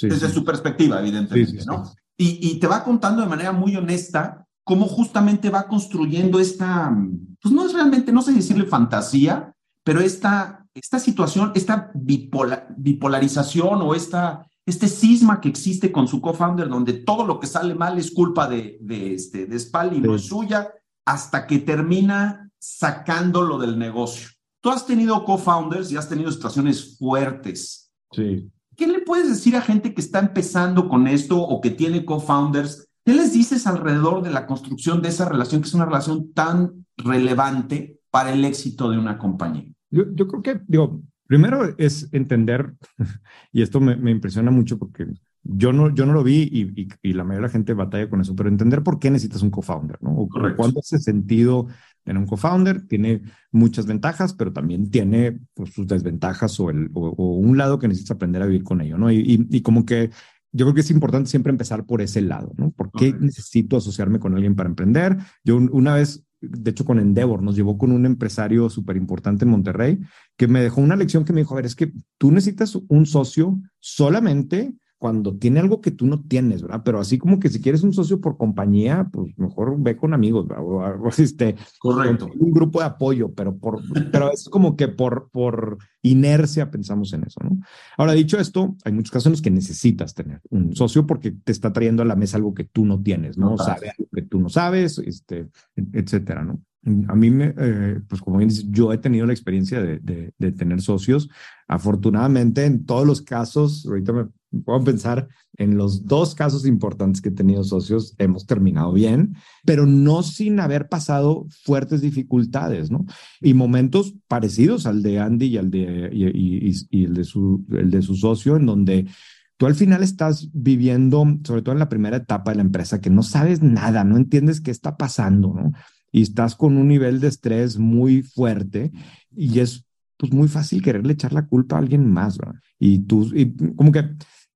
desde 0.00 0.28
su 0.28 0.44
perspectiva, 0.44 1.00
evidentemente, 1.00 1.64
¿no? 1.64 1.84
Y, 2.16 2.50
y 2.50 2.58
te 2.58 2.66
va 2.66 2.82
contando 2.82 3.22
de 3.22 3.28
manera 3.28 3.52
muy 3.52 3.76
honesta 3.76 4.45
cómo 4.66 4.86
justamente 4.86 5.48
va 5.48 5.68
construyendo 5.68 6.40
esta, 6.40 6.92
pues 7.40 7.54
no 7.54 7.64
es 7.64 7.72
realmente, 7.72 8.10
no 8.10 8.20
sé 8.20 8.32
decirle 8.32 8.66
fantasía, 8.66 9.54
pero 9.84 10.00
esta 10.00 10.66
esta 10.76 10.98
situación, 10.98 11.52
esta 11.54 11.90
bipolarización 11.94 13.80
o 13.80 13.94
esta, 13.94 14.46
este 14.66 14.88
cisma 14.88 15.40
que 15.40 15.48
existe 15.48 15.90
con 15.90 16.06
su 16.06 16.20
co-founder, 16.20 16.68
donde 16.68 16.92
todo 16.92 17.24
lo 17.24 17.40
que 17.40 17.46
sale 17.46 17.74
mal 17.74 17.98
es 17.98 18.10
culpa 18.10 18.46
de, 18.46 18.76
de, 18.82 19.14
este, 19.14 19.46
de 19.46 19.58
Spal 19.58 19.96
y 19.96 20.00
no 20.00 20.14
es 20.14 20.26
suya, 20.26 20.70
hasta 21.06 21.46
que 21.46 21.60
termina 21.60 22.50
sacándolo 22.58 23.58
del 23.58 23.78
negocio. 23.78 24.28
Tú 24.60 24.70
has 24.70 24.86
tenido 24.86 25.24
co-founders 25.24 25.90
y 25.90 25.96
has 25.96 26.10
tenido 26.10 26.30
situaciones 26.30 26.98
fuertes. 26.98 27.90
Sí. 28.12 28.50
¿Qué 28.76 28.86
le 28.86 29.00
puedes 29.00 29.30
decir 29.30 29.56
a 29.56 29.62
gente 29.62 29.94
que 29.94 30.02
está 30.02 30.18
empezando 30.18 30.90
con 30.90 31.06
esto 31.06 31.40
o 31.40 31.62
que 31.62 31.70
tiene 31.70 32.04
co-founders? 32.04 32.85
¿Qué 33.06 33.14
les 33.14 33.32
dices 33.32 33.68
alrededor 33.68 34.20
de 34.24 34.30
la 34.30 34.46
construcción 34.46 35.00
de 35.00 35.10
esa 35.10 35.28
relación, 35.28 35.62
que 35.62 35.68
es 35.68 35.74
una 35.74 35.84
relación 35.84 36.32
tan 36.32 36.84
relevante 36.96 38.00
para 38.10 38.32
el 38.32 38.44
éxito 38.44 38.90
de 38.90 38.98
una 38.98 39.16
compañía? 39.16 39.72
Yo, 39.90 40.12
yo 40.12 40.26
creo 40.26 40.42
que, 40.42 40.60
digo, 40.66 41.00
primero 41.24 41.72
es 41.78 42.08
entender, 42.10 42.74
y 43.52 43.62
esto 43.62 43.78
me, 43.78 43.94
me, 43.94 44.10
impresiona 44.10 44.50
mucho 44.50 44.76
porque 44.76 45.06
yo 45.44 45.72
no, 45.72 45.94
yo 45.94 46.04
no 46.04 46.14
lo 46.14 46.24
vi 46.24 46.48
y, 46.50 46.88
y, 47.08 47.12
la 47.12 47.22
mayoría 47.22 47.42
de 47.42 47.46
la 47.46 47.52
gente 47.52 47.74
batalla 47.74 48.10
con 48.10 48.20
eso, 48.20 48.34
pero 48.34 48.48
entender 48.48 48.82
por 48.82 48.98
qué 48.98 49.08
necesitas 49.08 49.42
un 49.42 49.50
co-founder, 49.50 49.98
¿no? 50.00 50.10
O 50.10 50.28
cuánto 50.56 50.80
hace 50.80 50.98
sentido 50.98 51.68
tener 52.02 52.20
un 52.20 52.26
co-founder. 52.26 52.88
Tiene 52.88 53.22
muchas 53.52 53.86
ventajas, 53.86 54.34
pero 54.34 54.52
también 54.52 54.90
tiene 54.90 55.38
pues, 55.54 55.72
sus 55.72 55.86
desventajas 55.86 56.58
o, 56.58 56.70
el, 56.70 56.90
o, 56.94 57.08
o, 57.10 57.36
un 57.36 57.56
lado 57.56 57.78
que 57.78 57.86
necesitas 57.86 58.16
aprender 58.16 58.42
a 58.42 58.46
vivir 58.46 58.64
con 58.64 58.80
ello, 58.80 58.98
¿no? 58.98 59.12
Y, 59.12 59.46
y, 59.48 59.60
como 59.62 59.86
que 59.86 60.10
yo 60.56 60.64
creo 60.66 60.74
que 60.74 60.80
es 60.80 60.90
importante 60.90 61.30
siempre 61.30 61.50
empezar 61.50 61.84
por 61.84 62.00
ese 62.02 62.20
lado, 62.22 62.52
¿no? 62.56 62.70
¿Por 62.70 62.90
qué 62.90 63.12
necesito 63.12 63.76
asociarme 63.76 64.18
con 64.18 64.34
alguien 64.34 64.56
para 64.56 64.68
emprender? 64.68 65.18
Yo 65.44 65.56
una 65.56 65.94
vez 65.94 66.26
de 66.40 66.70
hecho 66.70 66.84
con 66.84 66.98
Endeavor, 66.98 67.42
nos 67.42 67.56
llevó 67.56 67.78
con 67.78 67.92
un 67.92 68.06
empresario 68.06 68.68
súper 68.68 68.96
importante 68.96 69.44
en 69.44 69.50
Monterrey, 69.50 70.00
que 70.36 70.48
me 70.48 70.60
dejó 70.60 70.80
una 70.80 70.96
lección 70.96 71.24
que 71.24 71.32
me 71.32 71.40
dijo, 71.40 71.54
a 71.54 71.56
ver, 71.56 71.66
es 71.66 71.74
que 71.74 71.92
tú 72.18 72.30
necesitas 72.30 72.76
un 72.88 73.06
socio 73.06 73.58
solamente 73.80 74.74
cuando 74.98 75.36
tiene 75.36 75.60
algo 75.60 75.80
que 75.80 75.90
tú 75.90 76.06
no 76.06 76.22
tienes, 76.22 76.62
¿verdad? 76.62 76.82
Pero 76.84 76.98
así 76.98 77.18
como 77.18 77.38
que 77.38 77.50
si 77.50 77.60
quieres 77.60 77.82
un 77.82 77.92
socio 77.92 78.20
por 78.20 78.38
compañía, 78.38 79.08
pues 79.12 79.36
mejor 79.36 79.76
ve 79.78 79.96
con 79.96 80.14
amigos, 80.14 80.48
¿verdad? 80.48 80.64
O, 80.64 81.08
este, 81.18 81.54
Correcto. 81.78 82.30
Un 82.38 82.50
grupo 82.50 82.80
de 82.80 82.86
apoyo, 82.86 83.32
pero, 83.32 83.56
por, 83.56 83.82
pero 84.10 84.32
es 84.32 84.48
como 84.48 84.76
que 84.76 84.88
por, 84.88 85.28
por 85.30 85.78
inercia 86.02 86.70
pensamos 86.70 87.12
en 87.12 87.24
eso, 87.24 87.40
¿no? 87.42 87.58
Ahora, 87.98 88.12
dicho 88.12 88.38
esto, 88.38 88.76
hay 88.84 88.92
muchos 88.92 89.10
casos 89.10 89.26
en 89.26 89.32
los 89.32 89.42
que 89.42 89.50
necesitas 89.50 90.14
tener 90.14 90.40
un 90.50 90.74
socio 90.74 91.06
porque 91.06 91.30
te 91.30 91.52
está 91.52 91.72
trayendo 91.72 92.02
a 92.02 92.06
la 92.06 92.16
mesa 92.16 92.38
algo 92.38 92.54
que 92.54 92.64
tú 92.64 92.86
no 92.86 93.02
tienes, 93.02 93.36
¿no? 93.36 93.58
Sabe 93.58 93.90
algo 93.90 94.08
que 94.12 94.22
tú 94.22 94.40
no 94.40 94.48
sabes, 94.48 94.98
este, 94.98 95.48
etcétera, 95.76 96.42
¿no? 96.42 96.60
A 97.08 97.16
mí, 97.16 97.30
me, 97.32 97.52
eh, 97.58 98.00
pues 98.08 98.20
como 98.22 98.36
bien 98.38 98.48
dices, 98.48 98.66
yo 98.70 98.92
he 98.92 98.98
tenido 98.98 99.26
la 99.26 99.32
experiencia 99.32 99.82
de, 99.82 99.98
de, 99.98 100.32
de, 100.38 100.52
tener 100.52 100.80
socios. 100.80 101.28
Afortunadamente, 101.66 102.64
en 102.64 102.86
todos 102.86 103.04
los 103.04 103.22
casos, 103.22 103.84
ahorita 103.86 104.12
me 104.12 104.26
puedo 104.64 104.82
pensar 104.84 105.28
en 105.58 105.76
los 105.76 106.06
dos 106.06 106.34
casos 106.34 106.66
importantes 106.66 107.20
que 107.20 107.30
he 107.30 107.32
tenido 107.32 107.64
socios, 107.64 108.14
hemos 108.18 108.46
terminado 108.46 108.92
bien, 108.92 109.36
pero 109.64 109.86
no 109.86 110.22
sin 110.22 110.60
haber 110.60 110.88
pasado 110.88 111.46
fuertes 111.64 112.00
dificultades, 112.00 112.90
¿no? 112.90 113.06
Y 113.40 113.54
momentos 113.54 114.14
parecidos 114.28 114.86
al 114.86 115.02
de 115.02 115.18
Andy 115.18 115.46
y 115.46 115.58
al 115.58 115.70
de, 115.70 116.10
y, 116.12 117.04
el, 117.04 117.14
de 117.14 117.24
su, 117.24 117.64
el 117.72 117.90
de 117.90 118.02
su 118.02 118.14
socio, 118.14 118.56
en 118.56 118.66
donde 118.66 119.08
tú 119.56 119.66
al 119.66 119.74
final 119.74 120.02
estás 120.02 120.50
viviendo, 120.52 121.24
sobre 121.44 121.62
todo 121.62 121.72
en 121.72 121.78
la 121.78 121.88
primera 121.88 122.18
etapa 122.18 122.50
de 122.50 122.56
la 122.56 122.62
empresa, 122.62 123.00
que 123.00 123.10
no 123.10 123.22
sabes 123.22 123.62
nada, 123.62 124.04
no 124.04 124.16
entiendes 124.16 124.60
qué 124.60 124.70
está 124.70 124.96
pasando, 124.96 125.54
¿no? 125.54 125.72
Y 126.12 126.22
estás 126.22 126.54
con 126.54 126.76
un 126.76 126.88
nivel 126.88 127.20
de 127.20 127.28
estrés 127.28 127.78
muy 127.78 128.22
fuerte 128.22 128.92
y 129.34 129.58
es 129.58 129.86
pues 130.18 130.32
muy 130.32 130.48
fácil 130.48 130.82
quererle 130.82 131.12
echar 131.12 131.32
la 131.32 131.46
culpa 131.46 131.76
a 131.76 131.80
alguien 131.80 132.10
más, 132.10 132.38
¿verdad? 132.38 132.54
Y 132.78 133.00
tú, 133.00 133.30
y 133.34 133.54
como 133.74 133.92
que 133.92 134.04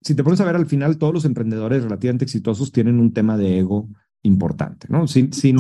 si 0.02 0.14
te 0.14 0.24
pones 0.24 0.40
a 0.40 0.44
ver 0.44 0.56
al 0.56 0.66
final, 0.66 0.98
todos 0.98 1.12
los 1.12 1.24
emprendedores 1.24 1.82
relativamente 1.82 2.24
exitosos 2.24 2.72
tienen 2.72 2.98
un 2.98 3.12
tema 3.12 3.36
de 3.36 3.58
ego 3.58 3.88
importante, 4.22 4.86
¿no? 4.90 5.06
Sin, 5.06 5.32
sin, 5.32 5.58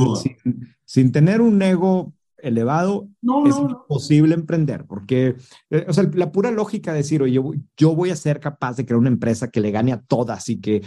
sin, 0.84 1.12
tener 1.12 1.40
un 1.40 1.60
ego 1.62 2.12
elevado, 2.38 3.08
es 3.46 3.56
imposible 3.56 4.34
emprender, 4.34 4.86
porque, 4.86 5.36
eh, 5.70 5.84
o 5.88 5.92
sea, 5.92 6.08
la 6.14 6.32
pura 6.32 6.50
lógica 6.50 6.92
de 6.92 6.98
decir, 6.98 7.22
oye, 7.22 7.34
yo, 7.34 7.52
yo, 7.76 7.94
voy 7.94 8.10
a 8.10 8.16
ser 8.16 8.40
capaz 8.40 8.76
de 8.76 8.86
crear 8.86 8.98
una 8.98 9.08
empresa 9.08 9.50
que 9.50 9.60
le 9.60 9.70
gane 9.70 9.92
a 9.92 10.00
todas 10.00 10.48
y 10.48 10.60
que 10.60 10.82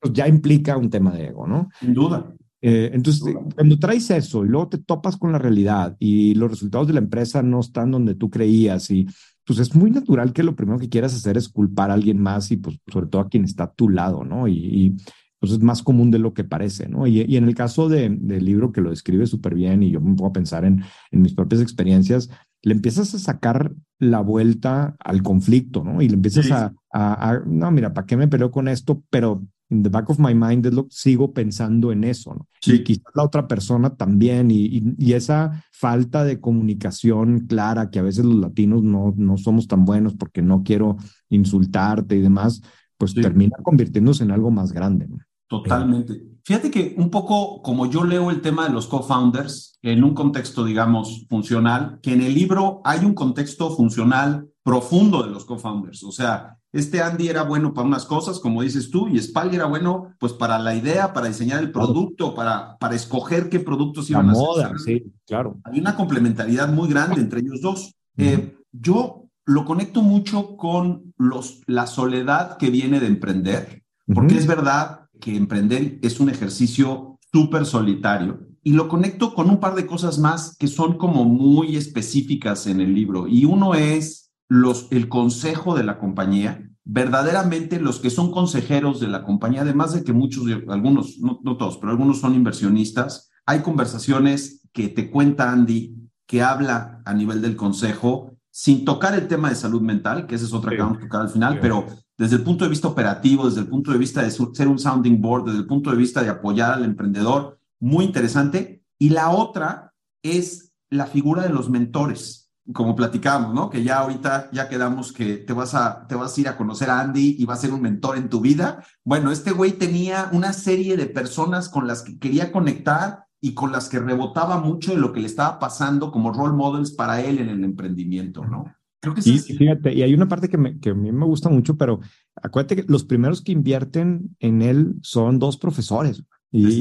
pues, 0.00 0.12
ya 0.12 0.28
implica 0.28 0.76
un 0.76 0.90
tema 0.90 1.12
de 1.12 1.26
ego, 1.26 1.46
¿no? 1.46 1.68
Sin 1.80 1.94
duda. 1.94 2.32
Eh, 2.66 2.90
entonces, 2.94 3.22
cuando 3.54 3.78
traes 3.78 4.10
eso 4.10 4.42
y 4.42 4.48
luego 4.48 4.68
te 4.68 4.78
topas 4.78 5.18
con 5.18 5.32
la 5.32 5.38
realidad 5.38 5.96
y 5.98 6.34
los 6.34 6.50
resultados 6.50 6.86
de 6.86 6.94
la 6.94 7.00
empresa 7.00 7.42
no 7.42 7.60
están 7.60 7.90
donde 7.90 8.14
tú 8.14 8.30
creías 8.30 8.90
y 8.90 9.06
pues 9.46 9.58
es 9.58 9.74
muy 9.74 9.90
natural 9.90 10.32
que 10.32 10.42
lo 10.42 10.56
primero 10.56 10.78
que 10.78 10.88
quieras 10.88 11.14
hacer 11.14 11.36
es 11.36 11.48
culpar 11.48 11.90
a 11.90 11.94
alguien 11.94 12.20
más 12.20 12.50
y 12.50 12.56
pues 12.56 12.78
sobre 12.92 13.06
todo 13.06 13.22
a 13.22 13.28
quien 13.28 13.44
está 13.44 13.64
a 13.64 13.72
tu 13.72 13.88
lado, 13.88 14.24
¿no? 14.24 14.48
Y, 14.48 14.96
pues 15.40 15.52
es 15.52 15.60
más 15.60 15.82
común 15.82 16.10
de 16.10 16.18
lo 16.18 16.32
que 16.32 16.42
parece, 16.42 16.88
¿no? 16.88 17.06
Y, 17.06 17.20
y 17.20 17.36
en 17.36 17.44
el 17.44 17.54
caso 17.54 17.90
de, 17.90 18.08
del 18.08 18.46
libro 18.46 18.72
que 18.72 18.80
lo 18.80 18.88
describe 18.88 19.26
súper 19.26 19.54
bien 19.54 19.82
y 19.82 19.90
yo 19.90 20.00
me 20.00 20.14
pongo 20.14 20.30
a 20.30 20.32
pensar 20.32 20.64
en, 20.64 20.82
en 21.10 21.20
mis 21.20 21.34
propias 21.34 21.60
experiencias, 21.60 22.30
le 22.62 22.72
empiezas 22.72 23.14
a 23.14 23.18
sacar 23.18 23.74
la 23.98 24.20
vuelta 24.20 24.96
al 24.98 25.22
conflicto, 25.22 25.84
¿no? 25.84 26.00
Y 26.00 26.08
le 26.08 26.14
empiezas 26.14 26.50
a, 26.50 26.72
a, 26.94 27.40
no, 27.46 27.70
mira, 27.70 27.92
¿para 27.92 28.06
qué 28.06 28.16
me 28.16 28.26
peleo 28.26 28.50
con 28.50 28.68
esto? 28.68 29.02
Pero 29.10 29.42
in 29.70 29.82
the 29.82 29.88
back 29.88 30.08
of 30.10 30.18
my 30.18 30.34
mind 30.34 30.66
es 30.66 30.74
lo 30.74 30.86
sigo 30.90 31.32
pensando 31.32 31.92
en 31.92 32.04
eso, 32.04 32.34
¿no? 32.34 32.46
Sí. 32.60 32.74
Y 32.74 32.84
quizás 32.84 33.12
la 33.14 33.24
otra 33.24 33.48
persona 33.48 33.96
también, 33.96 34.50
y, 34.50 34.82
y, 34.98 35.12
esa 35.12 35.64
falta 35.72 36.24
de 36.24 36.40
comunicación 36.40 37.40
clara 37.40 37.90
que 37.90 37.98
a 37.98 38.02
veces 38.02 38.24
los 38.24 38.36
latinos 38.36 38.82
no, 38.82 39.14
no 39.16 39.36
somos 39.36 39.66
tan 39.66 39.84
buenos 39.84 40.14
porque 40.14 40.42
no 40.42 40.62
quiero 40.62 40.96
insultarte 41.28 42.16
y 42.16 42.20
demás, 42.20 42.62
pues 42.96 43.14
termina 43.14 43.56
convirtiéndose 43.62 44.24
en 44.24 44.30
algo 44.30 44.50
más 44.50 44.72
grande, 44.72 45.08
¿no? 45.08 45.18
Totalmente. 45.46 46.22
Fíjate 46.42 46.70
que 46.70 46.94
un 46.98 47.10
poco 47.10 47.62
como 47.62 47.86
yo 47.86 48.04
leo 48.04 48.30
el 48.30 48.40
tema 48.40 48.66
de 48.66 48.72
los 48.72 48.86
co-founders 48.86 49.78
en 49.82 50.02
un 50.02 50.14
contexto, 50.14 50.64
digamos, 50.64 51.26
funcional, 51.28 52.00
que 52.02 52.12
en 52.12 52.22
el 52.22 52.34
libro 52.34 52.80
hay 52.84 53.04
un 53.04 53.14
contexto 53.14 53.70
funcional 53.70 54.48
profundo 54.62 55.22
de 55.22 55.30
los 55.30 55.44
co-founders. 55.44 56.02
O 56.04 56.12
sea, 56.12 56.58
este 56.74 57.00
Andy 57.00 57.28
era 57.28 57.44
bueno 57.44 57.72
para 57.72 57.86
unas 57.86 58.04
cosas, 58.04 58.40
como 58.40 58.62
dices 58.62 58.90
tú, 58.90 59.06
y 59.06 59.16
Spaldi 59.22 59.54
era 59.54 59.66
bueno 59.66 60.14
pues 60.18 60.32
para 60.32 60.58
la 60.58 60.74
idea, 60.74 61.12
para 61.12 61.28
diseñar 61.28 61.62
el 61.62 61.70
producto, 61.70 62.34
para, 62.34 62.76
para 62.78 62.96
escoger 62.96 63.48
qué 63.48 63.60
productos 63.60 64.10
iban 64.10 64.28
a 64.28 64.32
hacer. 64.32 64.78
Sí, 64.84 65.12
claro. 65.24 65.56
Hay 65.62 65.78
una 65.78 65.94
complementariedad 65.94 66.68
muy 66.68 66.88
grande 66.88 67.20
entre 67.20 67.40
ellos 67.40 67.60
dos. 67.60 67.94
Eh, 68.16 68.56
yo 68.72 69.28
lo 69.46 69.64
conecto 69.64 70.02
mucho 70.02 70.56
con 70.56 71.14
los, 71.16 71.60
la 71.66 71.86
soledad 71.86 72.56
que 72.56 72.70
viene 72.70 72.98
de 72.98 73.06
emprender, 73.06 73.84
porque 74.12 74.36
es 74.36 74.48
verdad 74.48 75.08
que 75.20 75.36
emprender 75.36 76.00
es 76.02 76.18
un 76.18 76.28
ejercicio 76.28 77.20
súper 77.32 77.66
solitario. 77.66 78.48
Y 78.64 78.72
lo 78.72 78.88
conecto 78.88 79.32
con 79.32 79.48
un 79.48 79.60
par 79.60 79.76
de 79.76 79.86
cosas 79.86 80.18
más 80.18 80.56
que 80.56 80.66
son 80.66 80.98
como 80.98 81.24
muy 81.24 81.76
específicas 81.76 82.66
en 82.66 82.80
el 82.80 82.92
libro. 82.94 83.28
Y 83.28 83.44
uno 83.44 83.74
es 83.74 84.23
los, 84.54 84.86
el 84.92 85.08
consejo 85.08 85.74
de 85.74 85.82
la 85.82 85.98
compañía, 85.98 86.70
verdaderamente 86.84 87.80
los 87.80 87.98
que 87.98 88.08
son 88.08 88.30
consejeros 88.30 89.00
de 89.00 89.08
la 89.08 89.24
compañía, 89.24 89.62
además 89.62 89.92
de 89.92 90.04
que 90.04 90.12
muchos, 90.12 90.44
algunos, 90.68 91.18
no, 91.18 91.56
todos, 91.56 91.78
pero 91.78 91.90
algunos 91.90 92.20
son 92.20 92.34
inversionistas, 92.34 93.30
hay 93.46 93.62
conversaciones 93.62 94.62
que 94.72 94.88
te 94.88 95.10
cuenta 95.10 95.50
Andy, 95.50 95.96
que 96.26 96.42
habla 96.42 97.02
a 97.04 97.14
nivel 97.14 97.42
del 97.42 97.56
consejo, 97.56 98.36
sin 98.50 98.84
tocar 98.84 99.14
el 99.14 99.26
tema 99.26 99.48
de 99.48 99.56
salud 99.56 99.82
mental, 99.82 100.26
que 100.26 100.36
esa 100.36 100.44
es 100.44 100.52
otra 100.52 100.70
que 100.70 100.82
vamos 100.82 100.98
a 100.98 101.00
tocar 101.00 101.22
al 101.22 101.30
final, 101.30 101.58
pero 101.60 101.86
desde 102.16 102.36
el 102.36 102.42
punto 102.42 102.64
de 102.64 102.70
vista 102.70 102.86
operativo, 102.86 103.46
desde 103.46 103.60
el 103.60 103.66
punto 103.66 103.90
de 103.90 103.98
vista 103.98 104.22
de 104.22 104.30
ser 104.30 104.68
un 104.68 104.78
sounding 104.78 105.20
board, 105.20 105.46
desde 105.46 105.58
el 105.58 105.66
punto 105.66 105.90
de 105.90 105.96
vista 105.96 106.22
de 106.22 106.30
apoyar 106.30 106.74
al 106.74 106.84
emprendedor, 106.84 107.58
muy 107.80 108.04
interesante. 108.04 108.84
Y 109.00 109.10
la 109.10 109.30
otra 109.30 109.92
es 110.22 110.72
la 110.90 111.06
figura 111.06 111.42
de 111.42 111.48
los 111.48 111.68
mentores 111.68 112.43
como 112.72 112.96
platicábamos, 112.96 113.54
¿no? 113.54 113.68
Que 113.68 113.82
ya 113.82 113.98
ahorita 113.98 114.48
ya 114.52 114.68
quedamos 114.68 115.12
que 115.12 115.36
te 115.36 115.52
vas 115.52 115.74
a 115.74 116.06
te 116.06 116.14
vas 116.14 116.36
a 116.36 116.40
ir 116.40 116.48
a 116.48 116.56
conocer 116.56 116.88
a 116.90 117.00
Andy 117.00 117.36
y 117.38 117.44
va 117.44 117.54
a 117.54 117.58
ser 117.58 117.72
un 117.72 117.82
mentor 117.82 118.16
en 118.16 118.28
tu 118.28 118.40
vida. 118.40 118.84
Bueno, 119.04 119.30
este 119.30 119.50
güey 119.50 119.72
tenía 119.72 120.30
una 120.32 120.52
serie 120.52 120.96
de 120.96 121.06
personas 121.06 121.68
con 121.68 121.86
las 121.86 122.02
que 122.02 122.18
quería 122.18 122.52
conectar 122.52 123.26
y 123.40 123.52
con 123.52 123.72
las 123.72 123.90
que 123.90 123.98
rebotaba 123.98 124.58
mucho 124.58 124.92
de 124.92 124.98
lo 124.98 125.12
que 125.12 125.20
le 125.20 125.26
estaba 125.26 125.58
pasando 125.58 126.10
como 126.10 126.32
role 126.32 126.54
models 126.54 126.92
para 126.92 127.20
él 127.20 127.38
en 127.38 127.50
el 127.50 127.62
emprendimiento, 127.62 128.44
¿no? 128.44 128.64
Creo 129.00 129.14
que 129.14 129.20
sí. 129.20 129.34
Y 129.46 129.54
fíjate, 129.54 129.92
y 129.92 130.02
hay 130.02 130.14
una 130.14 130.28
parte 130.28 130.48
que, 130.48 130.56
me, 130.56 130.80
que 130.80 130.90
a 130.90 130.94
mí 130.94 131.12
me 131.12 131.26
gusta 131.26 131.50
mucho, 131.50 131.76
pero 131.76 132.00
acuérdate 132.42 132.76
que 132.76 132.84
los 132.88 133.04
primeros 133.04 133.42
que 133.42 133.52
invierten 133.52 134.34
en 134.40 134.62
él 134.62 134.94
son 135.02 135.38
dos 135.38 135.58
profesores. 135.58 136.24
Y 136.56 136.80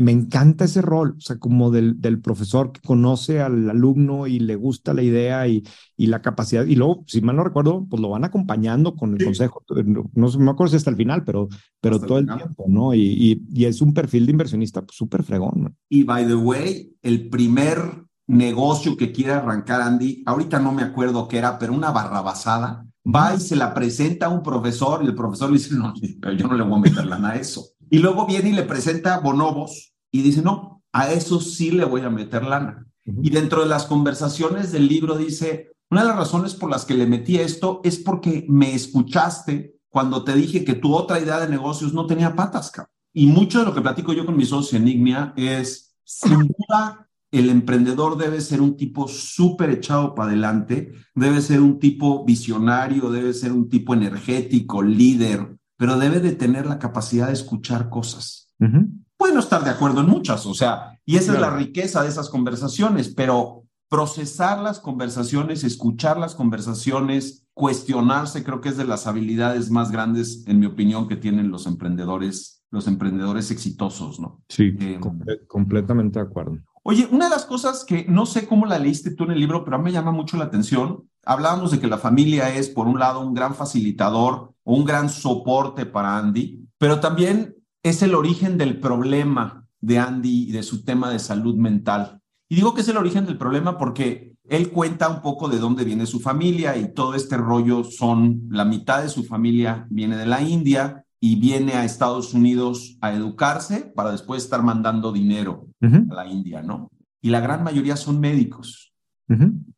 me 0.00 0.12
encanta 0.12 0.64
ese 0.64 0.80
rol, 0.80 1.16
o 1.18 1.20
sea, 1.20 1.36
como 1.36 1.72
del, 1.72 2.00
del, 2.00 2.20
profesor 2.20 2.70
que 2.70 2.80
conoce 2.80 3.40
al 3.40 3.68
alumno 3.68 4.28
y 4.28 4.38
le 4.38 4.54
gusta 4.54 4.94
la 4.94 5.02
idea 5.02 5.48
y, 5.48 5.64
y 5.96 6.06
la 6.06 6.22
capacidad. 6.22 6.64
Y 6.66 6.76
luego, 6.76 7.02
si 7.08 7.20
mal 7.20 7.34
no 7.34 7.42
recuerdo, 7.42 7.84
pues 7.90 8.00
lo 8.00 8.10
van 8.10 8.22
acompañando 8.22 8.94
con 8.94 9.14
el 9.14 9.24
consejo. 9.24 9.64
No, 9.84 10.08
no, 10.14 10.38
me 10.38 10.50
acuerdo 10.52 10.70
si 10.70 10.76
hasta 10.76 10.90
el 10.90 10.96
final, 10.96 11.24
pero, 11.24 11.48
pero 11.80 11.98
todo 11.98 12.18
el, 12.18 12.26
tiempo, 12.26 12.66
¿no? 12.68 12.94
Y, 12.94 13.00
y, 13.00 13.42
y, 13.52 13.64
es 13.64 13.80
un 13.80 13.92
perfil 13.92 14.24
de 14.24 14.32
inversionista 14.32 14.82
pues, 14.82 14.96
súper 14.96 15.24
fregón. 15.24 15.64
¿no? 15.64 15.74
Y 15.88 16.04
by 16.04 16.24
the 16.24 16.36
way, 16.36 16.94
el 17.02 17.28
primer 17.28 18.04
negocio 18.28 18.96
que 18.96 19.10
quiere 19.10 19.32
arrancar 19.32 19.80
Andy, 19.80 20.22
ahorita 20.26 20.60
no 20.60 20.70
me 20.70 20.82
acuerdo 20.82 21.26
qué 21.26 21.38
era, 21.38 21.58
pero 21.58 21.72
una 21.72 21.90
barrabasada, 21.90 22.86
va 23.04 23.34
y 23.34 23.40
se 23.40 23.56
la 23.56 23.74
presenta 23.74 24.26
a 24.26 24.28
un 24.28 24.44
profesor 24.44 25.02
y 25.02 25.06
el 25.06 25.14
profesor 25.16 25.50
le 25.50 25.58
dice, 25.58 25.74
no, 25.74 25.92
pero 26.20 26.34
yo 26.34 26.46
no 26.46 26.54
le 26.54 26.62
voy 26.62 26.78
a 26.78 26.82
meter 26.82 27.04
lana 27.04 27.30
a 27.30 27.36
eso. 27.36 27.71
Y 27.92 27.98
luego 27.98 28.24
viene 28.24 28.48
y 28.48 28.52
le 28.52 28.62
presenta 28.62 29.20
bonobos 29.20 29.92
y 30.10 30.22
dice, 30.22 30.40
no, 30.40 30.82
a 30.92 31.12
eso 31.12 31.42
sí 31.42 31.72
le 31.72 31.84
voy 31.84 32.00
a 32.00 32.08
meter 32.08 32.42
lana. 32.42 32.86
Y 33.04 33.28
dentro 33.28 33.60
de 33.60 33.68
las 33.68 33.84
conversaciones 33.84 34.72
del 34.72 34.88
libro 34.88 35.18
dice, 35.18 35.72
una 35.90 36.00
de 36.00 36.08
las 36.08 36.16
razones 36.16 36.54
por 36.54 36.70
las 36.70 36.86
que 36.86 36.94
le 36.94 37.04
metí 37.04 37.36
esto 37.36 37.82
es 37.84 37.98
porque 37.98 38.46
me 38.48 38.74
escuchaste 38.74 39.76
cuando 39.90 40.24
te 40.24 40.34
dije 40.34 40.64
que 40.64 40.72
tu 40.72 40.94
otra 40.94 41.20
idea 41.20 41.38
de 41.38 41.50
negocios 41.50 41.92
no 41.92 42.06
tenía 42.06 42.34
patas, 42.34 42.72
Y 43.12 43.26
mucho 43.26 43.58
de 43.58 43.66
lo 43.66 43.74
que 43.74 43.82
platico 43.82 44.14
yo 44.14 44.24
con 44.24 44.38
mi 44.38 44.46
socio 44.46 44.78
Enignia 44.78 45.34
es, 45.36 45.94
sin 46.02 46.38
duda, 46.38 47.10
el 47.30 47.50
emprendedor 47.50 48.16
debe 48.16 48.40
ser 48.40 48.62
un 48.62 48.74
tipo 48.74 49.06
súper 49.06 49.68
echado 49.68 50.14
para 50.14 50.30
adelante, 50.30 50.94
debe 51.14 51.42
ser 51.42 51.60
un 51.60 51.78
tipo 51.78 52.24
visionario, 52.24 53.10
debe 53.10 53.34
ser 53.34 53.52
un 53.52 53.68
tipo 53.68 53.92
energético, 53.92 54.82
líder, 54.82 55.58
pero 55.82 55.98
debe 55.98 56.20
de 56.20 56.30
tener 56.30 56.64
la 56.64 56.78
capacidad 56.78 57.26
de 57.26 57.32
escuchar 57.32 57.88
cosas. 57.88 58.54
Puede 59.16 59.34
no 59.34 59.40
estar 59.40 59.64
de 59.64 59.70
acuerdo 59.70 60.02
en 60.02 60.06
muchas, 60.06 60.46
o 60.46 60.54
sea, 60.54 60.96
y 61.04 61.16
esa 61.16 61.34
es 61.34 61.40
la 61.40 61.50
riqueza 61.50 62.04
de 62.04 62.08
esas 62.08 62.28
conversaciones, 62.28 63.08
pero 63.08 63.64
procesar 63.88 64.60
las 64.60 64.78
conversaciones, 64.78 65.64
escuchar 65.64 66.18
las 66.18 66.36
conversaciones, 66.36 67.48
cuestionarse, 67.52 68.44
creo 68.44 68.60
que 68.60 68.68
es 68.68 68.76
de 68.76 68.84
las 68.84 69.08
habilidades 69.08 69.72
más 69.72 69.90
grandes, 69.90 70.44
en 70.46 70.60
mi 70.60 70.66
opinión, 70.66 71.08
que 71.08 71.16
tienen 71.16 71.50
los 71.50 71.66
emprendedores, 71.66 72.62
los 72.70 72.86
emprendedores 72.86 73.50
exitosos, 73.50 74.20
¿no? 74.20 74.40
Sí, 74.48 74.76
eh, 74.78 75.00
completamente 75.48 76.20
de 76.20 76.26
acuerdo. 76.26 76.58
Oye, 76.84 77.08
una 77.10 77.24
de 77.24 77.30
las 77.32 77.44
cosas 77.44 77.84
que 77.84 78.06
no 78.08 78.24
sé 78.24 78.46
cómo 78.46 78.66
la 78.66 78.78
leíste 78.78 79.16
tú 79.16 79.24
en 79.24 79.32
el 79.32 79.40
libro, 79.40 79.64
pero 79.64 79.74
a 79.74 79.78
mí 79.80 79.86
me 79.86 79.92
llama 79.92 80.12
mucho 80.12 80.36
la 80.36 80.44
atención, 80.44 81.08
hablábamos 81.24 81.70
de 81.70 81.80
que 81.80 81.86
la 81.86 81.98
familia 81.98 82.54
es, 82.54 82.68
por 82.68 82.86
un 82.86 82.98
lado, 82.98 83.20
un 83.20 83.34
gran 83.34 83.54
facilitador 83.54 84.52
un 84.64 84.84
gran 84.84 85.08
soporte 85.08 85.86
para 85.86 86.18
Andy, 86.18 86.68
pero 86.78 87.00
también 87.00 87.56
es 87.82 88.02
el 88.02 88.14
origen 88.14 88.58
del 88.58 88.78
problema 88.78 89.66
de 89.80 89.98
Andy 89.98 90.48
y 90.48 90.52
de 90.52 90.62
su 90.62 90.84
tema 90.84 91.10
de 91.10 91.18
salud 91.18 91.56
mental. 91.56 92.20
Y 92.48 92.56
digo 92.56 92.74
que 92.74 92.82
es 92.82 92.88
el 92.88 92.96
origen 92.96 93.26
del 93.26 93.38
problema 93.38 93.78
porque 93.78 94.36
él 94.48 94.70
cuenta 94.70 95.08
un 95.08 95.22
poco 95.22 95.48
de 95.48 95.58
dónde 95.58 95.84
viene 95.84 96.06
su 96.06 96.20
familia 96.20 96.76
y 96.76 96.92
todo 96.92 97.14
este 97.14 97.36
rollo 97.36 97.84
son, 97.84 98.42
la 98.50 98.64
mitad 98.64 99.02
de 99.02 99.08
su 99.08 99.24
familia 99.24 99.86
viene 99.90 100.16
de 100.16 100.26
la 100.26 100.42
India 100.42 101.04
y 101.20 101.36
viene 101.36 101.74
a 101.74 101.84
Estados 101.84 102.34
Unidos 102.34 102.98
a 103.00 103.12
educarse 103.12 103.92
para 103.94 104.10
después 104.10 104.42
estar 104.42 104.62
mandando 104.62 105.12
dinero 105.12 105.68
a 105.80 106.14
la 106.14 106.26
India, 106.26 106.62
¿no? 106.62 106.90
Y 107.20 107.30
la 107.30 107.40
gran 107.40 107.62
mayoría 107.62 107.96
son 107.96 108.20
médicos. 108.20 108.92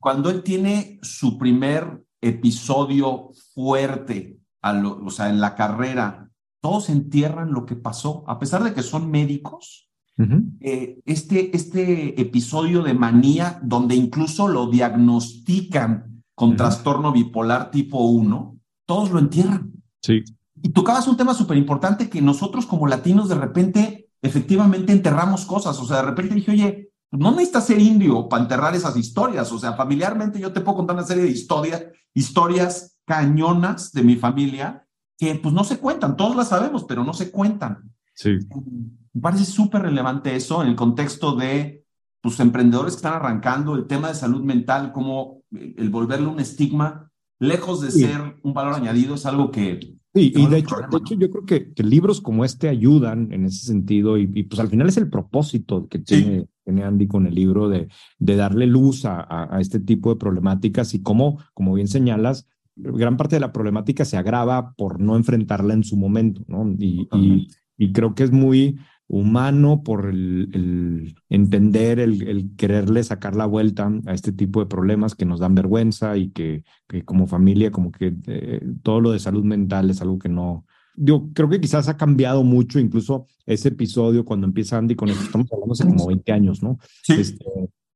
Cuando 0.05 0.29
él 0.29 0.43
tiene 0.43 0.99
su 1.01 1.39
primer 1.39 2.05
episodio 2.21 3.31
fuerte 3.55 4.39
a 4.61 4.75
lo, 4.75 5.03
o 5.03 5.09
sea, 5.09 5.31
en 5.31 5.41
la 5.41 5.55
carrera, 5.55 6.29
todos 6.61 6.91
entierran 6.91 7.55
lo 7.55 7.65
que 7.65 7.75
pasó, 7.75 8.23
a 8.27 8.39
pesar 8.39 8.63
de 8.65 8.75
que 8.75 8.83
son 8.83 9.11
médicos. 9.11 9.89
Eh, 10.61 11.01
este, 11.07 11.57
este 11.57 12.21
episodio 12.21 12.83
de 12.83 12.93
manía, 12.93 13.59
donde 13.63 13.95
incluso 13.95 14.47
lo 14.47 14.67
diagnostican 14.67 16.23
con 16.35 16.55
trastorno 16.55 17.11
bipolar 17.11 17.71
tipo 17.71 18.05
1, 18.05 18.59
todos 18.85 19.11
lo 19.11 19.19
entierran. 19.19 19.73
Sí. 20.03 20.23
Y 20.63 20.69
tocabas 20.69 21.09
un 21.09 21.17
tema 21.17 21.33
súper 21.33 21.57
importante 21.57 22.11
que 22.11 22.21
nosotros 22.21 22.67
como 22.67 22.87
latinos 22.87 23.31
de 23.31 23.37
repente 23.37 24.11
efectivamente 24.21 24.93
enterramos 24.93 25.47
cosas. 25.47 25.81
O 25.81 25.87
sea, 25.87 25.97
de 26.03 26.11
repente 26.11 26.35
dije, 26.35 26.51
oye, 26.51 26.84
no 27.19 27.31
necesitas 27.33 27.67
ser 27.67 27.81
indio 27.81 28.29
para 28.29 28.43
enterrar 28.43 28.75
esas 28.75 28.97
historias. 28.97 29.51
O 29.53 29.59
sea, 29.59 29.75
familiarmente 29.75 30.41
yo 30.41 30.53
te 30.53 30.61
puedo 30.61 30.79
contar 30.79 30.97
una 30.97 31.07
serie 31.07 31.25
de 31.25 31.31
historias, 31.31 31.85
historias 32.13 32.99
cañonas 33.05 33.93
de 33.93 34.03
mi 34.03 34.17
familia 34.17 34.87
que 35.17 35.35
pues 35.37 35.55
no 35.55 35.65
se 35.65 35.79
cuentan. 35.79 36.17
Todos 36.17 36.37
las 36.37 36.49
sabemos, 36.49 36.85
pero 36.85 37.05
no 37.05 37.13
se 37.13 37.31
cuentan. 37.31 37.93
Sí. 38.15 38.39
Me 39.13 39.21
parece 39.21 39.45
súper 39.45 39.83
relevante 39.83 40.35
eso 40.35 40.63
en 40.63 40.69
el 40.69 40.77
contexto 40.77 41.37
de 41.37 41.85
pues, 42.21 42.41
emprendedores 42.41 42.95
que 42.95 42.99
están 42.99 43.15
arrancando, 43.15 43.75
el 43.75 43.87
tema 43.87 44.09
de 44.09 44.15
salud 44.15 44.43
mental, 44.43 44.93
como 44.93 45.43
el 45.53 45.91
volverle 45.91 46.27
un 46.27 46.41
estigma, 46.41 47.11
lejos 47.39 47.81
de 47.81 47.91
ser 47.91 48.41
un 48.43 48.55
valor 48.55 48.75
añadido, 48.75 49.15
es 49.15 49.27
algo 49.27 49.51
que 49.51 49.95
Sí, 50.15 50.33
y 50.33 50.47
de 50.47 50.59
hecho, 50.59 50.77
de 50.77 50.97
hecho 50.97 51.15
yo 51.17 51.29
creo 51.29 51.45
que, 51.45 51.73
que, 51.73 51.83
libros 51.83 52.21
como 52.21 52.45
este 52.45 52.69
ayudan 52.69 53.33
en 53.33 53.47
ese 53.47 53.67
sentido 53.67 54.17
y, 54.17 54.45
pues 54.45 54.61
al 54.61 54.69
final 54.69 54.89
es 54.89 54.97
el 54.97 55.11
propósito 55.11 55.89
que 55.89 55.99
tiene, 55.99 56.47
tiene 56.65 56.85
Andy 56.85 57.07
con 57.07 57.27
el 57.27 57.35
libro 57.35 57.69
de, 57.69 57.89
de 58.19 58.37
darle 58.37 58.67
luz 58.67 59.05
a, 59.05 59.27
a, 59.29 59.61
este 59.61 59.81
tipo 59.81 60.11
de 60.11 60.17
problemáticas 60.19 60.95
y 60.95 61.03
cómo, 61.03 61.39
como 61.53 61.75
bien 61.75 61.89
señalas, 61.89 62.47
gran 62.75 63.17
parte 63.17 63.37
de 63.37 63.41
la 63.41 63.53
problemática 63.53 64.05
se 64.05 64.17
agrava 64.17 64.75
por 64.75 65.01
no 65.01 65.17
enfrentarla 65.17 65.75
en 65.75 65.85
su 65.85 65.97
momento, 65.97 66.43
¿no? 66.49 66.75
Y, 66.79 67.09
y, 67.13 67.49
y 67.77 67.93
creo 67.93 68.15
que 68.15 68.25
es 68.25 68.33
muy, 68.33 68.79
humano, 69.07 69.83
por 69.83 70.07
el, 70.07 71.15
entender, 71.29 72.01
el, 72.01 72.51
quererle 72.57 73.03
sacar 73.05 73.37
la 73.37 73.47
vuelta 73.47 73.91
a 74.07 74.15
este 74.15 74.33
tipo 74.33 74.61
de 74.61 74.67
problemas 74.67 75.15
que 75.15 75.27
nos 75.27 75.41
dan 75.41 75.55
vergüenza 75.55 76.17
y 76.17 76.31
que, 76.31 76.65
que 76.89 77.05
como 77.05 77.27
familia, 77.27 77.71
como 77.71 77.93
que 77.93 78.15
eh, 78.27 78.61
todo 78.83 79.01
lo 79.01 79.13
de 79.13 79.19
salud 79.19 79.45
mental 79.45 79.91
es 79.91 80.01
algo 80.01 80.19
que 80.19 80.29
no... 80.29 80.67
Yo 80.97 81.29
creo 81.35 81.49
que 81.49 81.61
quizás 81.61 81.89
ha 81.89 81.97
cambiado 81.97 82.45
mucho, 82.45 82.79
incluso 82.79 83.27
ese 83.47 83.69
episodio 83.69 84.25
cuando 84.25 84.47
empieza 84.47 84.79
Andy 84.79 84.95
con 84.95 85.09
esto, 85.09 85.25
estamos 85.25 85.53
hablando 85.53 85.73
hace 85.73 85.85
como 85.85 86.07
20 86.07 86.33
años, 86.33 86.63
¿no? 86.63 86.79
Sí. 87.03 87.15
Este, 87.15 87.45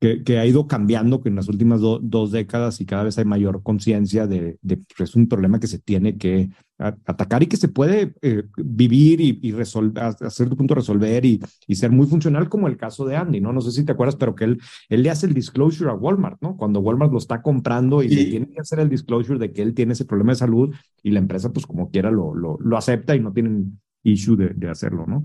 que, 0.01 0.39
ha 0.39 0.47
ido 0.47 0.67
cambiando 0.69 1.21
que 1.21 1.29
en 1.29 1.37
las 1.37 1.49
últimas 1.49 1.81
dos 1.81 2.31
décadas 2.31 2.81
y 2.81 2.87
cada 2.87 3.05
vez 3.05 3.19
hay 3.19 3.25
mayor 3.25 3.63
conciencia 3.63 4.27
de, 4.27 4.59
que 4.65 5.03
es 5.03 5.15
un 5.17 5.29
problema 5.29 5.59
que 5.59 5.67
se 5.67 5.81
tiene 5.81 6.17
que 6.17 6.51
atacar 6.79 7.43
y 7.43 7.49
que 7.49 7.57
se 7.57 7.67
puede 7.67 8.15
eh, 8.23 8.45
vivir 8.57 9.21
y, 9.21 9.51
resolver, 9.51 10.05
a 10.05 10.31
cierto 10.31 10.57
punto 10.57 10.77
resolver 10.77 11.25
y, 11.25 11.41
y, 11.67 11.75
ser 11.75 11.91
muy 11.91 12.07
funcional 12.07 12.49
como 12.49 12.69
el 12.69 12.77
caso 12.77 13.05
de 13.05 13.17
Andy, 13.17 13.41
¿no? 13.41 13.53
No 13.53 13.61
sé 13.61 13.73
si 13.73 13.85
te 13.85 13.91
acuerdas, 13.91 14.15
pero 14.15 14.37
que 14.37 14.45
él, 14.45 14.61
él 14.89 15.03
le 15.03 15.11
hace 15.11 15.27
el 15.27 15.35
disclosure 15.35 15.91
a 15.91 15.95
Walmart, 15.95 16.41
¿no? 16.41 16.57
Cuando 16.57 16.79
Walmart 16.79 17.11
lo 17.11 17.19
está 17.19 17.43
comprando 17.43 18.05
y 18.05 18.09
le 18.09 18.27
tiene 18.27 18.49
que 18.51 18.61
hacer 18.61 18.79
el 18.79 18.89
disclosure 18.89 19.41
de 19.41 19.53
que 19.53 19.63
él 19.63 19.75
tiene 19.75 19.95
ese 19.95 20.05
problema 20.05 20.33
de 20.33 20.37
salud 20.39 20.73
y 21.03 21.11
la 21.11 21.19
empresa 21.19 21.53
pues 21.53 21.67
como 21.67 21.91
quiera 21.91 22.13
lo, 22.13 22.33
lo, 22.35 22.57
lo 22.61 22.77
acepta 22.77 23.17
y 23.17 23.21
no 23.21 23.33
tienen 23.33 23.81
issue 24.05 24.37
de, 24.37 24.51
de 24.51 24.71
hacerlo, 24.71 25.05
¿no? 25.09 25.25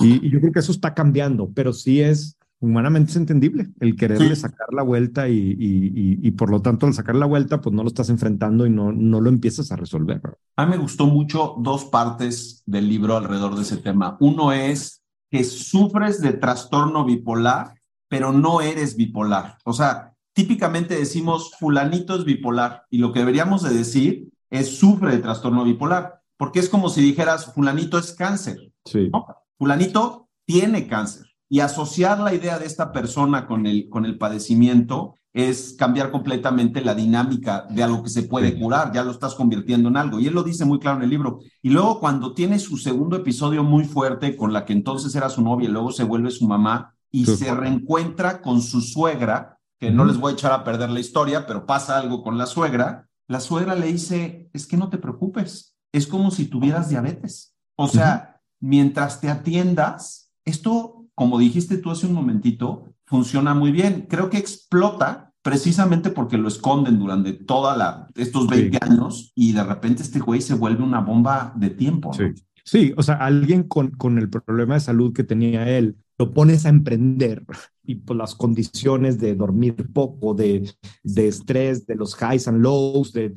Y, 0.00 0.26
y 0.26 0.30
yo 0.30 0.40
creo 0.40 0.52
que 0.52 0.60
eso 0.60 0.72
está 0.72 0.94
cambiando, 0.94 1.52
pero 1.54 1.74
sí 1.74 2.00
es 2.00 2.38
humanamente 2.64 3.10
es 3.10 3.16
entendible 3.16 3.68
el 3.80 3.94
quererle 3.94 4.34
sacar 4.34 4.68
la 4.72 4.82
vuelta 4.82 5.28
y, 5.28 5.36
y, 5.38 6.18
y, 6.22 6.30
por 6.32 6.50
lo 6.50 6.62
tanto 6.62 6.86
al 6.86 6.94
sacar 6.94 7.14
la 7.14 7.26
vuelta 7.26 7.60
pues 7.60 7.74
no 7.74 7.82
lo 7.82 7.88
estás 7.88 8.08
enfrentando 8.08 8.66
y 8.66 8.70
no, 8.70 8.90
no 8.90 9.20
lo 9.20 9.28
empiezas 9.28 9.70
a 9.70 9.76
resolver. 9.76 10.20
A 10.56 10.64
mí 10.64 10.70
me 10.70 10.78
gustó 10.78 11.06
mucho 11.06 11.56
dos 11.58 11.84
partes 11.84 12.62
del 12.66 12.88
libro 12.88 13.16
alrededor 13.16 13.54
de 13.54 13.62
ese 13.62 13.76
tema. 13.76 14.16
Uno 14.20 14.52
es 14.52 15.02
que 15.30 15.44
sufres 15.44 16.20
de 16.20 16.32
trastorno 16.32 17.04
bipolar, 17.04 17.74
pero 18.08 18.32
no 18.32 18.60
eres 18.60 18.96
bipolar. 18.96 19.58
O 19.64 19.72
sea, 19.72 20.14
típicamente 20.32 20.96
decimos 20.96 21.52
fulanito 21.58 22.16
es 22.16 22.24
bipolar 22.24 22.84
y 22.90 22.98
lo 22.98 23.12
que 23.12 23.20
deberíamos 23.20 23.62
de 23.62 23.74
decir 23.74 24.28
es 24.50 24.78
sufre 24.78 25.12
de 25.12 25.18
trastorno 25.18 25.64
bipolar, 25.64 26.20
porque 26.38 26.60
es 26.60 26.68
como 26.68 26.88
si 26.88 27.02
dijeras 27.02 27.52
fulanito 27.52 27.98
es 27.98 28.12
cáncer. 28.12 28.72
Sí. 28.84 29.10
Fulanito 29.58 30.28
tiene 30.46 30.86
cáncer 30.86 31.33
y 31.54 31.60
asociar 31.60 32.18
la 32.18 32.34
idea 32.34 32.58
de 32.58 32.66
esta 32.66 32.90
persona 32.90 33.46
con 33.46 33.64
el, 33.64 33.88
con 33.88 34.04
el 34.06 34.18
padecimiento 34.18 35.14
es 35.32 35.76
cambiar 35.78 36.10
completamente 36.10 36.80
la 36.80 36.96
dinámica 36.96 37.64
de 37.70 37.84
algo 37.84 38.02
que 38.02 38.10
se 38.10 38.24
puede 38.24 38.58
curar, 38.58 38.92
ya 38.92 39.04
lo 39.04 39.12
estás 39.12 39.36
convirtiendo 39.36 39.88
en 39.88 39.96
algo. 39.96 40.18
Y 40.18 40.26
él 40.26 40.34
lo 40.34 40.42
dice 40.42 40.64
muy 40.64 40.80
claro 40.80 40.96
en 40.96 41.04
el 41.04 41.10
libro. 41.10 41.38
Y 41.62 41.70
luego 41.70 42.00
cuando 42.00 42.34
tiene 42.34 42.58
su 42.58 42.76
segundo 42.76 43.14
episodio 43.14 43.62
muy 43.62 43.84
fuerte 43.84 44.36
con 44.36 44.52
la 44.52 44.64
que 44.64 44.72
entonces 44.72 45.14
era 45.14 45.28
su 45.28 45.42
novia 45.42 45.68
y 45.68 45.70
luego 45.70 45.92
se 45.92 46.02
vuelve 46.02 46.32
su 46.32 46.48
mamá 46.48 46.92
y 47.12 47.24
se 47.24 47.54
reencuentra 47.54 48.42
con 48.42 48.60
su 48.60 48.80
suegra, 48.80 49.60
que 49.78 49.92
no 49.92 50.04
les 50.04 50.16
voy 50.16 50.32
a 50.32 50.34
echar 50.34 50.50
a 50.50 50.64
perder 50.64 50.90
la 50.90 50.98
historia, 50.98 51.46
pero 51.46 51.66
pasa 51.66 51.96
algo 51.96 52.24
con 52.24 52.36
la 52.36 52.46
suegra, 52.46 53.08
la 53.28 53.38
suegra 53.38 53.76
le 53.76 53.86
dice, 53.86 54.50
es 54.52 54.66
que 54.66 54.76
no 54.76 54.90
te 54.90 54.98
preocupes, 54.98 55.76
es 55.92 56.08
como 56.08 56.32
si 56.32 56.46
tuvieras 56.46 56.88
diabetes. 56.88 57.54
O 57.76 57.86
sea, 57.86 58.40
mientras 58.58 59.20
te 59.20 59.30
atiendas, 59.30 60.32
esto 60.44 61.03
como 61.14 61.38
dijiste 61.38 61.78
tú 61.78 61.90
hace 61.90 62.06
un 62.06 62.14
momentito, 62.14 62.94
funciona 63.06 63.54
muy 63.54 63.72
bien. 63.72 64.06
Creo 64.08 64.30
que 64.30 64.38
explota 64.38 65.32
precisamente 65.42 66.10
porque 66.10 66.38
lo 66.38 66.48
esconden 66.48 66.98
durante 66.98 67.34
toda 67.34 67.76
la, 67.76 68.08
estos 68.14 68.46
20 68.48 68.78
años 68.80 69.32
y 69.34 69.52
de 69.52 69.62
repente 69.62 70.02
este 70.02 70.18
güey 70.18 70.40
se 70.40 70.54
vuelve 70.54 70.82
una 70.82 71.00
bomba 71.00 71.52
de 71.56 71.70
tiempo. 71.70 72.12
Sí. 72.14 72.24
sí, 72.64 72.94
o 72.96 73.02
sea, 73.02 73.16
alguien 73.16 73.64
con, 73.64 73.90
con 73.90 74.18
el 74.18 74.30
problema 74.30 74.74
de 74.74 74.80
salud 74.80 75.12
que 75.12 75.22
tenía 75.22 75.68
él, 75.68 75.96
lo 76.18 76.32
pones 76.32 76.64
a 76.64 76.70
emprender 76.70 77.44
y 77.84 77.96
por 77.96 78.16
las 78.16 78.34
condiciones 78.34 79.18
de 79.18 79.34
dormir 79.34 79.92
poco, 79.92 80.32
de, 80.34 80.70
de 81.02 81.28
estrés, 81.28 81.86
de 81.86 81.96
los 81.96 82.16
highs 82.20 82.48
and 82.48 82.62
lows, 82.62 83.12
de 83.12 83.36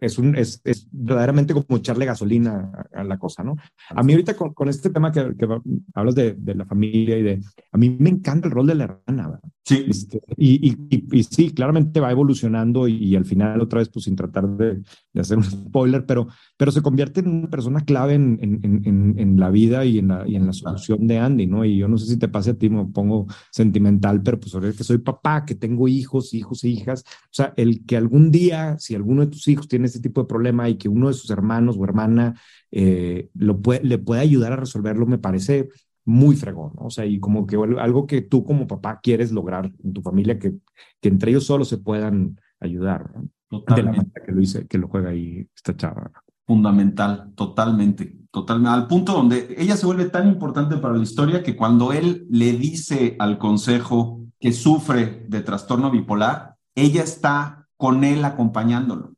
es, 0.00 0.18
un, 0.18 0.36
es, 0.36 0.60
es, 0.64 0.88
verdaderamente 0.90 1.54
como 1.54 1.78
echarle 1.78 2.06
gasolina 2.06 2.72
a, 2.92 3.04
la 3.04 3.18
cosa, 3.18 3.42
¿no? 3.42 3.56
A 3.90 4.02
mí 4.02 4.12
ahorita 4.12 4.34
con, 4.34 4.54
con 4.54 4.68
este 4.68 4.90
tema 4.90 5.12
que, 5.12 5.34
que 5.36 5.46
hablas 5.94 6.14
de, 6.14 6.34
de, 6.34 6.54
la 6.54 6.64
familia 6.64 7.18
y 7.18 7.22
de... 7.22 7.40
A 7.72 7.78
mí 7.78 7.96
me 7.98 8.10
encanta 8.10 8.48
el 8.48 8.54
rol 8.54 8.66
de 8.66 8.74
la 8.74 8.84
hermana, 8.84 9.28
¿verdad? 9.28 9.50
Sí. 9.68 9.84
Este, 9.86 10.22
y, 10.38 10.70
y, 10.70 11.04
y, 11.12 11.22
sí, 11.24 11.50
claramente 11.50 12.00
va 12.00 12.10
evolucionando 12.10 12.88
y, 12.88 13.14
al 13.16 13.26
final 13.26 13.60
otra 13.60 13.80
vez, 13.80 13.90
pues 13.90 14.06
sin 14.06 14.16
tratar 14.16 14.48
de, 14.48 14.80
de, 15.12 15.20
hacer 15.20 15.36
un 15.36 15.44
spoiler, 15.44 16.06
pero, 16.06 16.26
pero 16.56 16.72
se 16.72 16.80
convierte 16.80 17.20
en 17.20 17.28
una 17.28 17.50
persona 17.50 17.82
clave 17.82 18.14
en, 18.14 18.38
en, 18.40 18.82
en, 18.86 19.18
en 19.18 19.38
la 19.38 19.50
vida 19.50 19.84
y 19.84 19.98
en 19.98 20.08
la, 20.08 20.26
y 20.26 20.36
en 20.36 20.46
la 20.46 20.54
solución 20.54 21.06
de 21.06 21.18
Andy, 21.18 21.46
¿no? 21.46 21.66
Y 21.66 21.76
yo 21.76 21.86
no 21.86 21.98
sé 21.98 22.06
si 22.06 22.16
te 22.16 22.28
pase 22.28 22.52
a 22.52 22.54
ti, 22.54 22.70
me 22.70 22.86
pongo 22.86 23.26
sentimental, 23.50 24.22
pero 24.22 24.40
pues 24.40 24.54
ahora 24.54 24.72
que 24.72 24.84
soy 24.84 24.98
papá, 24.98 25.44
que 25.44 25.54
tengo 25.54 25.86
hijos, 25.86 26.32
hijos 26.32 26.64
e 26.64 26.68
hijas, 26.68 27.04
o 27.06 27.32
sea, 27.32 27.52
el 27.58 27.84
que 27.84 27.98
algún 27.98 28.30
día, 28.30 28.78
si 28.78 28.94
alguno 28.94 29.20
de 29.20 29.32
tus 29.32 29.48
hijos 29.48 29.68
tiene 29.68 29.84
este 29.84 30.00
tipo 30.00 30.22
de 30.22 30.28
problema 30.28 30.70
y 30.70 30.76
que 30.78 30.88
uno 30.88 31.08
de 31.08 31.14
sus 31.14 31.28
hermanos 31.28 31.76
o 31.78 31.84
hermana 31.84 32.40
eh, 32.70 33.28
lo 33.34 33.60
puede, 33.60 33.84
le 33.84 33.98
puede 33.98 34.22
ayudar 34.22 34.52
a 34.52 34.56
resolverlo, 34.56 35.04
me 35.04 35.18
parece 35.18 35.68
muy 36.08 36.36
fregón, 36.36 36.72
¿no? 36.74 36.86
O 36.86 36.90
sea, 36.90 37.04
y 37.04 37.20
como 37.20 37.46
que 37.46 37.56
algo 37.56 38.06
que 38.06 38.22
tú 38.22 38.42
como 38.42 38.66
papá 38.66 38.98
quieres 39.02 39.30
lograr 39.30 39.70
en 39.84 39.92
tu 39.92 40.00
familia, 40.00 40.38
que, 40.38 40.54
que 41.00 41.08
entre 41.10 41.30
ellos 41.30 41.44
solo 41.44 41.66
se 41.66 41.76
puedan 41.76 42.40
ayudar, 42.60 43.12
¿no? 43.14 43.28
De 43.74 43.82
la 43.82 43.92
manera 43.92 44.22
que 44.24 44.32
lo 44.32 44.40
hice, 44.40 44.66
que 44.66 44.78
lo 44.78 44.88
juega 44.88 45.10
ahí 45.10 45.46
esta 45.54 45.76
chava. 45.76 46.10
Fundamental, 46.46 47.32
totalmente, 47.34 48.20
totalmente, 48.30 48.70
al 48.70 48.86
punto 48.86 49.12
donde 49.12 49.54
ella 49.58 49.76
se 49.76 49.84
vuelve 49.84 50.06
tan 50.06 50.28
importante 50.28 50.78
para 50.78 50.94
la 50.94 51.02
historia 51.02 51.42
que 51.42 51.56
cuando 51.56 51.92
él 51.92 52.26
le 52.30 52.52
dice 52.52 53.14
al 53.18 53.36
consejo 53.38 54.22
que 54.40 54.52
sufre 54.52 55.26
de 55.28 55.42
trastorno 55.42 55.90
bipolar, 55.90 56.56
ella 56.74 57.02
está 57.02 57.68
con 57.76 58.02
él 58.02 58.24
acompañándolo. 58.24 59.12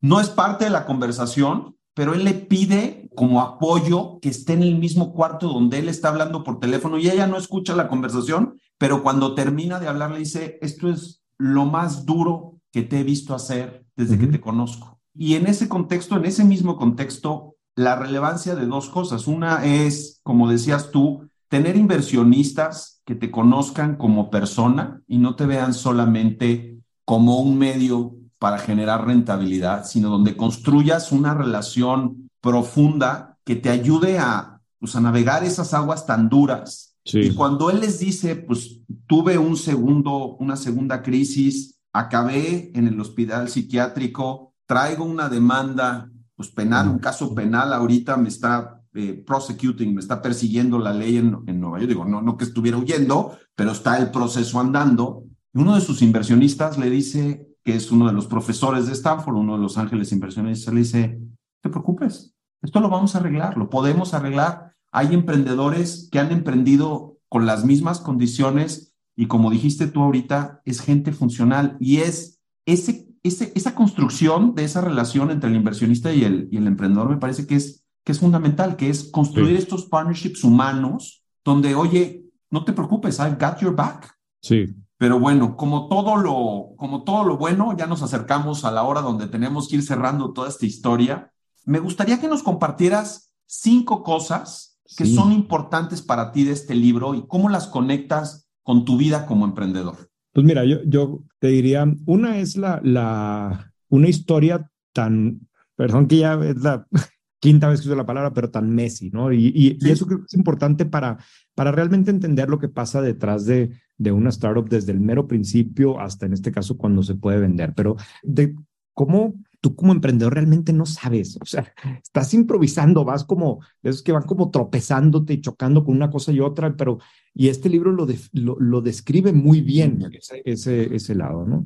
No 0.00 0.20
es 0.20 0.28
parte 0.28 0.64
de 0.64 0.70
la 0.70 0.86
conversación, 0.86 1.76
pero 1.94 2.14
él 2.14 2.24
le 2.24 2.34
pide 2.34 3.07
como 3.18 3.40
apoyo 3.40 4.20
que 4.20 4.28
esté 4.28 4.52
en 4.52 4.62
el 4.62 4.78
mismo 4.78 5.12
cuarto 5.12 5.48
donde 5.48 5.80
él 5.80 5.88
está 5.88 6.10
hablando 6.10 6.44
por 6.44 6.60
teléfono 6.60 6.98
y 6.98 7.08
ella 7.10 7.26
no 7.26 7.36
escucha 7.36 7.74
la 7.74 7.88
conversación, 7.88 8.60
pero 8.78 9.02
cuando 9.02 9.34
termina 9.34 9.80
de 9.80 9.88
hablar 9.88 10.12
le 10.12 10.20
dice, 10.20 10.56
esto 10.62 10.88
es 10.88 11.20
lo 11.36 11.64
más 11.66 12.06
duro 12.06 12.60
que 12.70 12.82
te 12.82 13.00
he 13.00 13.02
visto 13.02 13.34
hacer 13.34 13.84
desde 13.96 14.16
que 14.20 14.28
te 14.28 14.40
conozco. 14.40 15.00
Y 15.14 15.34
en 15.34 15.48
ese 15.48 15.68
contexto, 15.68 16.16
en 16.16 16.26
ese 16.26 16.44
mismo 16.44 16.76
contexto, 16.76 17.56
la 17.74 17.96
relevancia 17.96 18.54
de 18.54 18.66
dos 18.66 18.88
cosas. 18.88 19.26
Una 19.26 19.64
es, 19.64 20.20
como 20.22 20.48
decías 20.48 20.92
tú, 20.92 21.28
tener 21.48 21.76
inversionistas 21.76 23.02
que 23.04 23.16
te 23.16 23.32
conozcan 23.32 23.96
como 23.96 24.30
persona 24.30 25.02
y 25.08 25.18
no 25.18 25.34
te 25.34 25.46
vean 25.46 25.74
solamente 25.74 26.78
como 27.04 27.40
un 27.40 27.58
medio 27.58 28.14
para 28.38 28.58
generar 28.58 29.08
rentabilidad, 29.08 29.84
sino 29.86 30.08
donde 30.08 30.36
construyas 30.36 31.10
una 31.10 31.34
relación 31.34 32.27
profunda 32.40 33.38
que 33.44 33.56
te 33.56 33.70
ayude 33.70 34.18
a, 34.18 34.60
pues, 34.78 34.94
a 34.96 35.00
navegar 35.00 35.44
esas 35.44 35.74
aguas 35.74 36.06
tan 36.06 36.28
duras. 36.28 36.96
Y 37.04 37.34
cuando 37.34 37.70
él 37.70 37.80
les 37.80 38.00
dice, 38.00 38.36
pues 38.36 38.80
tuve 39.06 39.38
un 39.38 39.56
segundo, 39.56 40.36
una 40.36 40.56
segunda 40.56 41.02
crisis, 41.02 41.80
acabé 41.92 42.70
en 42.74 42.86
el 42.86 43.00
hospital 43.00 43.48
psiquiátrico, 43.48 44.52
traigo 44.66 45.04
una 45.04 45.30
demanda 45.30 46.10
pues 46.36 46.50
penal, 46.50 46.88
un 46.88 46.98
caso 46.98 47.34
penal 47.34 47.72
ahorita 47.72 48.16
me 48.16 48.28
está 48.28 48.82
eh, 48.94 49.24
prosecuting, 49.26 49.94
me 49.94 50.00
está 50.00 50.22
persiguiendo 50.22 50.78
la 50.78 50.92
ley 50.92 51.16
en, 51.16 51.36
en 51.46 51.60
Nueva 51.60 51.78
York. 51.78 51.88
Digo, 51.88 52.04
no, 52.04 52.22
no 52.22 52.36
que 52.36 52.44
estuviera 52.44 52.76
huyendo, 52.76 53.36
pero 53.56 53.72
está 53.72 53.98
el 53.98 54.10
proceso 54.10 54.60
andando. 54.60 55.24
Y 55.52 55.60
uno 55.60 55.74
de 55.74 55.80
sus 55.80 56.02
inversionistas 56.02 56.78
le 56.78 56.90
dice, 56.90 57.48
que 57.64 57.74
es 57.74 57.90
uno 57.90 58.06
de 58.06 58.12
los 58.12 58.26
profesores 58.26 58.86
de 58.86 58.92
Stanford, 58.92 59.36
uno 59.36 59.56
de 59.56 59.62
los 59.62 59.78
ángeles 59.78 60.12
inversionistas, 60.12 60.72
le 60.72 60.80
dice, 60.80 61.20
te 61.62 61.70
preocupes, 61.70 62.34
esto 62.62 62.80
lo 62.80 62.88
vamos 62.88 63.14
a 63.14 63.18
arreglar, 63.18 63.56
lo 63.56 63.70
podemos 63.70 64.14
arreglar. 64.14 64.74
Hay 64.90 65.14
emprendedores 65.14 66.08
que 66.10 66.18
han 66.18 66.32
emprendido 66.32 67.18
con 67.28 67.46
las 67.46 67.64
mismas 67.64 68.00
condiciones 68.00 68.94
y 69.16 69.26
como 69.26 69.50
dijiste 69.50 69.88
tú 69.88 70.02
ahorita, 70.02 70.62
es 70.64 70.80
gente 70.80 71.12
funcional 71.12 71.76
y 71.80 71.98
es 71.98 72.40
ese, 72.66 73.08
ese, 73.22 73.52
esa 73.54 73.74
construcción 73.74 74.54
de 74.54 74.64
esa 74.64 74.80
relación 74.80 75.30
entre 75.30 75.50
el 75.50 75.56
inversionista 75.56 76.12
y 76.12 76.24
el, 76.24 76.48
y 76.50 76.56
el 76.56 76.66
emprendedor 76.66 77.08
me 77.08 77.16
parece 77.16 77.46
que 77.46 77.56
es, 77.56 77.84
que 78.04 78.12
es 78.12 78.20
fundamental, 78.20 78.76
que 78.76 78.90
es 78.90 79.10
construir 79.10 79.56
estos 79.56 79.86
partnerships 79.86 80.44
humanos 80.44 81.24
donde, 81.44 81.74
oye, 81.74 82.24
no 82.50 82.64
te 82.64 82.72
preocupes, 82.72 83.18
I've 83.18 83.36
got 83.40 83.58
your 83.60 83.74
back. 83.74 84.16
Sí. 84.40 84.66
Pero 84.98 85.18
bueno, 85.18 85.56
como 85.56 85.88
todo 85.88 86.16
lo, 86.16 86.74
como 86.76 87.04
todo 87.04 87.24
lo 87.24 87.36
bueno, 87.36 87.76
ya 87.76 87.86
nos 87.86 88.02
acercamos 88.02 88.64
a 88.64 88.70
la 88.70 88.82
hora 88.82 89.00
donde 89.00 89.28
tenemos 89.28 89.68
que 89.68 89.76
ir 89.76 89.82
cerrando 89.82 90.32
toda 90.32 90.48
esta 90.48 90.66
historia. 90.66 91.32
Me 91.68 91.80
gustaría 91.80 92.18
que 92.18 92.28
nos 92.28 92.42
compartieras 92.42 93.34
cinco 93.44 94.02
cosas 94.02 94.80
que 94.96 95.04
son 95.04 95.32
importantes 95.32 96.00
para 96.00 96.32
ti 96.32 96.44
de 96.44 96.52
este 96.52 96.74
libro 96.74 97.14
y 97.14 97.26
cómo 97.26 97.50
las 97.50 97.66
conectas 97.66 98.48
con 98.62 98.86
tu 98.86 98.96
vida 98.96 99.26
como 99.26 99.44
emprendedor. 99.44 99.96
Pues 100.32 100.46
mira, 100.46 100.64
yo, 100.64 100.82
yo 100.86 101.24
te 101.38 101.48
diría, 101.48 101.84
una 102.06 102.38
es 102.38 102.56
la, 102.56 102.80
la, 102.82 103.70
una 103.90 104.08
historia 104.08 104.70
tan, 104.94 105.46
perdón 105.76 106.08
que 106.08 106.16
ya 106.16 106.40
es 106.42 106.56
la 106.62 106.86
quinta 107.38 107.68
vez 107.68 107.82
que 107.82 107.88
uso 107.88 107.96
la 107.96 108.06
palabra, 108.06 108.32
pero 108.32 108.50
tan 108.50 108.74
messy, 108.74 109.10
¿no? 109.10 109.30
Y, 109.30 109.48
y, 109.54 109.76
y 109.78 109.90
eso 109.90 110.06
creo 110.06 110.20
que 110.20 110.24
es 110.24 110.34
importante 110.34 110.86
para, 110.86 111.18
para 111.54 111.70
realmente 111.70 112.10
entender 112.10 112.48
lo 112.48 112.58
que 112.58 112.70
pasa 112.70 113.02
detrás 113.02 113.44
de, 113.44 113.72
de 113.98 114.10
una 114.10 114.30
startup 114.30 114.70
desde 114.70 114.92
el 114.92 115.00
mero 115.00 115.28
principio 115.28 116.00
hasta 116.00 116.24
en 116.24 116.32
este 116.32 116.50
caso 116.50 116.78
cuando 116.78 117.02
se 117.02 117.14
puede 117.14 117.40
vender, 117.40 117.74
pero 117.74 117.96
de 118.22 118.56
cómo 118.94 119.34
tú 119.60 119.74
como 119.74 119.92
emprendedor 119.92 120.34
realmente 120.34 120.72
no 120.72 120.86
sabes, 120.86 121.38
o 121.40 121.44
sea, 121.44 121.72
estás 122.02 122.32
improvisando, 122.34 123.04
vas 123.04 123.24
como, 123.24 123.60
esos 123.82 124.02
que 124.02 124.12
van 124.12 124.24
como 124.24 124.50
tropezándote 124.50 125.34
y 125.34 125.40
chocando 125.40 125.84
con 125.84 125.96
una 125.96 126.10
cosa 126.10 126.32
y 126.32 126.40
otra, 126.40 126.76
pero, 126.76 126.98
y 127.34 127.48
este 127.48 127.68
libro 127.68 127.92
lo, 127.92 128.06
lo, 128.32 128.80
describe 128.80 129.32
muy 129.32 129.60
bien 129.60 130.04
ese, 130.12 130.42
ese, 130.44 130.94
ese 130.94 131.14
lado, 131.14 131.44
¿no? 131.46 131.64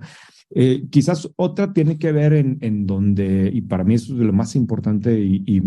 Eh, 0.54 0.86
quizás 0.90 1.30
otra 1.36 1.72
tiene 1.72 1.98
que 1.98 2.12
ver 2.12 2.34
en, 2.34 2.58
en 2.60 2.86
donde, 2.86 3.50
y 3.52 3.62
para 3.62 3.84
mí 3.84 3.94
eso 3.94 4.12
es 4.12 4.20
lo 4.20 4.32
más 4.34 4.54
importante 4.54 5.18
y, 5.18 5.42
y, 5.46 5.62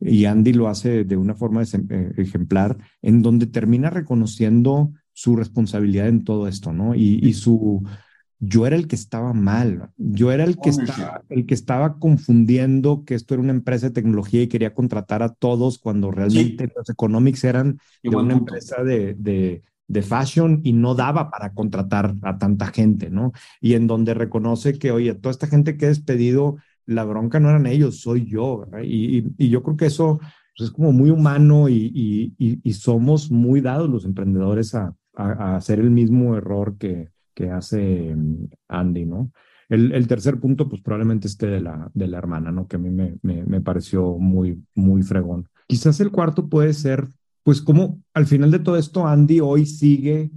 y 0.00 0.24
Andy 0.24 0.54
lo 0.54 0.68
hace 0.68 1.04
de 1.04 1.16
una 1.16 1.34
forma 1.34 1.62
eh, 1.62 2.12
ejemplar, 2.16 2.78
en 3.02 3.20
donde 3.20 3.46
termina 3.46 3.90
reconociendo 3.90 4.92
su 5.12 5.36
responsabilidad 5.36 6.08
en 6.08 6.24
todo 6.24 6.48
esto, 6.48 6.72
¿no? 6.72 6.94
Y, 6.94 7.20
y 7.22 7.34
su, 7.34 7.82
yo 8.44 8.66
era 8.66 8.74
el 8.74 8.88
que 8.88 8.96
estaba 8.96 9.32
mal, 9.32 9.90
yo 9.96 10.32
era 10.32 10.42
el 10.42 10.58
que, 10.58 10.70
estaba, 10.70 11.22
el 11.28 11.46
que 11.46 11.54
estaba 11.54 12.00
confundiendo 12.00 13.04
que 13.04 13.14
esto 13.14 13.34
era 13.34 13.42
una 13.42 13.52
empresa 13.52 13.86
de 13.86 13.92
tecnología 13.92 14.42
y 14.42 14.48
quería 14.48 14.74
contratar 14.74 15.22
a 15.22 15.32
todos 15.32 15.78
cuando 15.78 16.10
realmente 16.10 16.68
los 16.76 16.90
economics 16.90 17.44
eran 17.44 17.78
de 18.02 18.16
una 18.16 18.32
empresa 18.32 18.82
de, 18.82 19.14
de, 19.14 19.62
de, 19.86 20.02
fashion 20.02 20.60
y 20.64 20.72
no 20.72 20.96
daba 20.96 21.30
para 21.30 21.54
contratar 21.54 22.16
a 22.22 22.36
tanta 22.36 22.66
gente, 22.66 23.10
¿no? 23.10 23.30
Y 23.60 23.74
en 23.74 23.86
donde 23.86 24.12
reconoce 24.12 24.76
que, 24.76 24.90
oye, 24.90 25.14
toda 25.14 25.30
esta 25.30 25.46
gente 25.46 25.76
que 25.76 25.84
he 25.84 25.90
despedido, 25.90 26.56
la 26.84 27.04
bronca 27.04 27.38
no 27.38 27.48
eran 27.48 27.66
ellos, 27.66 28.00
soy 28.00 28.26
yo, 28.26 28.66
y, 28.82 29.24
y, 29.38 29.50
yo 29.50 29.62
creo 29.62 29.76
que 29.76 29.86
eso 29.86 30.18
pues, 30.58 30.70
es 30.70 30.74
como 30.74 30.90
muy 30.90 31.10
humano 31.10 31.68
y, 31.68 32.34
y, 32.36 32.72
somos 32.72 33.30
muy 33.30 33.60
dados 33.60 33.88
los 33.88 34.04
emprendedores 34.04 34.74
a, 34.74 34.96
a, 35.14 35.54
hacer 35.54 35.78
el 35.78 35.92
mismo 35.92 36.36
error 36.36 36.76
que, 36.76 37.12
que 37.34 37.50
hace 37.50 38.14
mm, 38.14 38.48
Andy, 38.68 39.04
¿no? 39.06 39.32
El, 39.68 40.06
tercer 40.06 40.38
punto, 40.38 40.68
pues 40.68 40.82
probablemente 40.82 41.26
esté 41.28 41.46
de 41.46 41.60
la, 41.60 41.90
de 41.94 42.06
la 42.06 42.18
hermana, 42.18 42.52
¿no? 42.52 42.66
Que 42.68 42.76
a 42.76 42.78
mí 42.78 42.90
me, 42.90 43.16
me, 43.22 43.42
me, 43.44 43.62
pareció 43.62 44.18
muy, 44.18 44.62
muy 44.74 45.02
fregón. 45.02 45.48
Quizás 45.66 45.98
el 46.00 46.10
cuarto 46.10 46.50
puede 46.50 46.74
ser, 46.74 47.08
pues 47.42 47.62
como 47.62 48.02
al 48.12 48.26
final 48.26 48.50
de 48.50 48.58
todo 48.58 48.76
esto, 48.76 49.06
Andy 49.06 49.40
hoy 49.40 49.64
sigue 49.64 50.30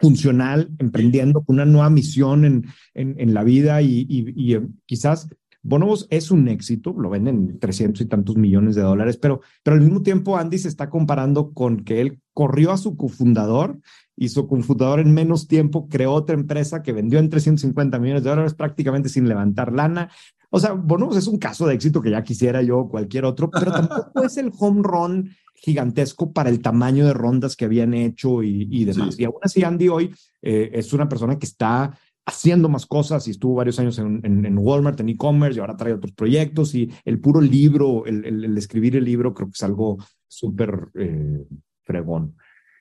funcional, 0.00 0.70
emprendiendo 0.78 1.44
una 1.46 1.64
nueva 1.64 1.88
misión 1.88 2.44
en, 2.44 2.66
en, 2.94 3.14
en 3.20 3.32
la 3.32 3.44
vida 3.44 3.80
y, 3.80 4.06
y, 4.08 4.32
y, 4.34 4.54
eh, 4.54 4.66
quizás 4.86 5.28
Bonobos 5.62 6.06
es 6.10 6.30
un 6.30 6.48
éxito, 6.48 6.94
lo 6.96 7.10
venden 7.10 7.58
300 7.58 8.00
y 8.00 8.06
tantos 8.06 8.36
millones 8.36 8.76
de 8.76 8.82
dólares, 8.82 9.18
pero, 9.18 9.42
pero 9.62 9.76
al 9.76 9.82
mismo 9.82 10.02
tiempo 10.02 10.38
Andy 10.38 10.58
se 10.58 10.68
está 10.68 10.88
comparando 10.88 11.52
con 11.52 11.84
que 11.84 12.00
él 12.00 12.20
corrió 12.32 12.72
a 12.72 12.78
su 12.78 12.96
cofundador 12.96 13.78
y 14.20 14.28
su 14.28 14.46
cofundador 14.46 15.00
en 15.00 15.14
menos 15.14 15.48
tiempo 15.48 15.88
creó 15.88 16.12
otra 16.12 16.34
empresa 16.34 16.82
que 16.82 16.92
vendió 16.92 17.18
en 17.18 17.30
350 17.30 17.98
millones 17.98 18.22
de 18.22 18.28
dólares 18.28 18.52
prácticamente 18.52 19.08
sin 19.08 19.26
levantar 19.26 19.72
lana. 19.72 20.10
O 20.50 20.60
sea, 20.60 20.72
Bonobos 20.72 21.16
es 21.16 21.26
un 21.26 21.38
caso 21.38 21.66
de 21.66 21.72
éxito 21.72 22.02
que 22.02 22.10
ya 22.10 22.22
quisiera 22.22 22.60
yo 22.60 22.80
o 22.80 22.88
cualquier 22.90 23.24
otro, 23.24 23.50
pero 23.50 23.72
tampoco 23.72 24.22
es 24.22 24.36
el 24.36 24.52
home 24.58 24.82
run 24.82 25.30
gigantesco 25.54 26.34
para 26.34 26.50
el 26.50 26.60
tamaño 26.60 27.06
de 27.06 27.14
rondas 27.14 27.56
que 27.56 27.64
habían 27.64 27.94
hecho 27.94 28.42
y, 28.42 28.68
y 28.70 28.84
demás. 28.84 29.18
Y 29.18 29.24
aún 29.24 29.38
así, 29.40 29.64
Andy 29.64 29.88
hoy 29.88 30.14
eh, 30.42 30.70
es 30.74 30.92
una 30.92 31.08
persona 31.08 31.38
que 31.38 31.46
está 31.46 31.98
haciendo 32.26 32.68
más 32.68 32.84
cosas 32.84 33.26
y 33.26 33.30
estuvo 33.30 33.54
varios 33.54 33.78
años 33.78 33.98
en, 33.98 34.20
en, 34.22 34.58
Walmart, 34.58 35.00
en 35.00 35.08
e-commerce 35.08 35.56
y 35.56 35.60
ahora 35.60 35.78
trae 35.78 35.94
otros 35.94 36.12
proyectos 36.12 36.74
y 36.74 36.90
el 37.06 37.20
puro 37.20 37.40
libro, 37.40 38.04
el, 38.04 38.22
el, 38.26 38.58
escribir 38.58 38.96
el 38.96 39.04
libro 39.04 39.32
creo 39.32 39.48
que 39.48 39.54
es 39.54 39.62
algo 39.62 39.96
súper 40.28 40.88
eh, 40.94 41.42
fregón. 41.84 42.36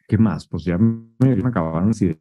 ¿Qué 0.10 0.18
más? 0.18 0.48
Pues 0.48 0.64
ya 0.64 0.76
me, 0.80 1.34
acabaron 1.46 1.90
las 1.90 2.02
ideas. 2.02 2.18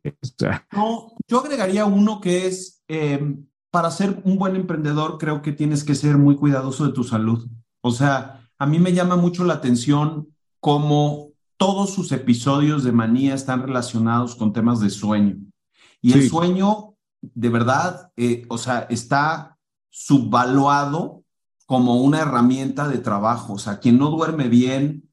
No, 0.73 1.13
yo 1.27 1.41
agregaría 1.41 1.87
uno 1.87 2.21
que 2.21 2.47
es, 2.47 2.83
eh, 2.87 3.35
para 3.71 3.91
ser 3.91 4.21
un 4.25 4.37
buen 4.37 4.57
emprendedor 4.57 5.17
creo 5.17 5.41
que 5.41 5.53
tienes 5.53 5.85
que 5.85 5.95
ser 5.95 6.19
muy 6.19 6.37
cuidadoso 6.37 6.87
de 6.87 6.93
tu 6.93 7.03
salud. 7.03 7.49
O 7.81 7.91
sea, 7.91 8.47
a 8.59 8.67
mí 8.67 8.79
me 8.79 8.93
llama 8.93 9.17
mucho 9.17 9.43
la 9.45 9.55
atención 9.55 10.29
cómo 10.61 11.31
todos 11.57 11.95
sus 11.95 12.13
episodios 12.13 12.85
de 12.85 12.93
manía 12.93 13.35
están 13.35 13.63
relacionados 13.63 14.37
con 14.37 14.53
temas 14.53 14.81
de 14.81 14.91
sueño. 14.91 15.39
Y 16.03 16.13
el 16.13 16.29
sueño 16.29 16.95
de 17.23 17.49
verdad, 17.49 18.13
eh, 18.19 18.45
o 18.51 18.59
sea, 18.59 18.87
está 18.91 19.57
subvaluado 19.89 21.25
como 21.65 22.03
una 22.03 22.21
herramienta 22.21 22.87
de 22.87 22.99
trabajo. 22.99 23.55
O 23.55 23.59
sea, 23.59 23.81
quien 23.81 23.97
no 23.97 24.11
duerme 24.11 24.49
bien 24.49 25.08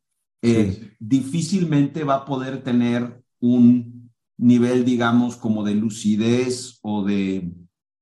eh, 0.46 0.96
difícilmente 1.00 2.04
va 2.04 2.16
a 2.16 2.26
poder 2.26 2.64
tener 2.64 3.24
un 3.40 4.12
nivel, 4.38 4.86
digamos, 4.86 5.36
como 5.38 5.64
de 5.64 5.76
lucidez 5.76 6.80
o 6.82 7.04
de, 7.04 7.52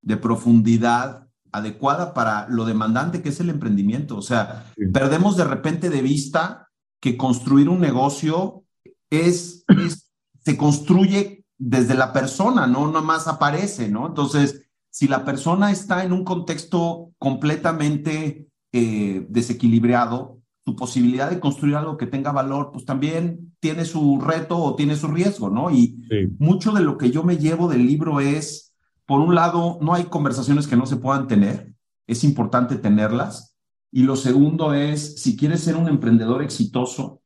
de 0.02 0.18
profundidad 0.18 1.28
adecuada 1.52 2.14
para 2.14 2.48
lo 2.50 2.66
demandante 2.66 3.22
que 3.22 3.30
es 3.30 3.40
el 3.40 3.50
emprendimiento. 3.50 4.18
O 4.18 4.22
sea, 4.22 4.66
perdemos 4.92 5.38
de 5.38 5.44
repente 5.46 5.90
de 5.90 6.02
vista 6.02 6.70
que 7.00 7.18
construir 7.18 7.70
un 7.70 7.80
negocio 7.80 8.64
es, 9.10 9.64
es 9.68 10.12
se 10.44 10.58
construye 10.58 11.46
desde 11.58 11.94
la 11.96 12.12
persona, 12.12 12.68
no 12.68 12.90
más 13.02 13.28
aparece, 13.28 13.88
¿no? 13.88 14.08
Entonces, 14.08 14.64
si 14.92 15.08
la 15.08 15.26
persona 15.26 15.72
está 15.72 16.04
en 16.04 16.14
un 16.14 16.24
contexto 16.24 17.14
completamente 17.18 18.48
eh, 18.72 19.26
desequilibrado, 19.30 20.40
su 20.66 20.76
posibilidad 20.76 21.30
de 21.30 21.40
construir 21.40 21.76
algo 21.76 21.98
que 21.98 22.08
tenga 22.08 22.32
valor, 22.32 22.72
pues 22.72 22.86
también 22.86 23.54
tiene 23.60 23.86
su 23.86 24.20
reto 24.22 24.58
o 24.58 24.76
tiene 24.76 24.96
su 24.96 25.08
riesgo, 25.08 25.50
¿no? 25.50 25.72
Y 25.72 26.08
mucho 26.40 26.72
de 26.72 26.82
lo 26.82 26.98
que 26.98 27.12
yo 27.12 27.24
me 27.24 27.38
llevo 27.38 27.68
del 27.68 27.86
libro 27.86 28.20
es, 28.20 28.74
por 29.06 29.20
un 29.20 29.36
lado, 29.36 29.78
no 29.82 29.94
hay 29.94 30.06
conversaciones 30.06 30.68
que 30.68 30.78
no 30.78 30.86
se 30.86 30.96
puedan 30.96 31.28
tener, 31.28 31.74
es 32.08 32.24
importante 32.24 32.76
tenerlas. 32.76 33.58
Y 33.92 34.04
lo 34.04 34.16
segundo 34.16 34.74
es, 34.74 35.22
si 35.22 35.36
quieres 35.36 35.62
ser 35.62 35.76
un 35.76 35.88
emprendedor 35.88 36.42
exitoso, 36.42 37.22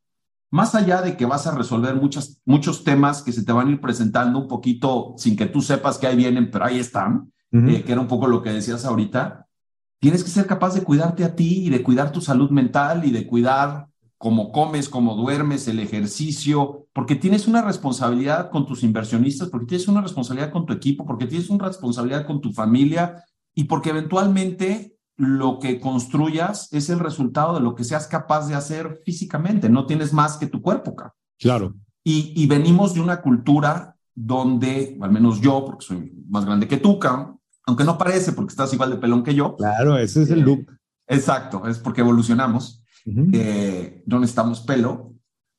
más 0.50 0.76
allá 0.76 1.02
de 1.02 1.18
que 1.18 1.26
vas 1.26 1.46
a 1.46 1.56
resolver 1.56 1.96
muchas, 1.96 2.42
muchos 2.46 2.84
temas 2.84 3.22
que 3.22 3.32
se 3.32 3.44
te 3.44 3.52
van 3.52 3.68
a 3.68 3.72
ir 3.72 3.82
presentando 3.82 4.40
un 4.40 4.48
poquito 4.48 5.14
sin 5.18 5.36
que 5.36 5.46
tú 5.46 5.62
sepas 5.62 5.98
que 5.98 6.08
ahí 6.08 6.16
vienen, 6.16 6.50
pero 6.50 6.66
ahí 6.66 6.80
están, 6.80 7.32
eh, 7.52 7.84
que 7.84 7.92
era 7.92 8.02
un 8.02 8.08
poco 8.08 8.28
lo 8.28 8.42
que 8.42 8.52
decías 8.52 8.86
ahorita, 8.86 9.47
tienes 10.00 10.24
que 10.24 10.30
ser 10.30 10.46
capaz 10.46 10.74
de 10.74 10.84
cuidarte 10.84 11.24
a 11.24 11.36
ti 11.36 11.66
y 11.66 11.70
de 11.70 11.84
cuidar 11.84 12.12
tu 12.12 12.22
salud 12.22 12.50
mental 12.50 13.06
y 13.06 13.12
de 13.12 13.26
cuidar 13.28 13.88
cómo 14.18 14.52
comes, 14.52 14.90
cómo 14.90 15.16
duermes, 15.16 15.68
el 15.68 15.80
ejercicio, 15.80 16.88
porque 16.94 17.16
tienes 17.16 17.48
una 17.48 17.62
responsabilidad 17.62 18.50
con 18.50 18.66
tus 18.66 18.84
inversionistas, 18.84 19.50
porque 19.50 19.68
tienes 19.68 19.88
una 19.88 20.02
responsabilidad 20.02 20.52
con 20.52 20.66
tu 20.66 20.74
equipo, 20.74 21.06
porque 21.06 21.28
tienes 21.28 21.50
una 21.50 21.68
responsabilidad 21.68 22.26
con 22.26 22.42
tu 22.42 22.52
familia 22.52 23.24
y 23.54 23.66
porque 23.66 23.90
eventualmente 23.90 24.98
lo 25.18 25.60
que 25.60 25.80
construyas 25.80 26.72
es 26.74 26.90
el 26.90 27.00
resultado 27.00 27.56
de 27.56 27.62
lo 27.62 27.76
que 27.76 27.84
seas 27.84 28.08
capaz 28.08 28.48
de 28.48 28.56
hacer 28.56 29.02
físicamente, 29.06 29.70
no 29.70 29.86
tienes 29.86 30.14
más 30.14 30.38
que 30.38 30.48
tu 30.48 30.62
cuerpo. 30.62 30.96
Claro. 31.40 31.76
Y, 32.04 32.34
y 32.36 32.48
venimos 32.48 32.94
de 32.94 33.02
una 33.02 33.22
cultura 33.22 33.96
donde, 34.14 34.98
al 35.02 35.12
menos 35.12 35.42
yo, 35.42 35.64
porque 35.66 35.86
soy 35.86 36.12
más 36.30 36.46
grande 36.46 36.68
que 36.68 36.78
tú, 36.78 36.98
aunque 37.68 37.84
no 37.84 37.98
parece 37.98 38.32
porque 38.32 38.52
estás 38.52 38.74
igual 38.74 38.92
de 38.92 38.98
pelón 38.98 39.24
que 39.24 39.36
yo. 39.36 39.56
Claro, 39.58 39.98
ese 39.98 40.24
es 40.24 40.32
el 40.32 40.40
look. 40.40 40.66
Exacto, 41.06 41.68
es 41.68 41.78
porque 41.78 42.02
evolucionamos. 42.02 42.82
Eh, 43.06 44.04
no 44.06 44.20
necesitamos 44.20 44.62
pelo. 44.62 45.14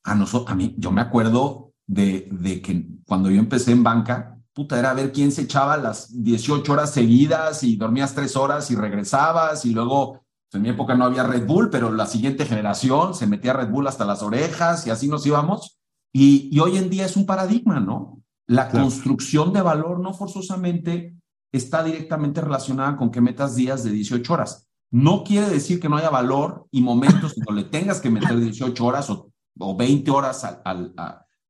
A 0.04 0.14
nosotros, 0.14 0.50
a 0.50 0.54
mí, 0.54 0.74
yo 0.78 0.90
me 0.90 1.02
acuerdo 1.02 1.74
de, 1.86 2.28
de 2.30 2.62
que 2.62 2.86
cuando 3.06 3.30
yo 3.30 3.38
empecé 3.38 3.72
en 3.72 3.82
banca, 3.82 4.38
puta, 4.54 4.78
era 4.78 4.94
ver 4.94 5.12
quién 5.12 5.32
se 5.32 5.42
echaba 5.42 5.76
las 5.76 6.22
18 6.22 6.72
horas 6.72 6.92
seguidas 6.92 7.62
y 7.62 7.76
dormías 7.76 8.14
tres 8.14 8.36
horas 8.36 8.70
y 8.70 8.76
regresabas 8.76 9.66
y 9.66 9.74
luego, 9.74 10.12
pues, 10.12 10.54
en 10.54 10.62
mi 10.62 10.70
época 10.70 10.94
no 10.94 11.04
había 11.04 11.24
Red 11.24 11.46
Bull, 11.46 11.68
pero 11.68 11.92
la 11.92 12.06
siguiente 12.06 12.46
generación 12.46 13.14
se 13.14 13.26
metía 13.26 13.52
Red 13.52 13.68
Bull 13.68 13.86
hasta 13.86 14.06
las 14.06 14.22
orejas 14.22 14.86
y 14.86 14.90
así 14.90 15.08
nos 15.08 15.26
íbamos. 15.26 15.78
Y, 16.10 16.48
y 16.50 16.58
hoy 16.60 16.78
en 16.78 16.88
día 16.88 17.04
es 17.04 17.18
un 17.18 17.26
paradigma, 17.26 17.80
¿no? 17.80 18.22
La 18.46 18.70
construcción 18.70 19.52
de 19.52 19.60
valor 19.60 20.00
no 20.00 20.14
forzosamente 20.14 21.17
está 21.52 21.82
directamente 21.82 22.40
relacionada 22.40 22.96
con 22.96 23.10
que 23.10 23.20
metas 23.20 23.54
días 23.56 23.84
de 23.84 23.90
18 23.90 24.32
horas. 24.32 24.68
No 24.90 25.22
quiere 25.22 25.48
decir 25.48 25.80
que 25.80 25.88
no 25.88 25.96
haya 25.96 26.10
valor 26.10 26.66
y 26.70 26.80
momentos 26.80 27.34
donde 27.36 27.62
le 27.62 27.68
tengas 27.68 28.00
que 28.00 28.10
meter 28.10 28.38
18 28.38 28.84
horas 28.84 29.10
o, 29.10 29.30
o 29.58 29.76
20 29.76 30.10
horas 30.10 30.44
al, 30.44 30.94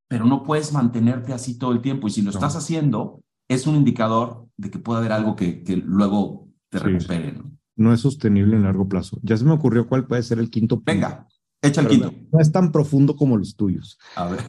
pero 0.08 0.24
no 0.24 0.42
puedes 0.42 0.72
mantenerte 0.72 1.32
así 1.32 1.58
todo 1.58 1.72
el 1.72 1.80
tiempo. 1.80 2.08
Y 2.08 2.10
si 2.10 2.22
lo 2.22 2.30
estás 2.30 2.56
haciendo, 2.56 3.22
es 3.48 3.66
un 3.66 3.76
indicador 3.76 4.46
de 4.56 4.70
que 4.70 4.78
puede 4.78 5.00
haber 5.00 5.12
algo 5.12 5.36
que, 5.36 5.62
que 5.62 5.76
luego 5.76 6.48
te 6.70 6.78
recupere. 6.78 7.32
¿no? 7.32 7.52
¿no? 7.76 7.92
es 7.92 8.00
sostenible 8.00 8.56
en 8.56 8.64
largo 8.64 8.88
plazo. 8.88 9.18
Ya 9.22 9.36
se 9.36 9.44
me 9.44 9.52
ocurrió 9.52 9.88
cuál 9.88 10.06
puede 10.06 10.22
ser 10.22 10.38
el 10.38 10.50
quinto 10.50 10.76
punto. 10.76 10.92
Venga, 10.92 11.28
echa 11.62 11.80
el 11.82 11.88
quinto. 11.88 12.12
No, 12.32 12.40
es 12.40 12.50
tan 12.50 12.72
profundo 12.72 13.14
como 13.14 13.36
los 13.36 13.54
tuyos. 13.54 13.98
A 14.16 14.28
ver. 14.28 14.40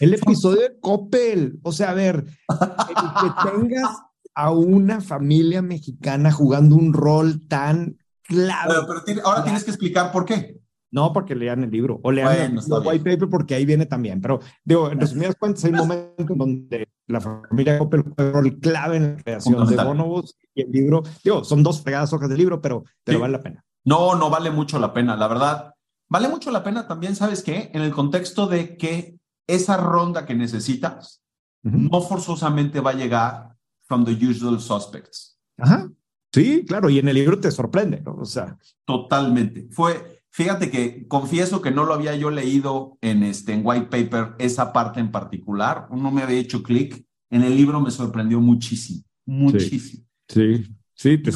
el 0.00 0.14
episodio 0.14 0.62
de 0.62 0.80
Coppel. 0.80 1.58
O 1.62 1.72
sea, 1.72 1.90
a 1.90 1.94
ver, 1.94 2.24
que 2.24 3.50
tengas 3.50 3.90
a 4.38 4.52
una 4.52 5.00
familia 5.00 5.62
mexicana 5.62 6.30
jugando 6.30 6.76
un 6.76 6.92
rol 6.92 7.48
tan 7.48 7.98
clave. 8.22 8.72
Pero, 9.04 9.26
ahora 9.26 9.42
tienes 9.42 9.64
que 9.64 9.72
explicar 9.72 10.12
por 10.12 10.24
qué. 10.24 10.60
No, 10.92 11.12
porque 11.12 11.34
lean 11.34 11.64
el 11.64 11.72
libro 11.72 11.98
o 12.04 12.12
lean 12.12 12.56
el 12.56 12.58
white 12.84 13.10
paper 13.10 13.28
porque 13.28 13.56
ahí 13.56 13.66
viene 13.66 13.86
también. 13.86 14.20
Pero 14.20 14.38
digo, 14.62 14.92
en 14.92 15.00
resumidas 15.00 15.34
cuentas, 15.34 15.64
hay 15.64 15.72
un 15.72 15.78
momento 15.78 16.32
en 16.32 16.38
donde 16.38 16.88
la 17.08 17.20
familia 17.20 17.78
Coppel 17.80 18.02
juega 18.02 18.30
un 18.30 18.32
rol 18.32 18.60
clave 18.60 18.96
en 18.98 19.16
la 19.16 19.22
creación 19.24 19.66
de 19.66 19.84
Bonobos 19.84 20.36
y 20.54 20.62
el 20.62 20.70
libro. 20.70 21.02
Digo, 21.24 21.42
son 21.42 21.64
dos 21.64 21.82
fregadas 21.82 22.12
hojas 22.12 22.28
de 22.28 22.36
libro, 22.36 22.62
pero, 22.62 22.84
pero 23.02 23.18
vale 23.18 23.32
la 23.32 23.42
pena. 23.42 23.64
No, 23.84 24.14
no 24.14 24.30
vale 24.30 24.52
mucho 24.52 24.78
la 24.78 24.92
pena, 24.92 25.16
la 25.16 25.26
verdad. 25.26 25.74
Vale 26.08 26.28
mucho 26.28 26.52
la 26.52 26.62
pena 26.62 26.86
también, 26.86 27.16
¿sabes 27.16 27.42
qué? 27.42 27.72
En 27.74 27.82
el 27.82 27.90
contexto 27.90 28.46
de 28.46 28.76
que 28.76 29.18
esa 29.48 29.76
ronda 29.76 30.24
que 30.24 30.36
necesitas 30.36 31.22
no 31.62 32.00
forzosamente 32.00 32.80
va 32.80 32.92
a 32.92 32.94
llegar 32.94 33.57
from 33.88 34.04
the 34.04 34.12
usual 34.12 34.60
suspects. 34.60 35.38
Ajá. 35.56 35.90
Sí, 36.32 36.64
claro, 36.66 36.90
y 36.90 36.98
en 36.98 37.08
el 37.08 37.14
libro 37.14 37.40
te 37.40 37.50
sorprende, 37.50 38.00
¿no? 38.02 38.14
O 38.16 38.24
sea. 38.24 38.56
Totalmente. 38.84 39.66
Fue, 39.70 40.22
fíjate 40.30 40.70
que 40.70 41.08
confieso 41.08 41.62
que 41.62 41.70
no 41.70 41.84
lo 41.84 41.94
había 41.94 42.14
yo 42.14 42.30
leído 42.30 42.98
en 43.00 43.22
este 43.22 43.54
en 43.54 43.62
white 43.64 43.86
paper, 43.86 44.34
esa 44.38 44.72
parte 44.72 45.00
en 45.00 45.10
particular, 45.10 45.88
no 45.90 46.10
me 46.10 46.22
había 46.22 46.38
hecho 46.38 46.62
clic. 46.62 47.04
En 47.30 47.42
el 47.42 47.56
libro 47.56 47.80
me 47.80 47.90
sorprendió 47.90 48.40
muchísimo, 48.40 49.02
muchísimo. 49.26 50.04
Sí, 50.28 50.66
sí, 50.94 51.18
te 51.18 51.30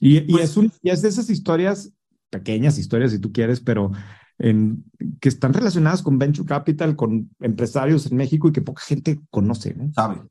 y, 0.00 0.18
y, 0.18 0.20
pues 0.22 0.44
es 0.44 0.56
un, 0.56 0.72
y 0.82 0.90
es 0.90 1.02
de 1.02 1.08
esas 1.08 1.28
historias, 1.28 1.92
pequeñas 2.30 2.78
historias 2.78 3.10
si 3.10 3.18
tú 3.18 3.32
quieres, 3.32 3.60
pero 3.60 3.90
en, 4.38 4.84
que 5.20 5.28
están 5.28 5.52
relacionadas 5.52 6.02
con 6.02 6.18
Venture 6.18 6.46
Capital, 6.46 6.96
con 6.96 7.30
empresarios 7.40 8.06
en 8.06 8.16
México 8.16 8.48
y 8.48 8.52
que 8.52 8.62
poca 8.62 8.82
gente 8.82 9.20
conoce. 9.30 9.74
¿no? 9.74 9.92
Sabe. 9.92 10.22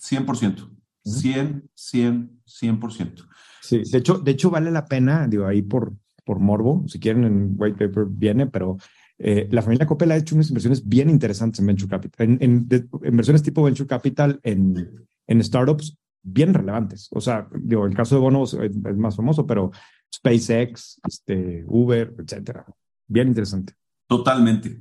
100%. 0.00 0.68
100, 1.04 1.70
100, 1.74 2.42
100%. 2.46 3.28
Sí, 3.62 3.82
de 3.90 3.98
hecho, 3.98 4.18
de 4.18 4.30
hecho 4.30 4.50
vale 4.50 4.70
la 4.70 4.86
pena, 4.86 5.26
digo, 5.26 5.46
ahí 5.46 5.62
por, 5.62 5.94
por 6.24 6.38
morbo, 6.40 6.84
si 6.88 6.98
quieren 6.98 7.24
en 7.24 7.54
white 7.56 7.76
paper 7.88 8.06
viene, 8.08 8.46
pero 8.46 8.76
eh, 9.18 9.48
la 9.50 9.62
familia 9.62 9.86
Coppel 9.86 10.12
ha 10.12 10.16
hecho 10.16 10.34
unas 10.34 10.48
inversiones 10.48 10.86
bien 10.86 11.10
interesantes 11.10 11.60
en 11.60 11.66
Venture 11.66 11.90
Capital, 11.90 12.38
en, 12.40 12.68
inversiones 13.04 13.42
tipo 13.42 13.62
Venture 13.62 13.86
Capital 13.86 14.40
en, 14.42 15.06
en 15.26 15.44
startups 15.44 15.98
bien 16.22 16.54
relevantes. 16.54 17.08
O 17.12 17.20
sea, 17.20 17.48
digo, 17.54 17.86
el 17.86 17.94
caso 17.94 18.14
de 18.14 18.20
Bono 18.20 18.44
es, 18.44 18.76
más 18.96 19.16
famoso, 19.16 19.46
pero 19.46 19.70
SpaceX, 20.14 21.00
este, 21.06 21.64
Uber, 21.66 22.14
etcétera. 22.18 22.64
Bien 23.06 23.28
interesante. 23.28 23.74
Totalmente. 24.06 24.80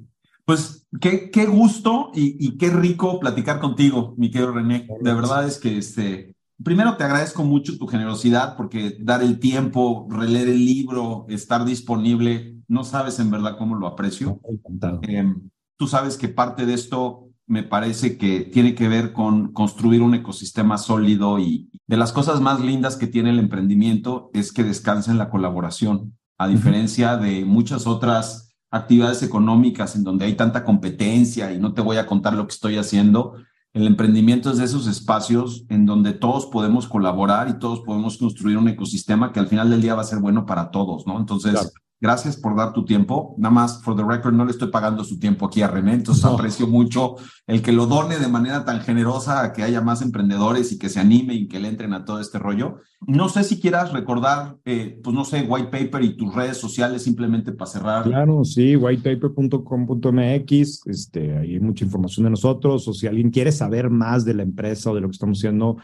Pues 0.50 0.88
qué, 1.00 1.30
qué 1.30 1.46
gusto 1.46 2.10
y, 2.16 2.58
qué 2.58 2.72
rico 2.72 3.20
platicar 3.20 3.60
contigo, 3.60 4.16
mi 4.18 4.32
querido 4.32 4.52
René. 4.52 4.88
De 5.00 5.14
verdad 5.14 5.46
es 5.46 5.60
que 5.60 5.78
este, 5.78 6.36
primero 6.64 6.98
te 6.98 7.04
agradezco 7.04 7.44
mucho 7.44 7.78
tu 7.78 7.86
generosidad 7.86 8.58
porque 8.58 8.98
dar 9.00 9.22
el 9.22 9.38
tiempo, 9.38 10.08
releer 10.10 10.48
el 10.48 10.66
libro, 10.66 11.28
estar 11.30 11.66
disponible, 11.66 12.56
no 12.68 12.84
sabes 12.84 13.20
en 13.20 13.30
verdad 13.30 13.60
cómo 13.60 13.76
lo 13.76 13.86
aprecio. 13.86 14.42
Eh, 15.04 15.36
tú 15.78 15.86
sabes 15.86 16.18
que 16.18 16.30
parte 16.30 16.66
de 16.66 16.74
esto 16.74 17.30
me 17.46 17.62
parece 17.62 18.18
que 18.18 18.40
tiene 18.40 18.74
que 18.74 18.88
ver 18.88 19.14
con 19.14 19.54
construir 19.54 20.02
un 20.02 20.16
ecosistema 20.16 20.80
sólido 20.80 21.38
y 21.38 21.70
de 21.86 21.98
las 21.98 22.12
cosas 22.12 22.42
más 22.42 22.60
lindas 22.60 22.98
que 22.98 23.06
tiene 23.06 23.30
el 23.30 23.38
emprendimiento 23.38 24.32
es 24.34 24.52
que 24.52 24.64
descansa 24.64 25.12
en 25.12 25.20
la 25.20 25.30
colaboración, 25.30 26.18
a 26.40 26.48
diferencia 26.48 27.18
de 27.18 27.46
muchas 27.46 27.86
otras 27.86 28.49
actividades 28.72 29.24
económicas 29.24 29.96
en 29.96 30.04
donde 30.04 30.26
hay 30.26 30.36
tanta 30.36 30.64
competencia 30.64 31.52
y 31.52 31.60
no 31.60 31.74
te 31.74 31.82
voy 31.82 31.98
a 31.98 32.06
contar 32.06 32.34
lo 32.34 32.46
que 32.46 32.54
estoy 32.54 32.78
haciendo. 32.78 33.36
El 33.74 33.86
emprendimiento 33.86 34.52
es 34.52 34.58
de 34.58 34.66
esos 34.66 34.88
espacios 34.88 35.66
en 35.70 35.86
donde 35.86 36.14
todos 36.14 36.48
podemos 36.48 36.88
colaborar 36.88 37.50
y 37.50 37.60
todos 37.60 37.82
podemos 37.82 38.18
construir 38.18 38.58
un 38.58 38.68
ecosistema 38.68 39.32
que 39.32 39.40
al 39.40 39.48
final 39.48 39.70
del 39.70 39.82
día 39.82 39.96
va 39.96 40.02
a 40.02 40.06
ser 40.06 40.20
bueno 40.20 40.46
para 40.46 40.72
todos, 40.72 41.06
¿no? 41.06 41.20
Entonces, 41.20 41.72
Gracias 42.02 42.38
por 42.38 42.56
dar 42.56 42.72
tu 42.72 42.86
tiempo. 42.86 43.36
Nada 43.38 43.54
más, 43.54 43.84
for 43.84 43.94
the 43.94 44.04
record, 44.04 44.34
no 44.34 44.46
le 44.46 44.52
estoy 44.52 44.70
pagando 44.70 45.04
su 45.04 45.20
tiempo 45.20 45.46
aquí 45.46 45.62
a 45.62 45.68
René, 45.68 45.96
entonces 45.96 46.24
aprecio 46.24 46.66
mucho 46.66 47.16
el 47.46 47.62
que 47.62 47.74
lo 47.74 47.88
done 47.88 48.18
de 48.18 48.30
manera 48.30 48.64
tan 48.64 48.80
generosa 48.80 49.44
a 49.44 49.52
que 49.52 49.64
haya 49.64 49.82
más 49.82 50.02
emprendedores 50.02 50.72
y 50.72 50.80
que 50.80 50.88
se 50.88 51.02
animen 51.02 51.36
y 51.36 51.50
que 51.50 51.60
le 51.60 51.68
entren 51.68 51.94
a 51.94 52.06
todo 52.06 52.22
este 52.22 52.40
rollo. 52.40 52.78
No 53.06 53.28
sé 53.28 53.44
si 53.44 53.60
quieras 53.60 53.92
recordar, 53.92 54.56
eh, 54.64 54.98
pues 55.04 55.14
no 55.14 55.26
sé, 55.26 55.42
white 55.42 55.68
paper 55.68 56.02
y 56.04 56.16
tus 56.16 56.34
redes 56.34 56.56
sociales 56.56 57.04
simplemente 57.04 57.52
para 57.52 57.70
cerrar. 57.70 58.04
Claro, 58.04 58.46
sí, 58.46 58.78
whitepaper.com.mx, 58.78 60.88
este, 60.88 61.38
hay 61.38 61.60
mucha 61.60 61.84
información 61.84 62.24
de 62.24 62.30
nosotros, 62.30 62.88
o 62.88 62.94
si 62.94 63.08
alguien 63.08 63.30
quiere 63.30 63.52
saber 63.52 63.90
más 63.90 64.24
de 64.24 64.36
la 64.36 64.44
empresa 64.44 64.92
o 64.92 64.96
de 64.96 65.02
lo 65.02 65.10
que 65.10 65.16
estamos 65.16 65.40
haciendo, 65.40 65.76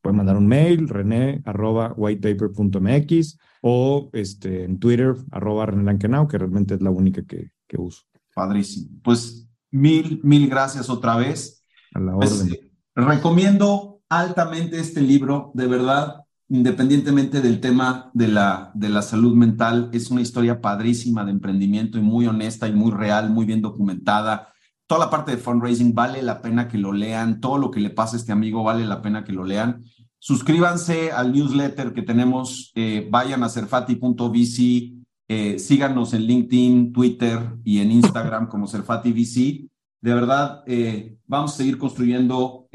puede 0.00 0.16
mandar 0.16 0.36
un 0.36 0.46
mail, 0.46 0.88
rené 0.88 1.42
arroba 1.44 1.92
whitepaper.mx 1.96 3.38
o 3.66 4.10
este, 4.12 4.64
en 4.64 4.78
Twitter, 4.78 5.16
arroba 5.30 5.64
René 5.64 5.84
Lankenau, 5.84 6.28
que 6.28 6.36
realmente 6.36 6.74
es 6.74 6.82
la 6.82 6.90
única 6.90 7.22
que, 7.22 7.52
que 7.66 7.80
uso. 7.80 8.02
Padrísimo. 8.34 8.90
Pues 9.02 9.48
mil, 9.70 10.20
mil 10.22 10.50
gracias 10.50 10.90
otra 10.90 11.16
vez. 11.16 11.64
A 11.94 11.98
la 11.98 12.12
pues, 12.12 12.42
orden. 12.42 12.52
Eh, 12.52 12.70
recomiendo 12.94 14.02
altamente 14.10 14.78
este 14.78 15.00
libro, 15.00 15.50
de 15.54 15.66
verdad, 15.66 16.24
independientemente 16.50 17.40
del 17.40 17.60
tema 17.60 18.10
de 18.12 18.28
la, 18.28 18.70
de 18.74 18.90
la 18.90 19.00
salud 19.00 19.34
mental, 19.34 19.88
es 19.94 20.10
una 20.10 20.20
historia 20.20 20.60
padrísima 20.60 21.24
de 21.24 21.30
emprendimiento 21.30 21.96
y 21.96 22.02
muy 22.02 22.26
honesta 22.26 22.68
y 22.68 22.72
muy 22.74 22.90
real, 22.90 23.30
muy 23.30 23.46
bien 23.46 23.62
documentada. 23.62 24.52
Toda 24.86 25.06
la 25.06 25.10
parte 25.10 25.30
de 25.30 25.38
fundraising 25.38 25.94
vale 25.94 26.20
la 26.20 26.42
pena 26.42 26.68
que 26.68 26.76
lo 26.76 26.92
lean, 26.92 27.40
todo 27.40 27.56
lo 27.56 27.70
que 27.70 27.80
le 27.80 27.88
pasa 27.88 28.16
a 28.16 28.18
este 28.18 28.32
amigo 28.32 28.62
vale 28.62 28.84
la 28.84 29.00
pena 29.00 29.24
que 29.24 29.32
lo 29.32 29.42
lean. 29.42 29.84
Suscríbanse 30.26 31.12
al 31.12 31.34
newsletter 31.34 31.92
que 31.92 32.00
tenemos, 32.00 32.72
eh, 32.74 33.06
vayan 33.10 33.42
a 33.42 33.50
cerfati.vc, 33.50 34.94
eh, 35.28 35.58
síganos 35.58 36.14
en 36.14 36.22
LinkedIn, 36.22 36.94
Twitter 36.94 37.40
y 37.62 37.80
en 37.80 37.92
Instagram 37.92 38.48
como 38.48 38.66
CerfatiVC. 38.66 39.68
De 40.00 40.14
verdad, 40.14 40.62
eh, 40.66 41.18
vamos 41.26 41.52
a 41.52 41.56
seguir 41.58 41.76
construyendo 41.76 42.70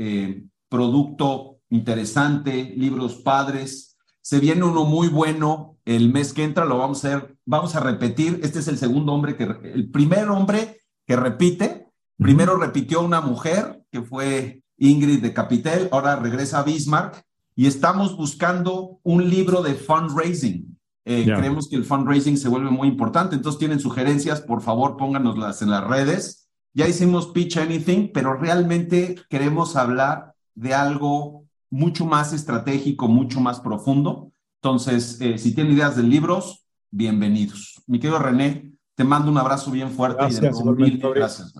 producto 0.69 1.61
interesante, 1.71 2.71
libros 2.77 3.15
padres. 3.15 3.97
Se 4.21 4.39
viene 4.39 4.63
uno 4.63 4.85
muy 4.85 5.07
bueno 5.07 5.79
el 5.85 6.13
mes 6.13 6.33
que 6.33 6.43
entra, 6.43 6.65
lo 6.65 6.77
vamos 6.77 7.03
a 7.03 7.07
hacer, 7.07 7.35
vamos 7.45 7.75
a 7.75 7.79
repetir. 7.79 8.41
Este 8.43 8.59
es 8.59 8.67
el 8.67 8.77
segundo 8.77 9.11
hombre 9.11 9.35
que, 9.35 9.45
el 9.73 9.89
primer 9.89 10.29
hombre 10.29 10.81
que 11.07 11.15
repite. 11.15 11.87
Primero 12.15 12.57
repitió 12.57 13.01
una 13.01 13.21
mujer 13.21 13.83
que 13.91 14.03
fue 14.03 14.61
Ingrid 14.77 15.23
de 15.23 15.33
Capitel, 15.33 15.89
ahora 15.91 16.15
regresa 16.15 16.59
a 16.59 16.63
Bismarck 16.63 17.27
y 17.59 17.67
estamos 17.67 18.15
buscando 18.15 19.01
un 19.03 19.29
libro 19.29 19.61
de 19.61 19.75
fundraising. 19.75 20.79
Eh, 21.03 21.25
creemos 21.25 21.67
que 21.67 21.75
el 21.75 21.83
fundraising 21.83 22.37
se 22.37 22.47
vuelve 22.47 22.69
muy 22.71 22.87
importante, 22.87 23.35
entonces 23.35 23.59
tienen 23.59 23.81
sugerencias, 23.81 24.39
por 24.39 24.61
favor 24.61 24.95
pónganoslas 24.95 25.61
en 25.61 25.71
las 25.71 25.85
redes. 25.85 26.47
Ya 26.73 26.87
hicimos 26.87 27.27
Pitch 27.27 27.57
Anything, 27.57 28.11
pero 28.13 28.35
realmente 28.35 29.17
queremos 29.29 29.75
hablar 29.75 30.35
de 30.55 30.73
algo 30.73 31.47
mucho 31.69 32.05
más 32.05 32.31
estratégico, 32.31 33.09
mucho 33.09 33.41
más 33.41 33.59
profundo. 33.59 34.31
Entonces, 34.61 35.19
eh, 35.19 35.37
si 35.37 35.53
tienen 35.53 35.73
ideas 35.73 35.97
de 35.97 36.03
libros, 36.03 36.65
bienvenidos. 36.91 37.83
Mi 37.87 37.99
querido 37.99 38.19
René, 38.19 38.71
te 38.95 39.03
mando 39.03 39.29
un 39.29 39.37
abrazo 39.37 39.69
bien 39.69 39.91
fuerte 39.91 40.21
gracias, 40.21 40.61
y 40.77 40.97
de 40.97 41.09
gracias. 41.13 41.53